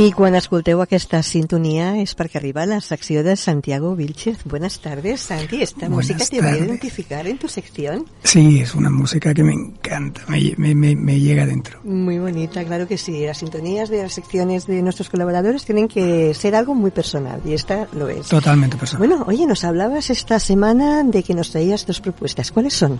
I 0.02 0.08
quan 0.10 0.34
escolteu 0.34 0.80
aquesta 0.82 1.20
sintonia 1.22 1.92
és 2.00 2.16
perquè 2.18 2.40
arriba 2.40 2.64
la 2.66 2.80
secció 2.82 3.20
de 3.22 3.36
Santiago 3.38 3.92
Vilchez. 3.94 4.40
Buenas 4.50 4.80
tardes, 4.82 5.20
Santi. 5.28 5.62
Esta 5.62 5.86
Buenas 5.86 6.10
música 6.10 6.26
te 6.26 6.40
va 6.40 6.48
a 6.48 6.58
identificar 6.58 7.24
en 7.28 7.38
tu 7.38 7.46
sección. 7.46 8.04
Sí, 8.24 8.58
es 8.58 8.74
una 8.74 8.90
música 8.90 9.32
que 9.32 9.44
me 9.44 9.52
encanta, 9.52 10.22
me, 10.26 10.54
me, 10.56 10.74
me, 10.74 10.96
me 10.96 11.20
llega 11.20 11.46
dentro. 11.46 11.78
Muy 11.84 12.18
bonita, 12.18 12.64
claro 12.64 12.88
que 12.88 12.98
sí. 12.98 13.24
Las 13.24 13.38
sintonías 13.38 13.90
de 13.90 14.02
las 14.02 14.12
secciones 14.12 14.66
de 14.66 14.82
nuestros 14.82 15.08
colaboradores 15.08 15.64
tienen 15.64 15.86
que 15.86 16.34
ser 16.34 16.56
algo 16.56 16.74
muy 16.74 16.90
personal 16.90 17.40
y 17.44 17.52
esta 17.52 17.86
lo 17.92 18.08
es. 18.08 18.26
Totalmente 18.26 18.76
personal. 18.76 19.06
Bueno, 19.06 19.24
oye, 19.28 19.46
nos 19.46 19.62
hablabas 19.62 20.10
esta 20.10 20.40
semana 20.40 21.04
de 21.04 21.22
que 21.22 21.32
nos 21.32 21.52
traías 21.52 21.86
dos 21.86 22.00
propuestas. 22.00 22.50
¿Cuáles 22.50 22.74
son? 22.74 22.98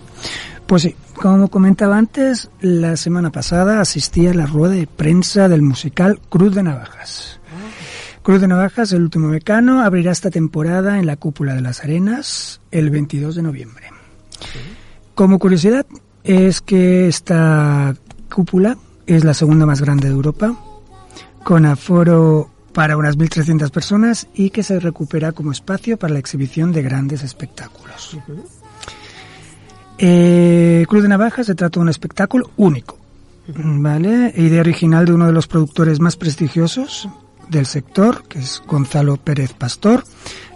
Pues 0.67 0.83
sí, 0.83 0.95
como 1.15 1.49
comentaba 1.49 1.97
antes, 1.97 2.49
la 2.61 2.95
semana 2.95 3.31
pasada 3.31 3.81
asistí 3.81 4.25
a 4.27 4.33
la 4.33 4.45
rueda 4.45 4.75
de 4.75 4.87
prensa 4.87 5.49
del 5.49 5.61
musical 5.61 6.19
Cruz 6.29 6.55
de 6.55 6.63
Navajas. 7.03 7.39
Cruz 8.21 8.41
de 8.41 8.47
Navajas, 8.47 8.91
el 8.93 9.01
último 9.01 9.27
mecano, 9.27 9.81
abrirá 9.81 10.11
esta 10.11 10.29
temporada 10.29 10.99
en 10.99 11.05
la 11.05 11.17
Cúpula 11.17 11.53
de 11.53 11.61
las 11.61 11.83
Arenas 11.83 12.61
el 12.71 12.89
22 12.89 13.35
de 13.35 13.41
noviembre. 13.41 13.89
Como 15.13 15.39
curiosidad, 15.39 15.85
es 16.23 16.61
que 16.61 17.07
esta 17.07 17.95
cúpula 18.33 18.77
es 19.05 19.23
la 19.23 19.33
segunda 19.33 19.65
más 19.65 19.81
grande 19.81 20.07
de 20.07 20.13
Europa, 20.13 20.55
con 21.43 21.65
aforo 21.65 22.49
para 22.73 22.97
unas 22.97 23.17
1.300 23.17 23.69
personas 23.69 24.27
y 24.33 24.49
que 24.49 24.63
se 24.63 24.79
recupera 24.79 25.33
como 25.33 25.51
espacio 25.51 25.97
para 25.97 26.13
la 26.13 26.19
exhibición 26.19 26.71
de 26.71 26.81
grandes 26.81 27.23
espectáculos. 27.23 28.17
Eh, 29.97 30.85
Cruz 30.87 31.03
de 31.03 31.09
Navaja 31.09 31.43
se 31.43 31.53
trata 31.53 31.79
de 31.79 31.83
un 31.83 31.89
espectáculo 31.89 32.49
único, 32.57 32.97
¿vale? 33.47 34.33
Idea 34.35 34.61
original 34.61 35.05
de 35.05 35.13
uno 35.13 35.27
de 35.27 35.33
los 35.33 35.47
productores 35.47 35.99
más 35.99 36.15
prestigiosos 36.15 37.09
del 37.49 37.65
sector, 37.65 38.23
que 38.27 38.39
es 38.39 38.61
Gonzalo 38.65 39.17
Pérez 39.17 39.53
Pastor, 39.53 40.03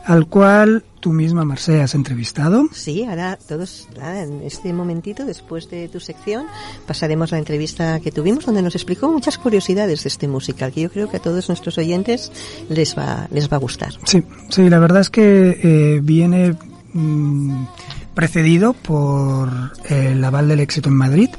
al 0.06 0.28
cual 0.28 0.86
tú 1.02 1.12
misma, 1.12 1.44
Marcea, 1.44 1.84
has 1.84 1.96
entrevistado. 1.96 2.68
Sí, 2.72 3.04
ahora 3.04 3.38
todos, 3.48 3.88
en 4.02 4.42
este 4.42 4.72
momentito, 4.72 5.26
después 5.26 5.70
de 5.70 5.90
tu 5.90 6.00
sección, 6.00 6.46
pasaremos 6.86 7.32
la 7.32 7.40
entrevista 7.40 8.00
que 8.00 8.12
tuvimos 8.12 8.46
donde 8.46 8.62
nos 8.62 8.76
explicó 8.76 9.12
muchas 9.12 9.38
curiosidades 9.38 10.04
de 10.04 10.08
este 10.08 10.28
musical 10.28 10.72
que 10.72 10.82
yo 10.82 10.90
creo 10.90 11.10
que 11.10 11.18
a 11.18 11.22
todos 11.22 11.50
nuestros 11.50 11.78
oyentes 11.78 12.32
les 12.70 12.98
va, 12.98 13.28
les 13.32 13.52
va 13.52 13.58
a 13.58 13.60
gustar. 13.60 13.94
Sí, 14.06 14.24
sí, 14.50 14.70
la 14.70 14.80
verdad 14.80 15.02
es 15.02 15.10
que 15.10 15.60
eh, 15.62 16.00
viene 16.02 16.56
mm, 16.94 17.66
precedido 18.14 18.74
por 18.74 19.50
eh, 19.90 20.14
el 20.14 20.24
aval 20.24 20.48
del 20.48 20.62
éxito 20.62 20.90
en 20.90 20.96
Madrid 20.96 21.30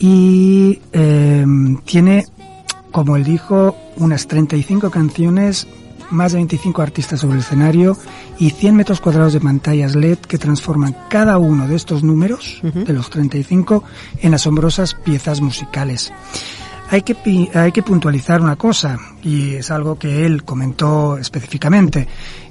y 0.00 0.80
eh, 0.92 1.44
tiene, 1.84 2.24
como 2.90 3.16
él 3.16 3.24
dijo, 3.24 3.76
unas 3.96 4.26
35 4.26 4.90
canciones, 4.90 5.68
más 6.10 6.32
de 6.32 6.38
25 6.38 6.82
artistas 6.82 7.20
sobre 7.20 7.34
el 7.34 7.40
escenario 7.40 7.96
y 8.38 8.50
100 8.50 8.74
metros 8.74 9.00
cuadrados 9.00 9.34
de 9.34 9.40
pantallas 9.40 9.94
LED 9.94 10.18
que 10.18 10.38
transforman 10.38 10.96
cada 11.08 11.38
uno 11.38 11.68
de 11.68 11.76
estos 11.76 12.02
números, 12.02 12.60
de 12.62 12.92
los 12.92 13.10
35, 13.10 13.84
en 14.22 14.34
asombrosas 14.34 14.94
piezas 14.94 15.40
musicales. 15.40 16.12
Hay 16.88 17.02
que, 17.02 17.48
hay 17.54 17.70
que 17.70 17.84
puntualizar 17.84 18.40
una 18.40 18.56
cosa, 18.56 18.98
y 19.22 19.54
es 19.54 19.70
algo 19.70 19.96
que 19.96 20.26
él 20.26 20.42
comentó 20.42 21.18
específicamente, 21.18 22.08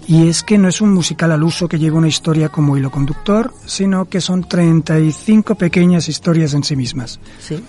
y 0.10 0.28
es 0.28 0.42
que 0.42 0.58
no 0.58 0.68
es 0.68 0.82
un 0.82 0.92
musical 0.92 1.32
al 1.32 1.44
uso 1.44 1.68
que 1.68 1.78
lleva 1.78 2.00
una 2.00 2.08
historia 2.08 2.50
como 2.50 2.76
hilo 2.76 2.90
conductor, 2.90 3.54
sino 3.68 4.06
que 4.06 4.22
son 4.22 4.44
35 4.50 5.54
pequeñas 5.54 6.10
historias 6.10 6.56
en 6.56 6.64
sí 6.64 6.76
mismas. 6.76 7.20
Sí. 7.40 7.64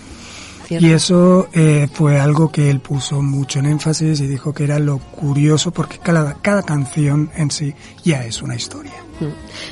Y 0.67 0.89
eso 0.89 1.49
eh, 1.53 1.87
fue 1.93 2.19
algo 2.19 2.51
que 2.51 2.71
él 2.71 2.79
puso 2.79 3.21
mucho 3.21 3.59
en 3.59 3.67
énfasis 3.67 4.21
y 4.21 4.27
dijo 4.27 4.55
que 4.55 4.63
era 4.63 4.79
lo 4.79 4.97
curioso 4.97 5.69
porque 5.69 5.99
cada, 5.99 6.33
cada 6.41 6.63
canción 6.63 7.29
en 7.35 7.51
sí 7.51 7.75
ya 8.03 8.25
es 8.25 8.41
una 8.41 8.55
historia. 8.55 9.10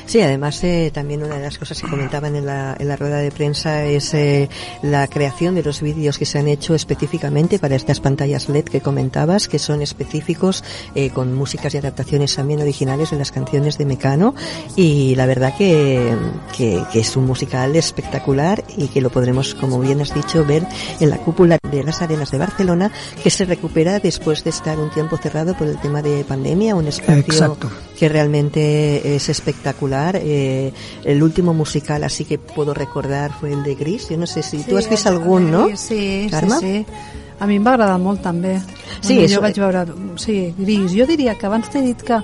Sí, 0.06 0.20
además 0.20 0.62
eh, 0.64 0.90
también 0.92 1.22
una 1.22 1.36
de 1.36 1.42
las 1.42 1.58
cosas 1.58 1.80
que 1.80 1.88
comentaban 1.88 2.36
en 2.36 2.46
la, 2.46 2.76
en 2.78 2.88
la 2.88 2.96
rueda 2.96 3.18
de 3.18 3.30
prensa 3.30 3.84
es 3.84 4.14
eh, 4.14 4.48
la 4.82 5.06
creación 5.08 5.54
de 5.54 5.62
los 5.62 5.80
vídeos 5.80 6.18
que 6.18 6.26
se 6.26 6.38
han 6.38 6.48
hecho 6.48 6.74
específicamente 6.74 7.58
para 7.58 7.76
estas 7.76 8.00
pantallas 8.00 8.48
LED 8.48 8.64
que 8.64 8.80
comentabas, 8.80 9.48
que 9.48 9.58
son 9.58 9.82
específicos 9.82 10.64
eh, 10.94 11.10
con 11.10 11.34
músicas 11.34 11.74
y 11.74 11.78
adaptaciones 11.78 12.34
también 12.34 12.60
originales 12.60 13.10
de 13.10 13.18
las 13.18 13.32
canciones 13.32 13.78
de 13.78 13.84
Mecano 13.84 14.34
y 14.76 15.14
la 15.14 15.26
verdad 15.26 15.54
que, 15.56 16.14
que, 16.56 16.82
que 16.92 17.00
es 17.00 17.16
un 17.16 17.26
musical 17.26 17.74
espectacular 17.76 18.64
y 18.76 18.88
que 18.88 19.00
lo 19.00 19.10
podremos, 19.10 19.54
como 19.54 19.80
bien 19.80 20.00
has 20.00 20.14
dicho, 20.14 20.44
ver 20.44 20.66
en 21.00 21.10
la 21.10 21.18
cúpula 21.18 21.58
de 21.70 21.84
las 21.84 22.02
arenas 22.02 22.30
de 22.30 22.38
Barcelona 22.38 22.90
que 23.22 23.30
se 23.30 23.44
recupera 23.44 24.00
después 24.00 24.44
de 24.44 24.50
estar 24.50 24.78
un 24.78 24.90
tiempo 24.90 25.16
cerrado 25.16 25.56
por 25.56 25.66
el 25.66 25.78
tema 25.78 26.02
de 26.02 26.24
pandemia, 26.24 26.74
un 26.74 26.86
espacio 26.88 27.20
Exacto. 27.20 27.70
que 27.98 28.08
realmente 28.08 29.16
es 29.16 29.28
espectacular. 29.40 30.16
Eh, 30.20 30.72
el 31.04 31.22
último 31.22 31.54
musical, 31.54 32.04
así 32.04 32.24
que 32.24 32.38
puedo 32.38 32.74
recordar, 32.74 33.32
fue 33.32 33.52
el 33.52 33.62
de 33.64 33.74
Gris. 33.74 34.08
Yo 34.10 34.16
no 34.18 34.26
sé 34.26 34.42
si 34.42 34.58
tú 34.62 34.76
has 34.76 34.84
Sí, 34.84 34.90
vist 34.90 35.06
algun, 35.06 35.50
no? 35.50 35.68
Sí, 35.76 36.28
Carme? 36.30 36.56
sí, 36.60 36.84
sí. 36.84 36.86
A 37.40 37.46
mi 37.48 37.56
em 37.56 37.64
va 37.64 37.72
agradar 37.72 37.96
molt 37.98 38.20
també. 38.20 38.58
Sí, 39.00 39.14
Bueno, 39.16 39.28
jo 39.32 39.40
vaig 39.40 39.56
veure, 39.56 39.86
sí, 40.20 40.54
gris. 40.58 40.92
Jo 40.92 41.06
diria 41.08 41.38
que 41.38 41.46
abans 41.48 41.70
t'he 41.72 41.80
dit 41.80 42.02
que 42.04 42.18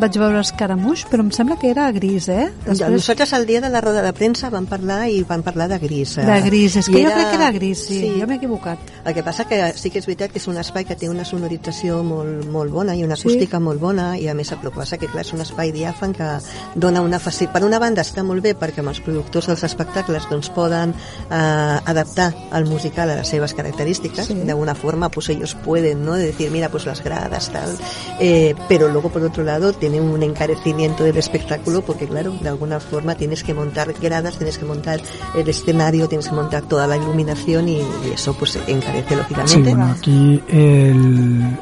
vaig 0.00 0.16
veure 0.18 0.40
Escaramuix, 0.40 1.04
però 1.10 1.22
em 1.24 1.30
sembla 1.34 1.56
que 1.60 1.70
era 1.70 1.90
gris, 1.92 2.28
eh? 2.32 2.48
Després... 2.66 2.90
Nosaltres 2.90 3.32
el 3.36 3.46
dia 3.46 3.60
de 3.60 3.68
la 3.72 3.80
roda 3.84 4.02
de 4.02 4.12
premsa 4.16 4.50
vam 4.50 4.66
parlar 4.66 5.08
i 5.12 5.22
vam 5.28 5.42
parlar 5.46 5.68
de 5.70 5.78
gris. 5.82 6.16
eh, 6.18 6.24
De 6.26 6.40
gris, 6.46 6.76
és 6.80 6.88
que 6.88 6.98
i 6.98 7.04
jo 7.04 7.10
crec 7.14 7.28
que 7.30 7.36
era 7.38 7.50
gris, 7.52 7.84
sí, 7.86 8.00
jo 8.18 8.26
m'he 8.26 8.36
equivocat. 8.40 8.78
El 9.04 9.14
que 9.14 9.22
passa 9.26 9.44
que 9.48 9.60
sí 9.76 9.90
que 9.90 9.98
és 10.00 10.06
veritat 10.06 10.32
que 10.32 10.38
és 10.40 10.48
un 10.48 10.56
espai 10.58 10.84
que 10.84 10.96
té 10.96 11.08
una 11.08 11.24
sonorització 11.24 12.02
molt, 12.04 12.46
molt 12.50 12.72
bona 12.72 12.96
i 12.96 13.04
una 13.04 13.14
acústica 13.14 13.58
Sí. 13.58 13.62
molt 13.62 13.80
bona 13.80 14.16
i 14.18 14.28
a 14.28 14.34
més 14.34 14.50
el 14.52 14.58
que 14.60 14.70
passa 14.70 14.96
que 14.98 15.06
clar, 15.08 15.24
és 15.24 15.32
un 15.32 15.40
espai 15.40 15.72
diàfan 15.72 16.12
que 16.16 16.28
dona 16.74 17.02
una 17.02 17.18
facil... 17.18 17.48
Per 17.52 17.62
una 17.64 17.78
banda 17.78 18.02
està 18.02 18.22
molt 18.24 18.42
bé 18.42 18.54
perquè 18.54 18.80
amb 18.80 18.88
els 18.92 19.00
productors 19.00 19.46
dels 19.46 19.64
espectacles 19.64 20.26
doncs, 20.30 20.48
poden 20.50 20.94
eh, 21.30 21.34
adaptar 21.34 22.32
el 22.54 22.66
musical 22.66 23.10
a 23.10 23.16
las 23.16 23.28
seves 23.28 23.54
características 23.54 24.26
Sí. 24.26 24.34
de 24.34 24.50
alguna 24.52 24.74
forma 24.74 25.08
pues 25.10 25.28
ellos 25.30 25.54
pueden 25.54 26.04
no 26.04 26.14
de 26.14 26.26
decir 26.26 26.50
mira 26.50 26.68
pues 26.68 26.86
las 26.86 27.02
gradas 27.02 27.50
tal 27.50 27.76
eh, 28.18 28.54
pero 28.68 28.88
luego 28.88 29.08
por 29.10 29.22
otro 29.22 29.42
lado 29.44 29.72
tiene 29.90 30.06
un 30.06 30.22
encarecimiento 30.22 31.02
del 31.02 31.16
espectáculo 31.16 31.82
porque 31.82 32.06
claro 32.06 32.32
de 32.40 32.48
alguna 32.48 32.78
forma 32.78 33.16
tienes 33.16 33.42
que 33.42 33.54
montar 33.54 33.92
gradas 34.00 34.36
tienes 34.36 34.56
que 34.56 34.64
montar 34.64 35.00
el 35.34 35.48
escenario 35.48 36.08
tienes 36.08 36.28
que 36.28 36.34
montar 36.34 36.62
toda 36.62 36.86
la 36.86 36.96
iluminación 36.96 37.68
y, 37.68 37.80
eso 38.12 38.34
pues 38.34 38.56
encarece 38.66 39.08
Sí, 39.10 39.14
lógicamente 39.16 39.70
bueno, 39.70 39.86
aquí 39.86 40.42
el, 40.48 41.58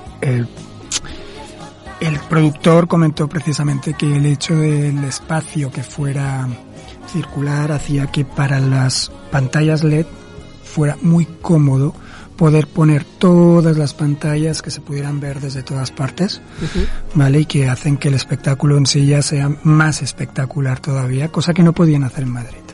el 2.01 2.19
productor 2.29 2.87
comentó 2.87 3.29
precisamente 3.29 3.95
que 3.95 4.17
el 4.17 4.27
hecho 4.27 4.57
del 4.57 5.03
espacio 5.05 5.71
que 5.71 5.83
fuera 5.83 6.47
circular 7.11 7.73
hacía 7.73 8.09
que 8.09 8.25
para 8.25 8.61
las 8.61 9.11
pantallas 9.31 9.85
LED 9.85 10.07
fuera 10.65 10.99
muy 11.01 11.25
cómodo 11.25 11.95
poder 12.39 12.69
poner 12.69 13.05
todas 13.05 13.77
las 13.77 13.93
pantallas 13.95 14.63
que 14.63 14.71
se 14.71 14.81
pudieran 14.81 15.19
ver 15.19 15.41
desde 15.41 15.65
todas 15.65 15.91
partes, 15.91 16.41
¿vale? 17.15 17.41
Y 17.41 17.45
que 17.47 17.69
hacen 17.69 17.97
que 17.99 18.09
el 18.09 18.15
espectáculo 18.15 18.79
en 18.79 18.87
sí 18.87 19.07
ya 19.07 19.21
sea 19.23 19.51
más 19.65 20.03
espectacular 20.03 20.79
todavía, 20.79 21.29
cosa 21.29 21.53
que 21.53 21.65
no 21.65 21.73
podían 21.73 22.05
hacer 22.05 22.23
en 22.23 22.31
Madrid. 22.31 22.68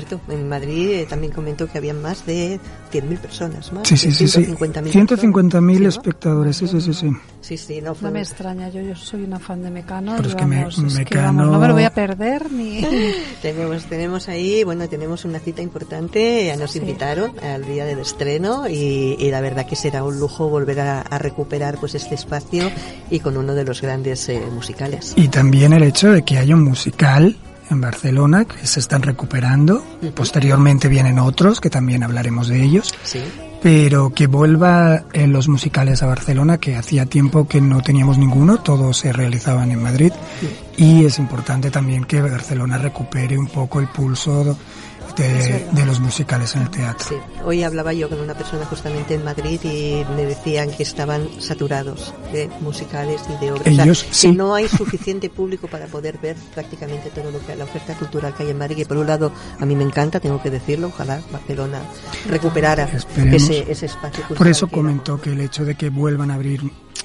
Cierto 0.00 0.20
en 0.28 0.48
Madrid 0.48 0.90
eh, 0.90 1.06
también 1.08 1.32
comentó 1.32 1.66
que 1.68 1.78
había 1.78 1.94
más 1.94 2.26
de 2.26 2.58
100.000 2.92 3.18
personas 3.18 3.72
más 3.72 3.86
Sí, 3.86 3.96
sí, 3.96 4.10
sí, 4.12 4.26
sí. 4.26 4.40
150.000 4.44 4.90
150.000 4.92 5.86
espectadores, 5.86 6.56
sí, 6.56 6.66
sí, 6.66 6.80
sí, 6.80 6.92
sí. 6.92 7.10
sí 7.40 7.56
sí 7.56 7.80
no 7.80 7.94
fue 7.94 8.08
No 8.08 8.14
me 8.14 8.20
extraña, 8.20 8.68
yo, 8.70 8.80
yo 8.80 8.96
soy 8.96 9.22
una 9.22 9.38
fan 9.38 9.62
de 9.62 9.70
Mecano. 9.70 10.14
Pero 10.16 10.28
es 10.28 10.34
que 10.34 10.46
me- 10.46 10.56
vamos, 10.58 10.78
es 10.78 10.94
que, 10.98 11.04
Mecano- 11.04 11.22
vamos, 11.26 11.46
no 11.52 11.58
me 11.60 11.68
lo 11.68 11.74
voy 11.74 11.84
a 11.84 11.90
perder 11.94 12.50
ni... 12.50 12.84
Tenemos, 13.42 13.84
tenemos 13.84 14.28
ahí, 14.28 14.64
bueno, 14.64 14.88
tenemos 14.88 15.24
una 15.24 15.38
cita 15.38 15.62
importante, 15.62 16.46
ya 16.46 16.56
nos 16.56 16.72
Sí. 16.72 16.78
invitaron 16.80 17.32
al 17.40 17.64
día 17.64 17.84
del 17.84 18.00
estreno 18.00 18.68
y, 18.68 19.16
y 19.18 19.30
la 19.30 19.40
verdad 19.40 19.64
que 19.66 19.76
será 19.76 20.02
un 20.02 20.18
lujo 20.18 20.48
volver 20.48 20.80
a, 20.80 21.00
a 21.02 21.18
recuperar 21.18 21.78
pues 21.78 21.94
este 21.94 22.14
espacio 22.16 22.70
y 23.10 23.20
con 23.20 23.36
uno 23.36 23.54
de 23.54 23.64
los 23.64 23.80
grandes 23.80 24.28
eh, 24.28 24.42
musicales. 24.52 25.12
Y 25.16 25.28
también 25.28 25.72
el 25.72 25.82
hecho 25.84 26.10
de 26.10 26.22
que 26.24 26.38
haya 26.38 26.54
un 26.54 26.64
musical 26.64 27.36
en 27.70 27.80
Barcelona 27.80 28.44
que 28.44 28.66
se 28.66 28.80
están 28.80 29.02
recuperando. 29.02 29.84
Posteriormente 30.14 30.88
vienen 30.88 31.18
otros 31.18 31.60
que 31.60 31.70
también 31.70 32.02
hablaremos 32.02 32.48
de 32.48 32.62
ellos. 32.62 32.94
Sí. 33.02 33.20
Pero 33.62 34.10
que 34.10 34.26
vuelva 34.26 35.04
en 35.14 35.32
los 35.32 35.48
musicales 35.48 36.02
a 36.02 36.06
Barcelona, 36.06 36.58
que 36.58 36.76
hacía 36.76 37.06
tiempo 37.06 37.48
que 37.48 37.62
no 37.62 37.80
teníamos 37.80 38.18
ninguno, 38.18 38.58
todos 38.58 38.98
se 38.98 39.12
realizaban 39.12 39.70
en 39.70 39.82
Madrid. 39.82 40.12
Y 40.76 41.06
es 41.06 41.18
importante 41.18 41.70
también 41.70 42.04
que 42.04 42.20
Barcelona 42.20 42.76
recupere 42.76 43.38
un 43.38 43.46
poco 43.46 43.80
el 43.80 43.88
pulso 43.88 44.56
de, 45.16 45.66
de 45.72 45.86
los 45.86 46.00
musicales 46.00 46.54
en 46.56 46.62
el 46.62 46.70
teatro. 46.70 47.06
Sí, 47.08 47.14
hoy 47.44 47.62
hablaba 47.62 47.92
yo 47.92 48.08
con 48.08 48.20
una 48.20 48.34
persona 48.34 48.64
justamente 48.66 49.14
en 49.14 49.24
Madrid 49.24 49.60
y 49.62 50.04
me 50.16 50.24
decían 50.26 50.70
que 50.70 50.82
estaban 50.82 51.28
saturados 51.40 52.14
de 52.32 52.48
musicales 52.60 53.20
y 53.28 53.44
de 53.44 53.52
obras. 53.52 53.66
O 53.68 53.74
sea, 53.74 53.84
Ellos 53.84 54.06
sí. 54.10 54.28
que 54.30 54.36
no 54.36 54.54
hay 54.54 54.68
suficiente 54.76 55.30
público 55.30 55.68
para 55.68 55.86
poder 55.86 56.18
ver 56.18 56.36
prácticamente 56.54 57.10
todo 57.10 57.30
lo 57.30 57.44
que 57.44 57.54
la 57.54 57.64
oferta 57.64 57.94
cultural 57.94 58.34
que 58.34 58.42
hay 58.44 58.50
en 58.50 58.58
Madrid, 58.58 58.76
que 58.76 58.86
por 58.86 58.96
un 58.96 59.06
lado 59.06 59.32
a 59.60 59.64
mí 59.66 59.76
me 59.76 59.84
encanta, 59.84 60.20
tengo 60.20 60.42
que 60.42 60.50
decirlo, 60.50 60.88
ojalá 60.88 61.20
Barcelona 61.30 61.80
recuperara 62.28 62.84
Esperemos. 62.84 63.42
ese, 63.42 63.70
ese 63.70 63.86
espacio 63.86 64.20
cultural. 64.26 64.38
Por 64.38 64.48
eso 64.48 64.68
comentó 64.68 65.20
que 65.20 65.30
el 65.30 65.40
hecho 65.40 65.64
de 65.64 65.74
que 65.76 65.90
vuelvan 65.90 66.30
a 66.30 66.34
abrir, 66.34 66.60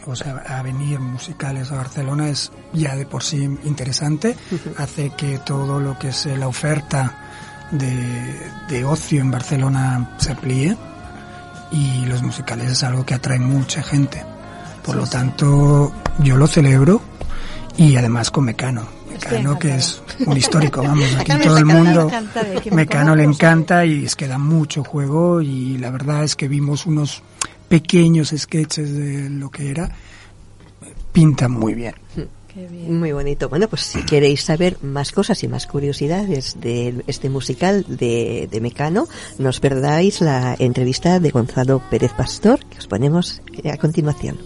o 0.06 0.16
sea, 0.16 0.38
a 0.48 0.62
venir 0.64 1.00
musicales 1.00 1.72
a 1.72 1.76
Barcelona 1.76 2.30
es 2.30 2.52
ya 2.74 2.96
de 2.96 3.06
por 3.06 3.24
sí 3.24 3.44
interesante, 3.64 4.36
hace 4.78 5.12
que 5.12 5.40
todo 5.40 5.80
lo 5.80 5.98
que 6.00 6.10
es 6.10 6.26
la 6.26 6.48
oferta 6.48 7.26
de, 7.72 8.52
de 8.68 8.86
ocio 8.86 9.22
en 9.22 9.32
Barcelona 9.32 10.16
se 10.18 10.32
amplíe 10.32 10.78
y 11.72 12.06
los 12.06 12.22
musicales 12.24 12.72
es 12.72 12.84
algo 12.84 13.06
que 13.06 13.14
atrae 13.14 13.40
mucha 13.40 13.84
gente. 13.84 14.24
Por 14.84 14.96
lo 14.96 15.06
tanto, 15.06 15.94
yo 16.20 16.38
lo 16.38 16.48
celebro 16.48 17.02
y 17.78 17.96
además 17.96 18.32
con 18.32 18.46
Mecano. 18.46 18.88
Mecano 19.12 19.60
que 19.60 19.76
es 19.76 20.02
un 20.26 20.38
histórico, 20.38 20.82
vamos, 20.82 21.14
aquí 21.20 21.32
todo 21.44 21.58
el 21.58 21.66
mundo, 21.66 22.10
Mecano 22.72 23.16
le 23.16 23.24
encanta 23.24 23.86
y 23.86 24.06
es 24.06 24.16
que 24.16 24.28
da 24.28 24.38
mucho 24.38 24.84
juego 24.84 25.42
y 25.42 25.78
la 25.78 25.92
verdad 25.92 26.24
es 26.24 26.36
que 26.36 26.48
vimos 26.48 26.86
unos 26.86 27.22
pequeños 27.68 28.34
sketches 28.36 28.94
de 28.94 29.30
lo 29.30 29.50
que 29.50 29.72
era, 29.72 29.90
pinta 31.12 31.48
muy 31.48 31.74
bien. 31.74 31.96
Qué 32.54 32.66
bien. 32.68 32.98
Muy 32.98 33.12
bonito. 33.12 33.48
Bueno, 33.48 33.68
pues 33.68 33.84
si 33.84 34.04
queréis 34.04 34.44
saber 34.44 34.78
más 34.82 35.12
cosas 35.12 35.44
y 35.44 35.48
más 35.48 35.68
curiosidades 35.68 36.60
de 36.60 37.04
este 37.06 37.30
musical 37.30 37.86
de, 37.88 38.48
de 38.50 38.62
Mecano, 38.62 39.08
no 39.38 39.50
os 39.50 39.60
perdáis 39.60 40.22
la 40.22 40.56
entrevista 40.58 41.20
de 41.20 41.30
Gonzalo 41.30 41.82
Pérez 41.92 42.12
Pastor, 42.14 42.60
que 42.66 42.80
os 42.80 42.88
ponemos 42.88 43.42
a 43.72 43.78
continuación. 43.78 44.40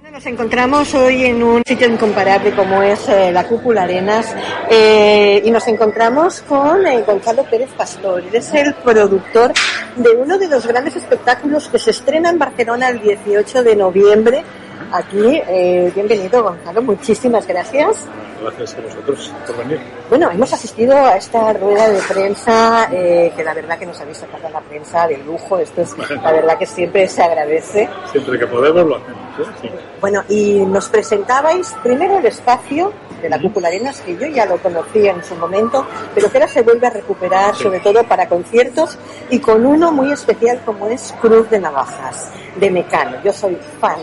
Bueno, 0.00 0.10
nos 0.12 0.26
encontramos 0.26 0.94
hoy 0.94 1.24
en 1.24 1.42
un 1.42 1.62
sitio 1.66 1.88
incomparable 1.88 2.52
como 2.54 2.80
es 2.80 3.08
eh, 3.08 3.32
la 3.32 3.44
Cúpula 3.44 3.82
Arenas 3.82 4.34
eh, 4.70 5.42
y 5.44 5.50
nos 5.50 5.66
encontramos 5.66 6.42
con 6.42 6.86
eh, 6.86 7.02
Gonzalo 7.04 7.42
Pérez 7.42 7.70
Pastor. 7.76 8.20
Él 8.20 8.34
es 8.34 8.54
el 8.54 8.74
productor 8.74 9.52
de 9.96 10.10
uno 10.10 10.38
de 10.38 10.46
los 10.46 10.64
grandes 10.64 10.94
espectáculos 10.94 11.68
que 11.68 11.80
se 11.80 11.90
estrena 11.90 12.30
en 12.30 12.38
Barcelona 12.38 12.88
el 12.88 13.00
18 13.00 13.64
de 13.64 13.74
noviembre. 13.74 14.44
Aquí, 14.92 15.42
eh, 15.46 15.92
bienvenido 15.94 16.42
Gonzalo, 16.42 16.80
muchísimas 16.80 17.46
gracias. 17.46 18.06
Gracias 18.40 18.74
a 18.74 18.80
vosotros 18.80 19.32
por 19.46 19.56
venir. 19.58 19.80
Bueno, 20.08 20.30
hemos 20.30 20.50
asistido 20.52 20.96
a 20.96 21.16
esta 21.16 21.52
rueda 21.52 21.88
de 21.90 22.00
prensa 22.00 22.88
eh, 22.90 23.32
que 23.36 23.44
la 23.44 23.52
verdad 23.52 23.78
que 23.78 23.84
nos 23.84 24.00
habéis 24.00 24.18
sacado 24.18 24.48
la 24.48 24.60
prensa 24.60 25.06
de 25.06 25.18
lujo. 25.18 25.58
Esto 25.58 25.82
es 25.82 25.94
la 25.98 26.32
verdad 26.32 26.56
que 26.56 26.64
siempre 26.64 27.06
se 27.08 27.22
agradece. 27.22 27.88
Siempre 28.10 28.38
que 28.38 28.46
podemos 28.46 28.86
lo 28.86 28.96
hacemos. 28.96 29.38
¿eh? 29.38 29.52
Sí. 29.60 29.70
Bueno, 30.00 30.24
y 30.28 30.60
nos 30.60 30.88
presentabais 30.88 31.74
primero 31.82 32.18
el 32.18 32.26
espacio 32.26 32.92
de 33.20 33.28
la 33.28 33.40
Cúpula 33.40 33.68
Arenas, 33.68 34.00
que 34.00 34.16
yo 34.16 34.26
ya 34.26 34.46
lo 34.46 34.58
conocía 34.58 35.12
en 35.12 35.24
su 35.24 35.34
momento, 35.36 35.86
pero 36.14 36.30
que 36.30 36.38
ahora 36.38 36.48
se 36.48 36.62
vuelve 36.62 36.86
a 36.86 36.90
recuperar, 36.90 37.54
sobre 37.54 37.80
todo 37.80 38.04
para 38.04 38.28
conciertos, 38.28 38.98
y 39.30 39.38
con 39.38 39.64
uno 39.64 39.92
muy 39.92 40.12
especial 40.12 40.60
como 40.64 40.86
es 40.88 41.14
Cruz 41.20 41.50
de 41.50 41.60
Navajas, 41.60 42.30
de 42.56 42.70
Mecano. 42.70 43.18
Yo 43.24 43.32
soy 43.32 43.56
fan 43.80 44.00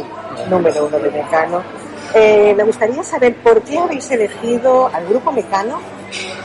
número 0.49 0.88
uno 0.88 0.99
de 0.99 1.11
Mecano. 1.11 1.63
Eh, 2.13 2.53
me 2.55 2.63
gustaría 2.63 3.03
saber 3.03 3.36
por 3.38 3.61
qué 3.61 3.78
habéis 3.78 4.09
elegido 4.11 4.89
al 4.93 5.05
grupo 5.07 5.32
Mecano 5.32 5.80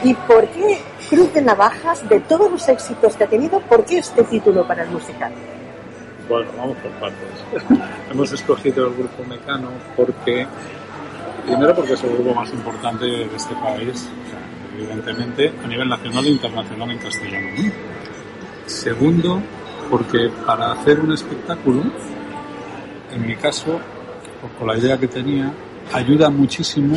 y 0.03 0.15
por 0.15 0.47
qué 0.49 0.81
Cruz 1.09 1.33
de 1.35 1.43
Navajas, 1.43 2.09
de 2.09 2.21
todos 2.21 2.51
los 2.51 2.69
éxitos 2.69 3.17
que 3.17 3.25
ha 3.25 3.27
tenido, 3.27 3.61
¿por 3.61 3.85
qué 3.85 3.99
este 3.99 4.23
título 4.25 4.67
para 4.67 4.85
el 4.85 4.91
musical? 4.91 5.33
Bueno, 6.29 6.49
vamos 6.57 6.77
por 6.77 6.93
partes. 6.93 7.81
Hemos 8.11 8.33
escogido 8.33 8.87
el 8.87 8.95
grupo 8.95 9.25
Mecano 9.25 9.71
porque, 9.97 10.47
primero 11.41 11.75
porque 11.75 11.95
es 11.95 12.03
el 12.05 12.11
grupo 12.11 12.35
más 12.35 12.51
importante 12.53 13.05
de 13.05 13.37
este 13.37 13.55
país, 13.55 14.09
evidentemente 14.77 15.53
a 15.63 15.67
nivel 15.67 15.89
nacional 15.89 16.27
e 16.27 16.31
internacional 16.31 16.91
en 16.91 16.99
castellano. 16.99 17.49
¿no? 17.57 17.73
Segundo, 18.67 19.41
porque 19.91 20.31
para 20.47 20.73
hacer 20.73 21.01
un 21.01 21.13
espectáculo, 21.13 21.83
en 23.13 23.27
mi 23.27 23.37
caso, 23.37 23.81
o 24.43 24.59
con 24.59 24.69
la 24.69 24.79
idea 24.79 24.99
que 24.99 25.09
tenía, 25.09 25.53
ayuda 25.93 26.31
muchísimo 26.31 26.97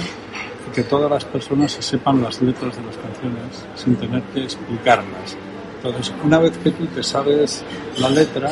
que 0.74 0.84
todas 0.84 1.10
las 1.10 1.26
personas 1.26 1.72
se 1.72 1.82
sepan 1.82 2.22
las 2.22 2.41
letras 2.41 2.76
de 2.76 2.84
las 2.84 2.98
canciones 2.98 3.66
sin 3.76 3.96
tener 3.96 4.22
que 4.34 4.44
explicarlas. 4.44 5.38
Entonces, 5.78 6.14
una 6.24 6.39
vez 6.39 6.58
que 6.58 6.72
tú 6.72 6.86
te 6.88 7.04
sabes 7.04 7.64
la 8.00 8.10
letra, 8.10 8.52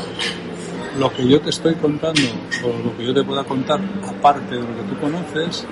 lo 0.99 1.11
que 1.13 1.27
yo 1.27 1.39
te 1.41 1.49
estoy 1.49 1.75
contando 1.75 2.21
o 2.63 2.85
lo 2.87 2.97
que 2.97 3.05
yo 3.05 3.13
te 3.13 3.23
pueda 3.23 3.43
contar, 3.43 3.79
aparte 4.07 4.55
de 4.55 4.61
lo 4.61 4.67
que 4.67 4.83
tú 4.89 4.99
conoces, 4.99 5.65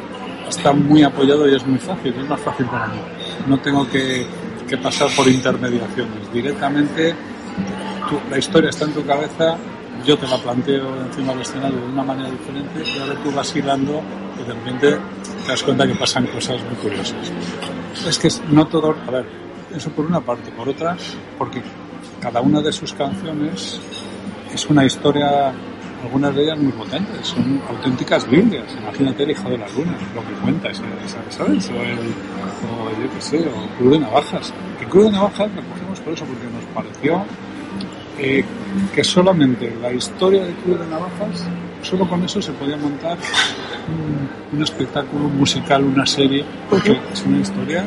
está 0.47 0.71
muy 0.73 1.03
apoyado 1.03 1.47
y 1.49 1.55
es 1.55 1.65
muy 1.65 1.77
fácil, 1.79 2.13
es 2.17 2.29
más 2.29 2.39
fácil 2.39 2.65
para 2.67 2.87
mí. 2.87 2.99
No 3.47 3.57
tengo 3.59 3.87
que, 3.89 4.25
que 4.67 4.77
pasar 4.77 5.09
por 5.15 5.27
intermediaciones. 5.27 6.31
Directamente, 6.33 7.13
tú- 8.09 8.19
la 8.31 8.37
historia 8.37 8.69
está 8.69 8.85
en 8.85 8.93
tu 8.93 9.05
cabeza, 9.05 9.57
yo 10.05 10.17
te 10.17 10.27
la 10.27 10.37
planteo 10.37 10.87
encima 11.05 11.33
del 11.33 11.41
escenario 11.41 11.77
de 11.79 11.85
una 11.87 12.03
manera 12.03 12.29
diferente 12.31 12.83
y 12.89 12.99
ahora 12.99 13.15
tú 13.21 13.31
vas 13.31 13.53
hilando 13.55 14.01
y 14.41 14.47
de 14.47 14.53
repente 14.53 14.97
te 15.43 15.51
das 15.51 15.61
cuenta 15.63 15.85
que 15.85 15.95
pasan 15.95 16.25
cosas 16.27 16.57
muy 16.63 16.75
curiosas. 16.75 17.31
Es 18.07 18.17
que 18.17 18.29
no 18.53 18.65
todo, 18.67 18.95
a 19.07 19.11
ver, 19.11 19.25
eso 19.75 19.89
por 19.91 20.05
una 20.05 20.21
parte, 20.21 20.49
por 20.51 20.69
otra, 20.69 20.95
porque 21.37 21.61
cada 22.21 22.39
una 22.41 22.61
de 22.61 22.71
sus 22.71 22.93
canciones 22.93 23.79
es 24.53 24.65
una 24.69 24.85
historia 24.85 25.51
algunas 26.03 26.33
de 26.33 26.43
ellas 26.43 26.57
muy 26.57 26.71
potentes, 26.71 27.27
son 27.27 27.61
auténticas 27.69 28.25
Biblias. 28.29 28.63
Imagínate 28.81 29.23
el 29.23 29.31
hijo 29.31 29.49
de 29.49 29.57
la 29.57 29.67
luna, 29.67 29.97
lo 30.15 30.21
que 30.21 30.33
cuenta, 30.41 30.69
ese- 30.69 30.81
¿sabes? 31.29 31.69
O, 31.69 31.73
el, 31.73 31.97
o 31.99 33.03
yo 33.03 33.13
qué 33.13 33.21
sé, 33.21 33.39
o 33.39 33.77
Cruz 33.77 33.91
de 33.91 33.99
Navajas. 33.99 34.53
Que 34.79 34.85
Cruz 34.85 35.05
de 35.05 35.11
Navajas 35.11 35.49
lo 35.53 35.61
cogemos 35.63 35.99
por 35.99 36.13
eso, 36.13 36.23
porque 36.25 36.45
nos 36.45 36.63
pareció 36.73 37.21
eh, 38.17 38.45
que 38.95 39.03
solamente 39.03 39.75
la 39.81 39.91
historia 39.91 40.45
de 40.45 40.53
Cruz 40.53 40.79
de 40.79 40.87
Navajas, 40.87 41.45
solo 41.81 42.07
con 42.07 42.23
eso 42.23 42.41
se 42.41 42.53
podía 42.53 42.77
montar 42.77 43.17
un, 44.53 44.57
un 44.57 44.63
espectáculo 44.63 45.27
musical, 45.27 45.83
una 45.83 46.05
serie, 46.05 46.45
porque 46.69 46.97
es 47.11 47.25
una 47.25 47.39
historia 47.39 47.81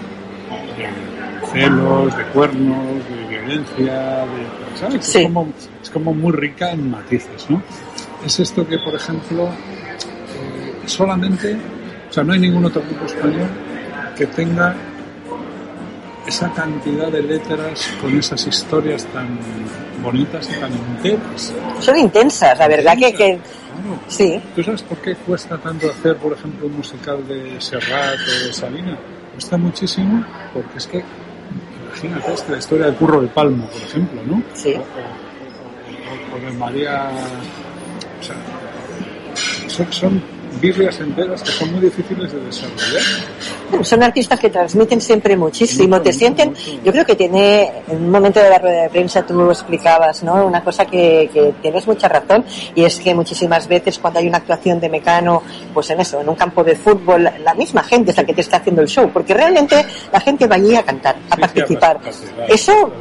de 0.76 1.46
celos, 1.48 2.14
de 2.16 2.24
cuernos, 2.26 2.96
de 3.08 3.21
de, 3.46 4.76
¿sabes? 4.78 5.04
Sí. 5.06 5.18
Es, 5.18 5.24
como, 5.24 5.52
es 5.82 5.90
como 5.90 6.14
muy 6.14 6.32
rica 6.32 6.72
en 6.72 6.90
matices, 6.90 7.48
¿no? 7.48 7.62
Es 8.24 8.38
esto 8.40 8.66
que, 8.66 8.78
por 8.78 8.94
ejemplo, 8.94 9.44
eh, 9.48 10.72
solamente, 10.86 11.56
o 12.08 12.12
sea, 12.12 12.22
no 12.24 12.32
hay 12.32 12.40
ningún 12.40 12.64
otro 12.64 12.82
grupo 12.82 13.06
español 13.06 13.48
que 14.16 14.26
tenga 14.26 14.74
esa 16.26 16.52
cantidad 16.52 17.08
de 17.10 17.22
letras 17.22 17.92
con 18.00 18.16
esas 18.16 18.46
historias 18.46 19.04
tan 19.06 19.38
bonitas 20.02 20.48
y 20.50 20.60
tan 20.60 20.72
enteras. 20.72 21.52
Son 21.80 21.96
intensas, 21.96 22.58
la 22.58 22.68
verdad 22.68 22.96
que, 22.96 23.12
que 23.12 23.38
Claro. 23.72 23.98
sí. 24.06 24.40
¿Tú 24.54 24.62
sabes 24.62 24.82
por 24.82 24.98
qué 24.98 25.14
cuesta 25.16 25.56
tanto 25.58 25.90
hacer, 25.90 26.16
por 26.16 26.32
ejemplo, 26.34 26.66
un 26.66 26.76
musical 26.76 27.26
de 27.26 27.60
Serrat 27.60 28.16
o 28.20 28.46
de 28.46 28.52
Sabina? 28.52 28.96
Cuesta 29.32 29.56
muchísimo 29.56 30.24
porque 30.52 30.78
es 30.78 30.86
que, 30.86 31.02
imagínate, 32.06 32.32
es 32.34 32.42
que 32.42 32.52
la 32.52 32.58
historia 32.58 32.86
de 32.86 32.94
Curro 32.94 33.20
de 33.22 33.28
Palma, 33.28 33.64
por 33.66 33.82
ejemplo, 33.82 34.20
¿no? 34.26 34.42
Sí. 34.54 34.74
O, 34.74 34.80
o- 34.80 34.82
o- 34.82 36.36
o 36.36 36.40
de 36.46 36.52
María... 36.58 37.10
O 38.20 38.22
sea, 38.22 38.36
son, 39.68 39.92
son 39.92 40.22
Biblias 40.62 41.00
enteras 41.00 41.42
que 41.42 41.50
son 41.50 41.72
muy 41.72 41.80
difíciles 41.80 42.32
de 42.32 42.40
desarrollar. 42.40 43.02
Son 43.82 44.02
artistas 44.02 44.38
que 44.38 44.48
transmiten 44.48 45.00
siempre 45.00 45.36
muchísimo, 45.36 45.88
Mucho, 45.96 46.02
te 46.04 46.12
sienten, 46.12 46.50
mucho. 46.50 46.60
yo 46.84 46.92
creo 46.92 47.04
que 47.04 47.16
tiene, 47.16 47.72
en 47.88 47.96
un 47.96 48.10
momento 48.10 48.38
de 48.40 48.48
la 48.48 48.58
rueda 48.58 48.82
de 48.84 48.88
prensa 48.90 49.26
tú 49.26 49.50
explicabas, 49.50 50.22
¿no? 50.22 50.46
Una 50.46 50.62
cosa 50.62 50.84
que, 50.86 51.28
que 51.32 51.54
tienes 51.60 51.84
mucha 51.86 52.06
razón 52.08 52.44
y 52.76 52.84
es 52.84 53.00
que 53.00 53.12
muchísimas 53.14 53.66
veces 53.66 53.98
cuando 53.98 54.20
hay 54.20 54.28
una 54.28 54.38
actuación 54.38 54.78
de 54.78 54.88
Mecano, 54.88 55.42
pues 55.74 55.90
en 55.90 56.00
eso, 56.00 56.20
en 56.20 56.28
un 56.28 56.36
campo 56.36 56.62
de 56.62 56.76
fútbol, 56.76 57.24
la- 57.24 57.52
misma 57.54 57.82
gente 57.82 58.12
es 58.12 58.16
la 58.16 58.24
que 58.24 58.32
te 58.34 58.40
está 58.40 58.58
haciendo 58.58 58.80
el 58.82 58.88
show, 58.88 59.10
porque 59.12 59.34
realmente 59.34 59.84
la 60.12 60.20
gente 60.20 60.46
va 60.46 60.56
allí 60.56 60.74
a 60.76 60.82
cantar, 60.82 61.16
a 61.28 61.34
Sí, 61.34 61.40
participar. 61.40 61.98
sí, 62.02 62.08
a 62.08 62.10
participar, 62.38 62.50
Eso. 62.50 62.92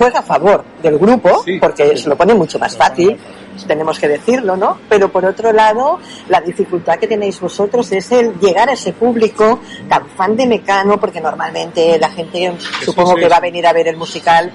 Juega 0.00 0.20
a 0.20 0.22
favor 0.22 0.64
del 0.82 0.96
grupo, 0.98 1.42
Sí, 1.44 1.58
porque 1.60 1.90
sí. 1.94 2.04
se 2.04 2.08
lo 2.08 2.16
pone 2.16 2.32
mucho 2.32 2.58
más 2.58 2.74
fácil, 2.74 3.18
tenemos 3.66 3.98
que 3.98 4.08
decirlo, 4.08 4.56
¿no? 4.56 4.78
Pero 4.88 5.12
por 5.12 5.26
otro 5.26 5.52
lado, 5.52 5.98
la 6.30 6.40
dificultad 6.40 6.98
que 6.98 7.06
tenéis 7.06 7.38
vosotros 7.38 7.92
es 7.92 8.10
el 8.12 8.32
llegar 8.40 8.70
a 8.70 8.72
ese 8.72 8.94
público 8.94 9.60
tan 9.90 10.08
fan 10.16 10.34
de 10.36 10.46
Mecano, 10.46 10.98
porque 10.98 11.20
normalmente 11.20 11.98
la 11.98 12.08
gente, 12.10 12.54
supongo 12.82 13.12
sí, 13.14 13.20
que 13.20 13.28
va 13.28 13.36
a 13.36 13.40
venir 13.40 13.66
a 13.66 13.74
ver 13.74 13.88
el 13.88 13.98
musical, 13.98 14.50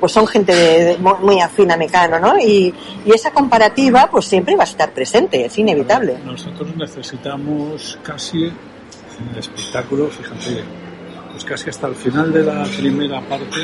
pues 0.00 0.10
son 0.10 0.26
gente 0.26 0.52
de- 0.52 0.84
de- 0.84 0.98
muy- 0.98 1.40
afín 1.40 1.70
a 1.70 1.76
Mecano, 1.76 2.18
¿no? 2.18 2.36
Y, 2.36 2.74
y 3.06 3.12
esa 3.12 3.30
comparativa, 3.30 4.08
pues 4.10 4.24
siempre 4.26 4.56
va 4.56 4.64
a 4.64 4.66
estar 4.66 4.90
presente, 4.92 5.44
es 5.44 5.56
inevitable. 5.56 6.18
Nosotros 6.24 6.74
necesitamos 6.76 7.96
casi 8.02 8.46
en 8.46 9.28
el 9.32 9.38
espectáculo, 9.38 10.08
fíjate, 10.08 10.64
pues 11.30 11.44
casi 11.44 11.70
hasta 11.70 11.86
el 11.86 11.94
final 11.94 12.32
de 12.32 12.42
la 12.42 12.64
primera 12.76 13.20
parte, 13.20 13.60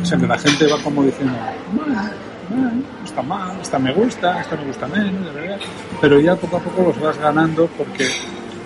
o 0.00 0.04
sea 0.04 0.18
que 0.18 0.26
la 0.26 0.38
gente 0.38 0.66
va 0.66 0.78
como 0.82 1.02
diciendo, 1.04 1.34
bueno, 1.72 1.94
bueno, 2.48 2.82
está 3.04 3.22
mal, 3.22 3.58
esta 3.60 3.78
me 3.78 3.92
gusta, 3.92 4.40
esta 4.40 4.56
me 4.56 4.64
gusta 4.66 4.86
menos, 4.88 5.24
de 5.24 5.40
verdad. 5.40 5.58
pero 6.00 6.20
ya 6.20 6.36
poco 6.36 6.56
a 6.56 6.60
poco 6.60 6.82
los 6.82 7.00
vas 7.00 7.18
ganando 7.18 7.66
porque 7.78 8.08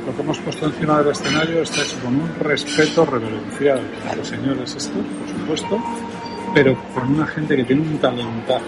lo 0.06 0.14
que 0.14 0.22
hemos 0.22 0.38
puesto 0.38 0.66
encima 0.66 0.98
del 0.98 1.12
escenario 1.12 1.62
está 1.62 1.82
hecho 1.82 1.96
con 2.02 2.14
un 2.16 2.30
respeto 2.40 3.04
reverencial 3.04 3.80
a 4.10 4.16
los 4.16 4.28
señores 4.28 4.70
estos, 4.74 4.92
por 4.94 5.28
supuesto, 5.28 5.78
pero 6.54 6.76
con 6.94 7.14
una 7.14 7.26
gente 7.26 7.56
que 7.56 7.64
tiene 7.64 7.82
un 7.82 7.98
talentazo, 7.98 8.64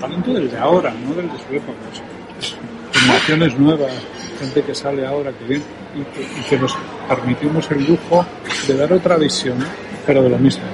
talento 0.00 0.32
del 0.32 0.50
de 0.50 0.58
ahora, 0.58 0.92
no 1.06 1.14
del 1.14 1.26
de 1.30 1.38
su 1.38 1.54
época, 1.54 1.78
es- 1.92 2.46
es 2.52 2.56
generaciones 3.00 3.58
nuevas, 3.58 3.92
gente 4.40 4.62
que 4.62 4.74
sale 4.74 5.06
ahora, 5.06 5.30
que 5.32 5.44
viene, 5.44 5.64
y 5.94 6.42
que 6.48 6.58
nos 6.58 6.76
permitimos 7.08 7.70
el 7.70 7.86
lujo 7.86 8.24
de 8.66 8.76
dar 8.76 8.92
otra 8.92 9.16
visión, 9.16 9.56
pero 10.06 10.22
de 10.22 10.28
lo 10.30 10.38
mismo. 10.38 10.64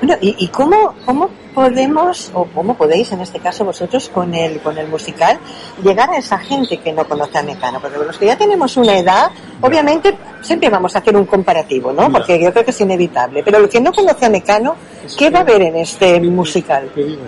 Bueno, 0.00 0.16
¿y, 0.20 0.34
y 0.38 0.48
cómo, 0.48 0.94
cómo 1.04 1.28
podemos, 1.54 2.30
o 2.34 2.44
cómo 2.46 2.74
podéis 2.76 3.12
en 3.12 3.20
este 3.20 3.38
caso 3.38 3.64
vosotros 3.64 4.08
con 4.08 4.34
el, 4.34 4.60
con 4.60 4.78
el 4.78 4.88
musical, 4.88 5.38
llegar 5.82 6.10
a 6.10 6.16
esa 6.16 6.38
gente 6.38 6.78
que 6.78 6.92
no 6.92 7.04
conoce 7.06 7.38
a 7.38 7.42
Mecano? 7.42 7.80
Porque 7.80 7.98
los 7.98 8.16
que 8.16 8.26
ya 8.26 8.36
tenemos 8.36 8.76
una 8.76 8.96
edad, 8.96 9.30
obviamente 9.60 10.16
siempre 10.40 10.70
vamos 10.70 10.94
a 10.96 11.00
hacer 11.00 11.16
un 11.16 11.26
comparativo, 11.26 11.92
¿no? 11.92 12.10
Porque 12.10 12.42
yo 12.42 12.50
creo 12.52 12.64
que 12.64 12.70
es 12.70 12.80
inevitable. 12.80 13.42
Pero 13.42 13.58
el 13.58 13.68
que 13.68 13.80
no 13.80 13.92
conoce 13.92 14.26
a 14.26 14.30
Mecano, 14.30 14.76
¿qué 15.18 15.28
va 15.30 15.40
a 15.40 15.44
ver 15.44 15.62
en 15.62 15.76
este 15.76 16.18
musical? 16.20 16.90
Te 16.94 17.04
digo, 17.04 17.22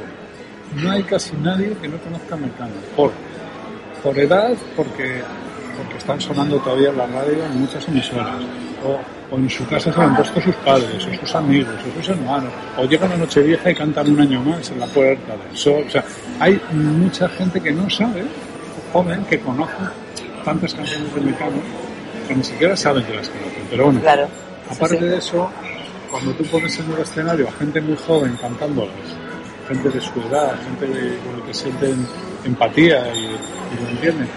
no 0.76 0.90
hay 0.90 1.02
casi 1.02 1.36
nadie 1.36 1.76
que 1.80 1.88
no 1.88 1.98
conozca 1.98 2.34
a 2.34 2.38
Mecano. 2.38 2.72
Por, 2.96 3.12
por 4.02 4.18
edad, 4.18 4.52
porque, 4.76 5.22
porque 5.76 5.98
están 5.98 6.20
sonando 6.20 6.58
todavía 6.58 6.88
en 6.88 6.98
la 6.98 7.06
radio 7.06 7.44
en 7.44 7.60
muchas 7.60 7.86
emisoras. 7.86 8.36
O, 8.86 9.21
o 9.32 9.36
en 9.36 9.48
su 9.48 9.66
casa 9.66 9.90
se 9.90 9.98
lo 9.98 10.02
han 10.04 10.16
puesto 10.16 10.40
sus 10.42 10.54
padres, 10.56 11.06
o 11.06 11.20
sus 11.20 11.34
amigos, 11.34 11.74
o 11.88 11.98
sus 11.98 12.08
hermanos. 12.10 12.52
O 12.76 12.84
llegan 12.84 13.12
a 13.12 13.16
Nochevieja 13.16 13.70
y 13.70 13.74
cantan 13.74 14.10
un 14.10 14.20
año 14.20 14.42
más 14.42 14.70
en 14.70 14.80
la 14.80 14.86
puerta 14.86 15.32
del 15.36 15.56
sol. 15.56 15.84
O 15.86 15.90
sea, 15.90 16.04
hay 16.38 16.60
mucha 16.72 17.28
gente 17.30 17.58
que 17.60 17.72
no 17.72 17.88
sabe, 17.88 18.24
joven, 18.92 19.24
que 19.24 19.40
conoce 19.40 19.72
tantas 20.44 20.74
canciones 20.74 21.14
de 21.14 21.20
Mecano 21.22 21.56
que 22.28 22.34
ni 22.34 22.44
siquiera 22.44 22.76
saben 22.76 23.04
que 23.04 23.14
las 23.14 23.28
conocen. 23.28 23.62
Pero 23.70 23.84
bueno, 23.86 24.00
Claro. 24.00 24.28
Aparte 24.70 24.98
Sí, 24.98 25.04
de 25.04 25.16
eso, 25.16 25.50
cuando 26.10 26.32
tú 26.32 26.44
pones 26.44 26.78
en 26.78 26.92
un 26.92 27.00
escenario 27.00 27.48
a 27.48 27.52
gente 27.52 27.80
muy 27.80 27.96
joven 27.96 28.36
cantándolas, 28.40 28.94
gente 29.66 29.88
de 29.88 30.00
su 30.00 30.20
edad, 30.28 30.54
gente 30.62 30.86
de, 30.86 31.16
con 31.18 31.40
la 31.40 31.46
que 31.46 31.54
sienten 31.54 32.06
empatía 32.44 33.14
y, 33.14 33.18
y 33.18 33.82
lo 33.82 33.88
entienden, 33.88 34.28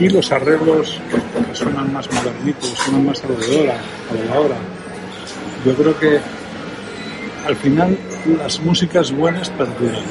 y 0.00 0.08
los 0.08 0.30
arreglos 0.32 1.00
que 1.48 1.54
suenan 1.56 1.92
más 1.92 2.08
modernitos, 2.12 2.68
suenan 2.70 3.06
más 3.06 3.22
a 3.22 3.28
lo 3.28 3.34
de 3.36 3.58
ahora, 3.58 3.74
a 4.10 4.14
lo 4.14 4.22
de 4.22 4.32
ahora, 4.32 4.56
yo 5.64 5.74
creo 5.74 5.98
que 5.98 6.18
al 7.46 7.56
final 7.56 7.96
las 8.38 8.60
músicas 8.60 9.12
buenas 9.12 9.50
perduran. 9.50 10.02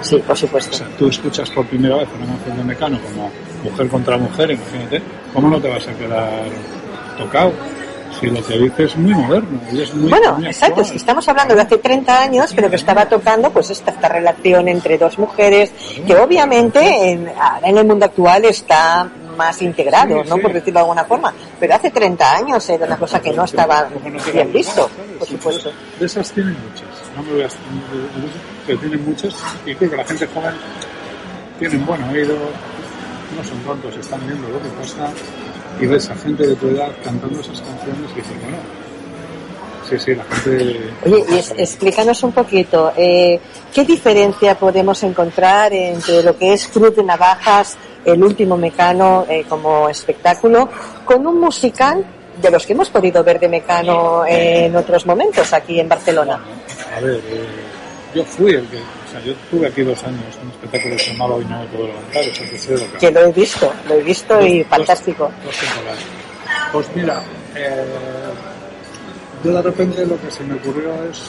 Sí, 0.00 0.16
por 0.18 0.32
O 0.32 0.36
supuesto. 0.36 0.76
sea, 0.76 0.88
tú 0.98 1.08
escuchas 1.08 1.48
por 1.50 1.64
primera 1.66 1.96
vez 1.96 2.08
una 2.16 2.26
canción 2.34 2.56
de 2.56 2.64
Mecano 2.64 2.98
como 3.00 3.30
Mujer 3.62 3.88
contra 3.88 4.16
Mujer, 4.18 4.50
imagínate, 4.50 5.02
¿cómo 5.32 5.48
no 5.48 5.60
te 5.60 5.68
vas 5.68 5.86
a 5.86 5.92
quedar 5.94 6.42
tocado? 7.18 7.52
Si 8.22 8.30
lo 8.30 8.46
que 8.46 8.58
dices 8.58 8.80
es 8.92 8.96
muy 8.96 9.14
moderno 9.14 9.60
y 9.72 9.80
es 9.82 9.92
muy 9.94 10.08
Bueno, 10.10 10.34
muy 10.34 10.46
exacto, 10.46 10.66
actual. 10.74 10.86
es 10.86 10.90
que 10.92 10.96
estamos 10.98 11.28
hablando 11.28 11.54
de 11.54 11.60
hace 11.62 11.78
30 11.78 12.22
años, 12.22 12.52
pero 12.54 12.70
que 12.70 12.76
estaba 12.76 13.06
tocando 13.06 13.50
pues 13.50 13.68
esta, 13.70 13.90
esta 13.90 14.08
relación 14.08 14.68
entre 14.68 14.96
dos 14.96 15.18
mujeres, 15.18 15.72
que 16.06 16.14
obviamente 16.16 17.10
en, 17.10 17.28
ahora 17.28 17.68
en 17.68 17.78
el 17.78 17.84
mundo 17.86 18.04
actual 18.06 18.44
está 18.44 19.10
más 19.36 19.60
integrado, 19.62 20.22
Sí, 20.22 20.28
¿no? 20.28 20.36
sí. 20.36 20.42
Por 20.42 20.52
decirlo 20.52 20.74
de 20.74 20.80
alguna 20.80 21.04
forma. 21.04 21.32
Pero 21.58 21.74
hace 21.74 21.90
30 21.90 22.36
años 22.36 22.68
era 22.68 22.86
una 22.86 22.96
cosa 22.96 23.20
que 23.20 23.32
no 23.32 23.44
estaba 23.44 23.88
no 23.88 24.32
bien 24.32 24.52
visto, 24.52 24.88
por 25.18 25.26
supuesto. 25.26 25.72
De 25.98 26.06
esas 26.06 26.30
tienen 26.32 26.54
muchas, 26.68 26.88
no 27.16 27.22
me 27.24 27.32
voy 27.32 27.42
a 27.42 27.48
pero 28.66 28.78
tienen 28.78 29.04
muchas 29.04 29.34
y 29.66 29.74
creo 29.74 29.90
que 29.90 29.96
la 29.96 30.04
gente 30.04 30.26
joven 30.28 30.54
tiene 31.58 31.76
buen 31.78 32.02
oído, 32.04 32.34
no 33.36 33.42
son 33.44 33.58
tontos, 33.60 33.96
están 33.96 34.20
viendo 34.26 34.48
lo 34.48 34.62
que 34.62 34.68
pasa 34.68 35.10
y 35.80 35.86
ves 35.86 36.08
a 36.10 36.14
gente 36.16 36.46
de 36.46 36.54
tu 36.56 36.68
edad 36.68 36.90
cantando 37.04 37.40
esas 37.40 37.60
canciones 37.60 38.10
y 38.12 38.14
dices, 38.16 38.32
bueno, 38.42 38.56
sí, 39.88 39.98
sí, 39.98 40.14
la 40.14 40.24
gente... 40.24 40.80
Oye, 41.04 41.24
y 41.30 41.38
es- 41.38 41.54
explícanos 41.56 42.22
un 42.22 42.32
poquito, 42.32 42.92
eh, 42.96 43.40
¿qué 43.74 43.84
diferencia 43.84 44.56
podemos 44.58 45.02
encontrar 45.02 45.72
entre 45.72 46.22
lo 46.22 46.36
que 46.36 46.52
es 46.52 46.68
Cruz 46.68 46.94
de 46.96 47.02
Navajas, 47.02 47.76
el 48.04 48.22
último 48.22 48.56
Mecano 48.56 49.26
eh, 49.28 49.44
como 49.48 49.88
espectáculo, 49.88 50.68
con 51.04 51.26
un 51.26 51.40
musical 51.40 52.04
de 52.40 52.50
los 52.50 52.64
que 52.66 52.72
hemos 52.72 52.88
podido 52.90 53.22
ver 53.22 53.38
de 53.38 53.48
Mecano 53.48 54.24
en 54.26 54.74
otros 54.76 55.04
momentos 55.06 55.52
aquí 55.52 55.78
en 55.80 55.88
Barcelona? 55.88 56.40
A 56.96 57.00
ver, 57.00 57.20
eh, 57.28 57.44
yo 58.14 58.24
fui 58.24 58.52
el 58.54 58.66
que, 58.68 58.78
yo 59.24 59.34
tuve 59.50 59.66
aquí 59.68 59.82
dos 59.82 60.02
años 60.04 60.20
un 60.42 60.50
espectáculo 60.50 60.96
llamaba 60.96 61.34
Hoy 61.36 61.44
no 61.44 61.60
me 61.60 61.66
puedo 61.66 61.86
levantar, 61.88 62.22
o 62.22 62.34
sea, 62.34 62.50
que 62.50 62.58
sé 62.58 62.72
lo 62.72 62.92
que 62.92 62.98
Que 62.98 63.10
lo 63.10 63.20
he 63.20 63.32
visto, 63.32 63.72
lo 63.88 63.94
he 63.94 64.02
visto 64.02 64.42
y 64.46 64.64
fantástico. 64.64 65.24
dos- 65.24 65.44
dos 65.44 65.56
temporadas. 65.56 66.00
Pues 66.72 66.86
mira, 66.94 67.22
eh, 67.54 67.84
yo 69.44 69.52
de 69.52 69.62
repente 69.62 70.06
lo 70.06 70.20
que 70.20 70.30
se 70.30 70.42
me 70.44 70.54
ocurrió 70.54 70.92
es 71.10 71.22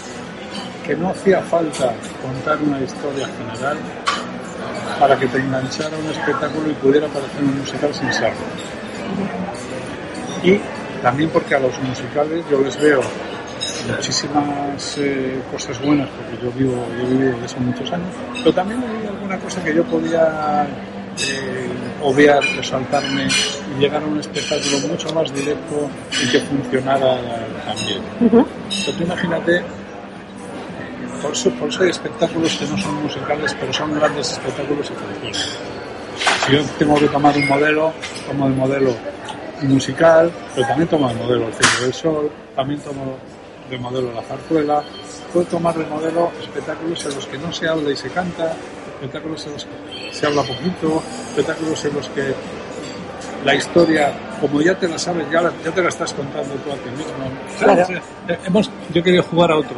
que 0.86 0.96
no 0.96 1.10
hacía 1.10 1.42
falta 1.42 1.94
contar 2.22 2.58
una 2.62 2.80
historia 2.82 3.28
general 3.38 3.78
para 5.00 5.18
que 5.18 5.28
te 5.28 5.38
enganchara 5.38 5.98
un 5.98 6.10
espectáculo 6.12 6.70
y 6.70 6.74
pudiera 6.74 7.08
parecer 7.08 7.42
un 7.44 7.58
musical 7.60 7.94
sin 7.94 8.12
serlo. 8.14 8.38
Y 10.44 10.60
también 11.02 11.30
porque 11.30 11.56
a 11.56 11.60
los 11.60 11.78
musicales 11.82 12.44
yo 12.50 12.60
les 12.62 12.80
veo 12.80 13.02
muchísimas 13.88 14.98
eh, 14.98 15.40
cosas 15.52 15.82
buenas, 15.82 16.10
porque 16.10 16.44
yo 16.44 16.52
vivo, 16.52 16.86
yo 16.98 17.08
he 17.08 17.10
vivido 17.10 17.40
de 17.40 17.46
eso 17.46 17.60
muchos 17.60 17.92
años, 17.92 18.08
pero 18.38 18.54
también 18.54 18.84
había 18.84 19.10
alguna 19.10 19.38
cosa 19.40 19.64
que 19.64 19.76
yo 19.76 19.84
podía 19.84 20.68
eh, 21.20 21.70
obviar 22.02 22.42
o 22.60 22.64
saltarme 22.64 23.28
y 23.28 23.82
llegar 23.82 24.02
a 24.02 24.06
un 24.06 24.20
espectáculo 24.20 24.88
mucho 24.88 25.14
más 25.14 25.34
directo 25.34 25.90
y 26.12 26.32
que 26.32 26.40
funcionara 26.40 27.20
también. 27.66 28.02
Pero 28.20 28.98
tú 28.98 29.04
imagínate, 29.04 29.62
por 31.22 31.32
eso, 31.32 31.50
por 31.52 31.70
eso 31.70 31.84
hay 31.84 31.90
espectáculos 31.90 32.58
que 32.58 32.66
no 32.66 32.78
son 32.78 33.04
musicales, 33.04 33.56
pero 33.60 33.74
son 33.74 33.94
grandes 33.94 34.32
espectáculos 34.32 34.92
y 34.92 34.94
funcionan. 34.94 35.74
Si 36.46 36.52
yo 36.52 36.64
tengo 36.78 36.96
que 36.96 37.08
tomar 37.08 37.36
un 37.36 37.48
modelo, 37.48 37.94
tomo 38.28 38.48
el 38.48 38.54
modelo 38.54 38.94
musical, 39.62 40.32
pero 40.54 40.68
también 40.68 40.88
tomo 40.90 41.10
el 41.10 41.18
modelo 41.18 41.48
El 41.48 41.54
Cielo 41.54 41.84
del 41.84 41.94
Sol, 41.94 42.32
también 42.56 42.80
tomo 42.82 43.18
de 43.70 43.78
modelo 43.78 44.12
La 44.14 44.22
Zarzuela, 44.24 44.84
puedo 45.32 45.46
tomar 45.48 45.76
de 45.78 45.86
modelo 45.86 46.32
espectáculos 46.42 47.06
en 47.06 47.16
los 47.16 47.26
que 47.26 47.38
no 47.38 47.52
se 47.52 47.68
habla 47.68 47.92
y 47.92 47.96
se 47.96 48.10
canta, 48.10 48.54
espectáculos 48.96 49.46
en 49.48 49.54
los 49.54 49.66
que 49.66 50.14
se 50.14 50.26
habla 50.26 50.44
poquito, 50.44 51.02
espectáculos 51.30 51.86
en 51.86 51.94
los 51.96 52.10
que 52.10 52.34
la 53.46 53.56
historia, 53.56 54.14
como 54.40 54.62
ya 54.62 54.78
te 54.78 54.88
la 54.88 54.98
sabes, 54.98 55.26
ya, 55.32 55.42
la- 55.42 55.52
ya 55.64 55.72
te 55.72 55.82
la 55.82 55.90
estás 55.90 56.14
contando 56.14 56.54
tú 56.56 56.72
a 56.72 56.76
ti 56.76 56.90
mismo. 56.92 57.14
Claro. 57.60 58.02
Eh, 58.28 58.40
Hemos, 58.46 58.70
yo 58.94 59.04
quería 59.04 59.22
jugar 59.22 59.52
a 59.52 59.58
otro, 59.58 59.76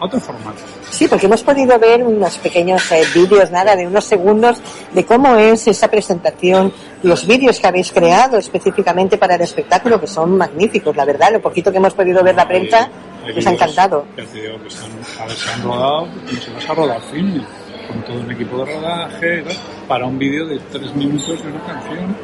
otro 0.00 0.20
formato. 0.20 0.58
Sí, 0.90 1.06
porque 1.08 1.26
hemos 1.26 1.42
podido 1.42 1.78
ver 1.78 2.02
unos 2.02 2.38
pequeños 2.38 2.90
eh, 2.92 3.02
vídeos, 3.14 3.50
nada, 3.50 3.74
de 3.76 3.86
unos 3.86 4.04
segundos, 4.04 4.58
de 4.92 5.04
cómo 5.04 5.36
es 5.36 5.66
esa 5.68 5.88
presentación, 5.88 6.72
los 7.02 7.26
vídeos 7.26 7.58
que 7.60 7.66
habéis 7.66 7.92
creado 7.92 8.38
específicamente 8.38 9.18
para 9.18 9.34
el 9.36 9.40
espectáculo, 9.42 10.00
que 10.00 10.06
son 10.06 10.36
magníficos, 10.36 10.94
la 10.96 11.04
verdad, 11.04 11.32
lo 11.32 11.40
poquito 11.40 11.70
que 11.70 11.78
hemos 11.78 11.94
podido 11.94 12.22
ver 12.22 12.34
la 12.34 12.46
prensa, 12.48 12.88
Hay 13.24 13.34
nos 13.34 13.46
ha 13.46 13.50
encantado. 13.52 14.04
Ya 14.16 14.24
te 14.24 14.40
digo 14.42 14.54
que 14.62 14.68
han, 14.74 15.22
a 15.22 15.26
ver, 15.26 15.36
se 15.36 15.50
han 15.50 15.62
rodado, 15.62 16.00
como 16.08 16.40
se 16.40 16.50
vas 16.52 16.68
a 16.70 16.74
rodar 16.74 17.00
film, 17.12 17.42
con 17.88 18.02
todo 18.02 18.20
un 18.20 18.30
equipo 18.32 18.64
de 18.64 18.74
rodaje, 18.74 19.42
¿no? 19.42 19.50
para 19.88 20.06
un 20.06 20.18
vídeo 20.18 20.46
de 20.46 20.58
tres 20.70 20.94
minutos 20.94 21.42
de 21.42 21.48
una 21.50 21.64
canción, 21.64 22.16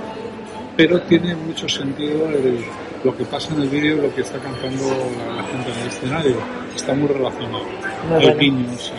pero 0.76 1.00
tiene 1.02 1.34
mucho 1.36 1.68
sentido 1.68 2.26
el- 2.28 2.64
lo 3.04 3.16
que 3.16 3.24
pasa 3.24 3.52
en 3.54 3.62
el 3.62 3.68
vídeo 3.68 3.96
lo 4.02 4.14
que 4.14 4.22
está 4.22 4.38
cantando 4.38 4.82
la, 5.28 5.36
la 5.36 5.42
gente 5.44 5.70
en 5.72 5.78
el 5.80 5.88
escenario. 5.88 6.36
Está 6.74 6.94
muy 6.94 7.08
relacionado. 7.08 7.64
Muy 8.08 8.16
Hay 8.18 8.24
bueno. 8.24 8.38
guiños, 8.40 8.92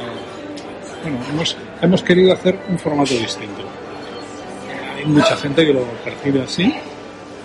bueno, 1.02 1.20
hemos, 1.32 1.58
hemos 1.82 2.04
querido 2.04 2.34
hacer 2.34 2.58
un 2.70 2.80
formato 2.80 3.14
distinto. 3.14 3.64
Hay 4.98 5.06
mucha 5.06 5.36
gente 5.38 5.66
que 5.66 5.74
lo 5.74 5.84
percibe 6.04 6.42
así 6.44 6.74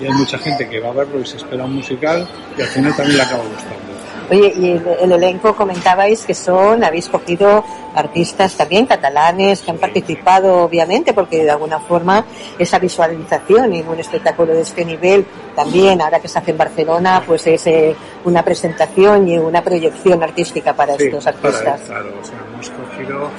y 0.01 0.05
hay 0.05 0.13
mucha 0.13 0.39
gente 0.39 0.69
que 0.69 0.81
va 0.81 0.91
a 0.91 0.93
verlo 0.93 1.21
y 1.21 1.27
se 1.27 1.37
espera 1.37 1.65
un 1.65 1.75
musical 1.75 2.27
y 2.57 2.63
al 2.63 2.69
final 2.69 2.95
también 2.97 3.17
le 3.19 3.23
acaba 3.23 3.43
gustando. 3.45 3.91
Oye, 4.31 4.53
y 4.57 4.71
el, 4.71 4.87
el 5.01 5.13
elenco 5.13 5.57
comentabais 5.57 6.25
que 6.25 6.35
son, 6.35 6.85
habéis 6.85 7.09
cogido 7.09 7.65
artistas 7.97 8.55
también 8.57 8.87
catalanes 8.87 9.61
que 9.63 9.73
han 9.73 9.79
participado, 9.79 10.59
obviamente, 10.63 11.13
porque 11.13 11.43
de 11.43 11.51
alguna 11.51 11.81
forma 11.81 12.25
esa 12.57 12.79
visualización 12.79 13.73
en 13.73 13.89
un 13.89 13.99
espectáculo 13.99 14.53
de 14.53 14.61
este 14.61 14.85
nivel, 14.85 15.27
también 15.57 16.01
ahora 16.01 16.21
que 16.21 16.29
se 16.29 16.39
hace 16.39 16.53
en 16.53 16.59
Barcelona, 16.59 17.23
pues 17.27 17.45
es 17.49 17.67
eh, 17.67 17.97
una 18.25 18.45
presentación 18.45 19.27
y 19.27 19.37
una 19.37 19.63
proyección 19.63 20.23
artística 20.23 20.75
para 20.75 20.97
Sí, 20.97 21.07
estos 21.07 21.25
para- 21.25 21.37
artistas. 21.37 21.81
claro, 21.89 22.13
o 22.23 22.25
sea, 22.25 22.39
hemos 22.53 22.71
cogido, 22.71 23.31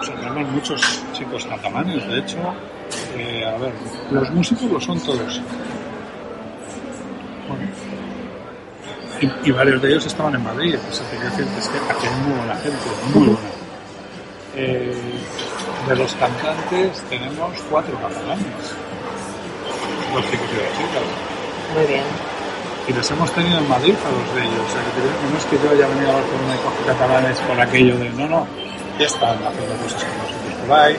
o 0.00 0.02
sea, 0.02 0.14
tenemos 0.16 0.50
muchos 0.50 1.02
chicos 1.12 1.46
catalanes, 1.46 2.04
de 2.08 2.18
hecho, 2.18 2.38
eh, 3.16 3.44
a 3.44 3.56
ver, 3.58 3.72
los 4.10 4.28
músicos 4.30 4.64
lo 4.72 4.80
son 4.80 4.98
todos. 5.00 5.40
Bueno, 7.48 7.64
y, 9.20 9.48
y 9.48 9.50
varios 9.52 9.80
de 9.82 9.88
ellos 9.88 10.06
estaban 10.06 10.34
en 10.34 10.44
Madrid, 10.44 10.76
o 10.76 10.92
sea, 10.92 11.06
te 11.06 11.16
quiero 11.16 11.30
decir 11.30 11.46
que 11.46 11.58
es 11.58 11.68
que 11.68 11.78
aquí 11.78 12.06
hay 12.06 12.20
muy 12.22 12.38
buena 12.38 12.56
gente, 12.56 12.78
muy 13.14 13.26
buena. 13.26 13.56
Eh, 14.56 14.94
de 15.88 15.96
los 15.96 16.12
cantantes 16.14 17.02
tenemos 17.10 17.52
cuatro 17.70 17.94
catalanes, 18.00 18.74
los 20.14 20.24
chicos 20.30 20.48
y 20.48 20.56
las 20.56 20.72
chicas. 20.72 21.06
Muy 21.74 21.86
bien. 21.86 22.04
Y 22.88 22.92
los 22.92 23.10
hemos 23.10 23.30
tenido 23.32 23.58
en 23.58 23.68
Madrid 23.68 23.94
a 23.94 24.10
los 24.10 24.34
de 24.34 24.42
ellos. 24.42 24.64
O 24.64 24.72
sea, 24.72 24.80
que 24.80 24.90
te 24.96 25.02
no 25.04 25.38
es 25.38 25.44
que 25.44 25.56
yo 25.58 25.70
haya 25.70 25.86
venido 25.92 26.10
a 26.10 26.14
Barcelona 26.14 26.54
y 26.54 26.58
coge 26.64 26.82
catalanes 26.86 27.38
por 27.40 27.60
aquello 27.60 27.98
de 27.98 28.10
no, 28.10 28.28
no, 28.28 28.46
ya 28.98 29.06
están 29.06 29.36
haciendo 29.44 29.74
cosas 29.82 30.04
con 30.04 30.16
nosotros 30.18 30.54
por 30.66 30.78
ahí. 30.78 30.96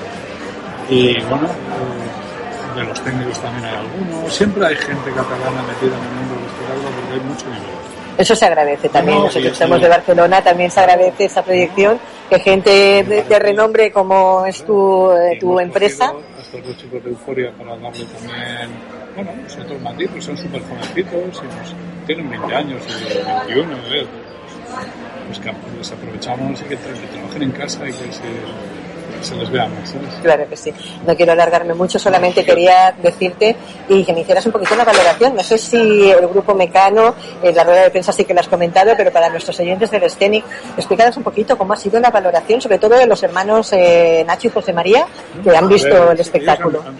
Y 0.89 1.21
bueno, 1.23 1.47
eh, 1.47 2.77
de 2.77 2.83
los 2.83 3.01
técnicos 3.01 3.39
también 3.39 3.65
hay 3.65 3.75
algunos. 3.75 4.33
Siempre 4.33 4.67
hay 4.67 4.75
gente 4.75 5.11
catalana 5.11 5.63
metida 5.63 5.97
en 5.97 6.03
el 6.03 6.13
mundo 6.13 6.35
del 6.35 6.45
espectáculo 6.45 6.89
porque 6.93 7.13
hay 7.13 7.23
mucho 7.25 7.45
nivel. 7.47 7.96
Eso 8.17 8.35
se 8.35 8.45
agradece 8.45 8.89
también. 8.89 9.17
No, 9.17 9.25
Nosotros 9.25 9.57
sí, 9.57 9.63
que 9.63 9.75
sí. 9.75 9.81
de 9.81 9.89
Barcelona, 9.89 10.41
también 10.41 10.71
se 10.71 10.79
agradece 10.79 11.25
esa 11.25 11.43
proyección, 11.43 11.99
que 12.29 12.39
gente 12.39 13.03
de, 13.03 13.23
de 13.23 13.39
renombre 13.39 13.91
como 13.91 14.45
es 14.45 14.63
tu, 14.65 15.11
eh, 15.11 15.37
tu 15.39 15.59
empresa, 15.59 16.13
estos 16.47 16.65
dos 16.65 16.77
chicos 16.77 17.03
de 17.03 17.09
Euforia 17.09 17.51
para 17.57 17.75
darle 17.77 18.05
también, 18.05 18.69
bueno, 19.15 19.31
nosotros 19.43 19.81
matiz, 19.81 20.09
pues 20.11 20.23
son 20.23 20.37
súper 20.37 20.61
jovencitos 20.61 21.43
y 21.43 21.47
pues, 21.47 21.75
tienen 22.05 22.29
20 22.29 22.55
años 22.55 22.81
y 22.87 23.53
21, 23.53 23.77
¿eh? 23.93 24.07
Pues 25.27 25.39
que 25.39 25.51
les 25.77 25.91
aprovechamos 25.91 26.61
y 26.61 26.63
que, 26.63 26.77
que 26.77 27.07
trabajen 27.11 27.43
en 27.43 27.51
casa 27.51 27.83
y 27.83 27.91
que 27.91 28.13
se, 28.13 28.23
se 29.21 29.35
les 29.35 29.49
vea 29.49 29.67
más, 29.67 29.89
¿sabes? 29.89 30.07
Claro 30.21 30.47
que 30.49 30.57
sí. 30.57 30.73
No 31.05 31.15
quiero 31.15 31.31
alargarme 31.33 31.73
mucho, 31.73 31.97
solamente 31.99 32.43
quería 32.45 32.93
decirte 33.01 33.55
y 33.89 34.03
que 34.03 34.13
me 34.13 34.21
hicieras 34.21 34.45
un 34.45 34.51
poquito 34.51 34.73
una 34.75 34.83
valoración. 34.83 35.35
No 35.35 35.43
sé 35.43 35.57
si 35.57 36.09
el 36.11 36.27
grupo 36.27 36.53
Mecano, 36.55 37.15
en 37.41 37.55
la 37.55 37.63
rueda 37.63 37.83
de 37.83 37.89
prensa 37.91 38.11
sí 38.11 38.25
que 38.25 38.33
lo 38.33 38.39
has 38.39 38.47
comentado, 38.47 38.91
pero 38.97 39.11
para 39.11 39.29
nuestros 39.29 39.59
oyentes 39.59 39.89
del 39.91 40.09
Scenic, 40.09 40.43
explícanos 40.77 41.17
un 41.17 41.23
poquito 41.23 41.57
cómo 41.57 41.73
ha 41.73 41.77
sido 41.77 41.99
la 41.99 42.09
valoración, 42.11 42.61
sobre 42.61 42.77
todo 42.79 42.95
de 42.95 43.05
los 43.07 43.21
hermanos 43.23 43.71
eh, 43.73 44.23
Nacho 44.27 44.47
y 44.47 44.51
José 44.51 44.73
María, 44.73 45.05
que 45.43 45.55
han 45.55 45.67
visto 45.67 45.89
ver, 45.89 46.11
el 46.11 46.19
espectáculo. 46.19 46.81
Han, 46.81 46.87
han- 46.87 46.97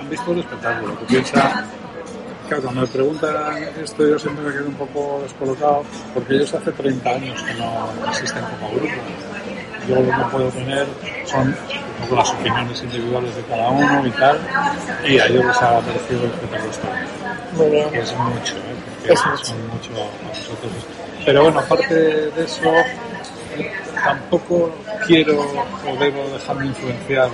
han 0.00 0.10
visto 0.10 0.32
el 0.32 0.38
espectáculo. 0.40 0.92
Tú 0.94 1.06
piensas, 1.06 1.64
claro, 2.48 2.62
cuando 2.64 2.80
me 2.80 2.86
preguntan 2.88 3.64
esto 3.82 4.06
yo 4.08 4.18
siempre 4.18 4.44
me 4.44 4.52
quedo 4.52 4.66
un 4.66 4.74
poco 4.74 5.20
descolocado 5.22 5.82
porque 6.14 6.34
ellos 6.34 6.52
hace 6.54 6.72
30 6.72 7.10
años 7.10 7.40
que 7.42 7.54
no 7.54 7.88
existen 8.08 8.42
como 8.42 8.70
grupo. 8.72 8.94
Yo 9.88 9.96
lo 9.96 10.02
que 10.02 10.24
puedo 10.30 10.48
tener 10.50 10.86
son 11.26 11.56
poco 12.02 12.16
las 12.16 12.30
opiniones 12.30 12.82
individuales 12.82 13.34
de 13.36 13.42
cada 13.42 13.68
uno 13.70 14.06
y 14.06 14.10
tal, 14.10 14.38
y 15.06 15.18
a 15.18 15.26
ellos 15.26 15.44
les 15.46 15.56
ha 15.56 15.80
parecido 15.80 16.24
extraordinario 16.24 16.70
Muy 17.56 17.66
bien. 17.70 17.90
que 17.90 17.98
es 18.00 18.16
mucho, 18.16 18.54
¿eh? 18.56 18.60
porque 18.98 19.12
Es 19.12 19.26
mucho. 19.26 19.44
son 19.44 19.68
mucho 19.68 19.90
a 19.92 20.28
nosotros. 20.28 20.72
Pero 21.24 21.42
bueno, 21.42 21.58
aparte 21.60 21.94
de 21.94 22.44
eso, 22.44 22.72
tampoco 24.04 24.70
quiero 25.06 25.40
o 25.40 25.96
debo 25.98 26.22
dejarme 26.32 26.66
influenciar, 26.66 27.28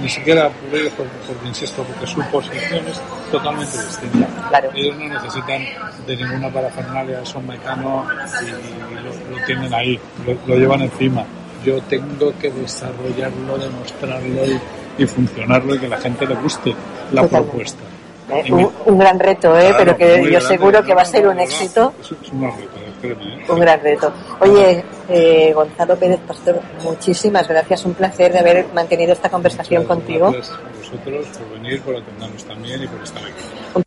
ni 0.00 0.08
siquiera 0.08 0.48
por 0.50 0.78
ellos, 0.78 0.92
porque, 0.96 1.10
porque, 1.26 1.48
insisto, 1.48 1.82
porque 1.82 2.06
su 2.06 2.20
posición 2.30 2.86
es 2.88 3.00
totalmente 3.30 3.82
distinta. 3.82 4.26
Claro. 4.48 4.70
Ellos 4.74 4.96
no 4.98 5.08
necesitan 5.08 5.62
de 6.06 6.16
ninguna 6.16 6.50
parafernalia, 6.50 7.24
son 7.24 7.46
mecano 7.46 8.06
y, 8.42 8.44
y 8.46 8.94
lo, 8.96 9.36
lo 9.38 9.44
tienen 9.46 9.72
ahí, 9.74 9.98
lo, 10.26 10.36
lo 10.46 10.56
llevan 10.60 10.82
encima. 10.82 11.24
Yo 11.66 11.80
tengo 11.82 12.32
que 12.40 12.48
desarrollarlo, 12.50 13.58
demostrarlo 13.58 14.46
y, 14.46 15.02
y 15.02 15.06
funcionarlo 15.06 15.74
y 15.74 15.78
que 15.80 15.86
a 15.86 15.88
la 15.90 15.98
gente 15.98 16.24
le 16.26 16.34
guste 16.36 16.70
la 17.12 17.22
Totalmente. 17.22 17.50
propuesta. 17.50 17.82
Eh, 18.28 18.52
un, 18.52 18.72
un 18.86 18.98
gran 18.98 19.18
reto, 19.18 19.56
¿eh? 19.58 19.68
Claro, 19.68 19.76
pero 19.78 19.96
que 19.96 20.06
yo 20.16 20.30
grande, 20.30 20.40
seguro 20.40 20.84
que 20.84 20.94
va 20.94 21.02
a 21.02 21.04
ser 21.04 21.26
un 21.28 21.38
éxito. 21.40 21.92
Es, 22.00 22.12
es 22.12 22.32
un 22.32 22.40
gran 22.40 22.56
reto, 22.56 22.70
créeme, 23.00 23.24
¿eh? 23.34 23.44
Un 23.48 23.58
gran 23.60 23.80
reto. 23.80 24.12
Oye, 24.40 24.84
eh, 25.08 25.52
Gonzalo 25.54 25.96
Pérez 25.96 26.20
Pastor, 26.26 26.60
muchísimas 26.82 27.46
gracias. 27.48 27.84
Un 27.84 27.94
placer 27.94 28.32
de 28.32 28.38
haber 28.38 28.66
mantenido 28.72 29.12
esta 29.12 29.28
conversación 29.28 29.82
Muchas 29.82 29.96
contigo. 29.96 30.30
Gracias 30.32 30.56
a 30.56 30.78
vosotros 30.78 31.26
por 31.38 31.60
venir, 31.60 31.80
por 31.82 31.96
atendernos 31.96 32.44
también 32.44 32.82
y 32.82 32.86
por 32.88 33.02
estar 33.02 33.22
aquí. 33.24 33.84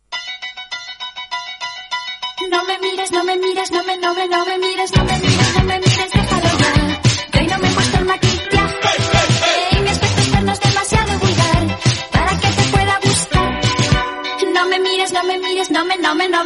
No 2.50 2.64
me 2.64 2.78
mires, 2.78 3.12
no 3.12 3.24
me 3.24 3.36
mires, 3.36 3.70
no 3.72 3.84
me, 3.84 3.96
no 3.98 4.14
me, 4.14 4.26
no 4.28 4.44
me 4.46 4.58
mires, 4.58 4.90
no 4.96 5.04
me 5.04 5.18
mires, 5.18 5.54
no 5.58 5.64
me 5.64 5.78
mires, 5.78 6.14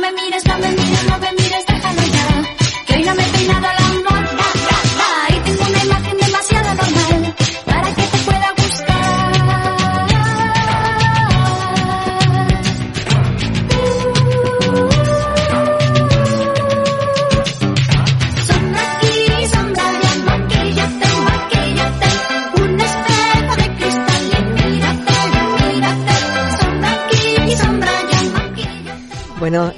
me 0.05 0.13
mires, 0.13 0.44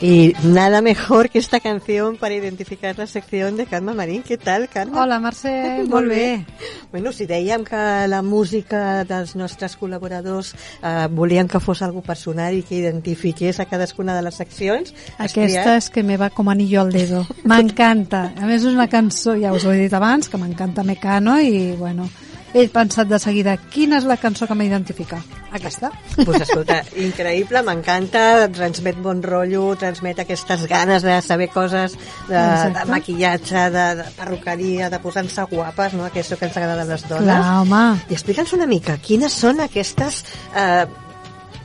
y 0.07 0.36
nada 0.44 0.82
mejor 0.82 1.30
que 1.30 1.40
esta 1.40 1.59
canción 1.59 2.16
para 2.16 2.32
identificar 2.32 2.96
la 2.96 3.09
sección 3.09 3.57
de 3.57 3.66
Carme 3.66 3.92
Marín. 3.92 4.22
¿Qué 4.22 4.38
tal, 4.38 4.68
Carme? 4.68 4.96
Hola, 5.00 5.18
Mercè, 5.18 5.82
molt 5.88 6.07
bé. 6.07 6.46
Bueno, 6.92 7.11
si 7.11 7.26
dèiem 7.26 7.64
que 7.66 7.80
la 8.07 8.20
música 8.22 9.02
dels 9.02 9.34
nostres 9.34 9.74
col·laboradors 9.74 10.52
eh, 10.54 11.09
volien 11.11 11.50
que 11.50 11.59
fos 11.59 11.82
algo 11.82 12.04
personal 12.07 12.54
i 12.54 12.62
que 12.62 12.78
identifiqués 12.78 13.59
a 13.59 13.66
cadascuna 13.66 14.14
de 14.14 14.22
les 14.22 14.38
seccions, 14.38 14.94
Aquesta 15.18 15.74
és 15.74 15.90
que 15.90 16.07
me 16.07 16.20
va 16.20 16.30
com 16.30 16.54
anillo 16.54 16.84
al 16.84 16.94
dedo. 16.94 17.24
M'encanta. 17.42 18.28
A 18.38 18.46
més, 18.46 18.62
és 18.62 18.70
una 18.70 18.86
cançó, 18.86 19.34
ja 19.34 19.50
us 19.57 19.66
ho 19.66 19.74
he 19.74 19.82
dit 19.88 19.98
abans, 19.98 20.30
que 20.30 20.38
m'encanta 20.38 20.86
Mecano 20.86 21.40
i, 21.42 21.72
bueno, 21.74 22.07
he 22.55 22.66
pensat 22.72 23.09
de 23.11 23.18
seguida 23.22 23.57
quina 23.72 23.99
és 24.01 24.07
la 24.09 24.16
cançó 24.20 24.47
que 24.49 24.57
m'identifica. 24.59 25.18
Aquesta. 25.57 25.90
Pues 26.18 26.42
escolta, 26.42 26.80
increïble, 27.07 27.62
m'encanta, 27.64 28.49
transmet 28.53 28.99
bon 29.03 29.22
rotllo, 29.24 29.70
transmet 29.80 30.20
aquestes 30.20 30.66
ganes 30.68 31.07
de 31.07 31.16
saber 31.24 31.49
coses 31.55 31.97
de, 32.28 32.42
de 32.74 32.84
maquillatge, 32.90 33.66
de, 33.72 33.86
de 34.03 34.07
perruqueria, 34.18 34.90
de 34.92 35.01
posar-se 35.01 35.47
guapes, 35.51 35.97
no? 35.97 36.05
Aquesta 36.09 36.36
que 36.36 36.49
ens 36.51 36.61
agrada 36.61 36.84
a 36.84 36.90
les 36.90 37.07
dones. 37.09 37.24
Clar, 37.24 37.59
home. 37.62 37.82
I 38.11 38.18
explica'ns 38.18 38.55
una 38.59 38.68
mica, 38.70 38.99
quines 39.03 39.36
són 39.47 39.62
aquestes 39.64 40.22
eh, 40.53 40.84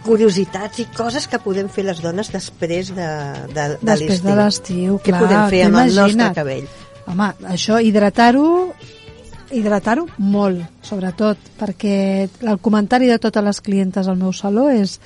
curiositats 0.06 0.82
i 0.82 0.88
coses 0.96 1.28
que 1.30 1.42
podem 1.42 1.70
fer 1.72 1.86
les 1.90 2.00
dones 2.04 2.32
després 2.34 2.94
de, 2.96 3.10
de, 3.52 3.68
de 3.76 3.92
Després 3.92 4.24
de 4.24 4.38
l'estiu, 4.40 4.98
Què 5.04 5.14
clar. 5.14 5.26
podem 5.26 5.44
fer 5.54 5.66
amb 5.68 5.84
el 5.84 5.94
nostre 6.00 6.32
cabell? 6.38 6.72
Home, 7.12 7.28
això, 7.52 7.82
hidratar-ho 7.84 8.48
hidratar-ho 9.52 10.08
molt, 10.18 10.64
sobretot, 10.86 11.52
perquè 11.60 11.98
el 12.48 12.62
comentari 12.64 13.10
de 13.12 13.20
totes 13.20 13.44
les 13.44 13.62
clientes 13.62 14.08
al 14.08 14.18
meu 14.20 14.34
saló 14.34 14.70
és 14.72 15.00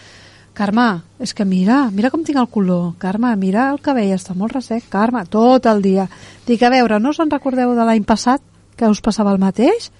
Carme, 0.56 1.02
és 1.20 1.34
que 1.36 1.44
mira, 1.44 1.90
mira 1.92 2.10
com 2.10 2.24
tinc 2.24 2.40
el 2.40 2.48
color. 2.48 2.94
Carme, 2.98 3.34
mira 3.36 3.68
el 3.74 3.82
cabell, 3.84 4.14
està 4.16 4.32
molt 4.40 4.56
ressec. 4.56 4.86
Carme, 4.90 5.26
tot 5.28 5.68
el 5.68 5.84
dia. 5.84 6.08
Dic, 6.48 6.64
a 6.64 6.72
veure, 6.72 6.98
no 7.04 7.12
us 7.12 7.20
en 7.20 7.30
recordeu 7.30 7.76
de 7.76 7.84
l'any 7.84 8.06
passat 8.08 8.42
que 8.80 8.88
us 8.88 9.04
passava 9.04 9.36
el 9.36 9.42
mateix? 9.44 9.92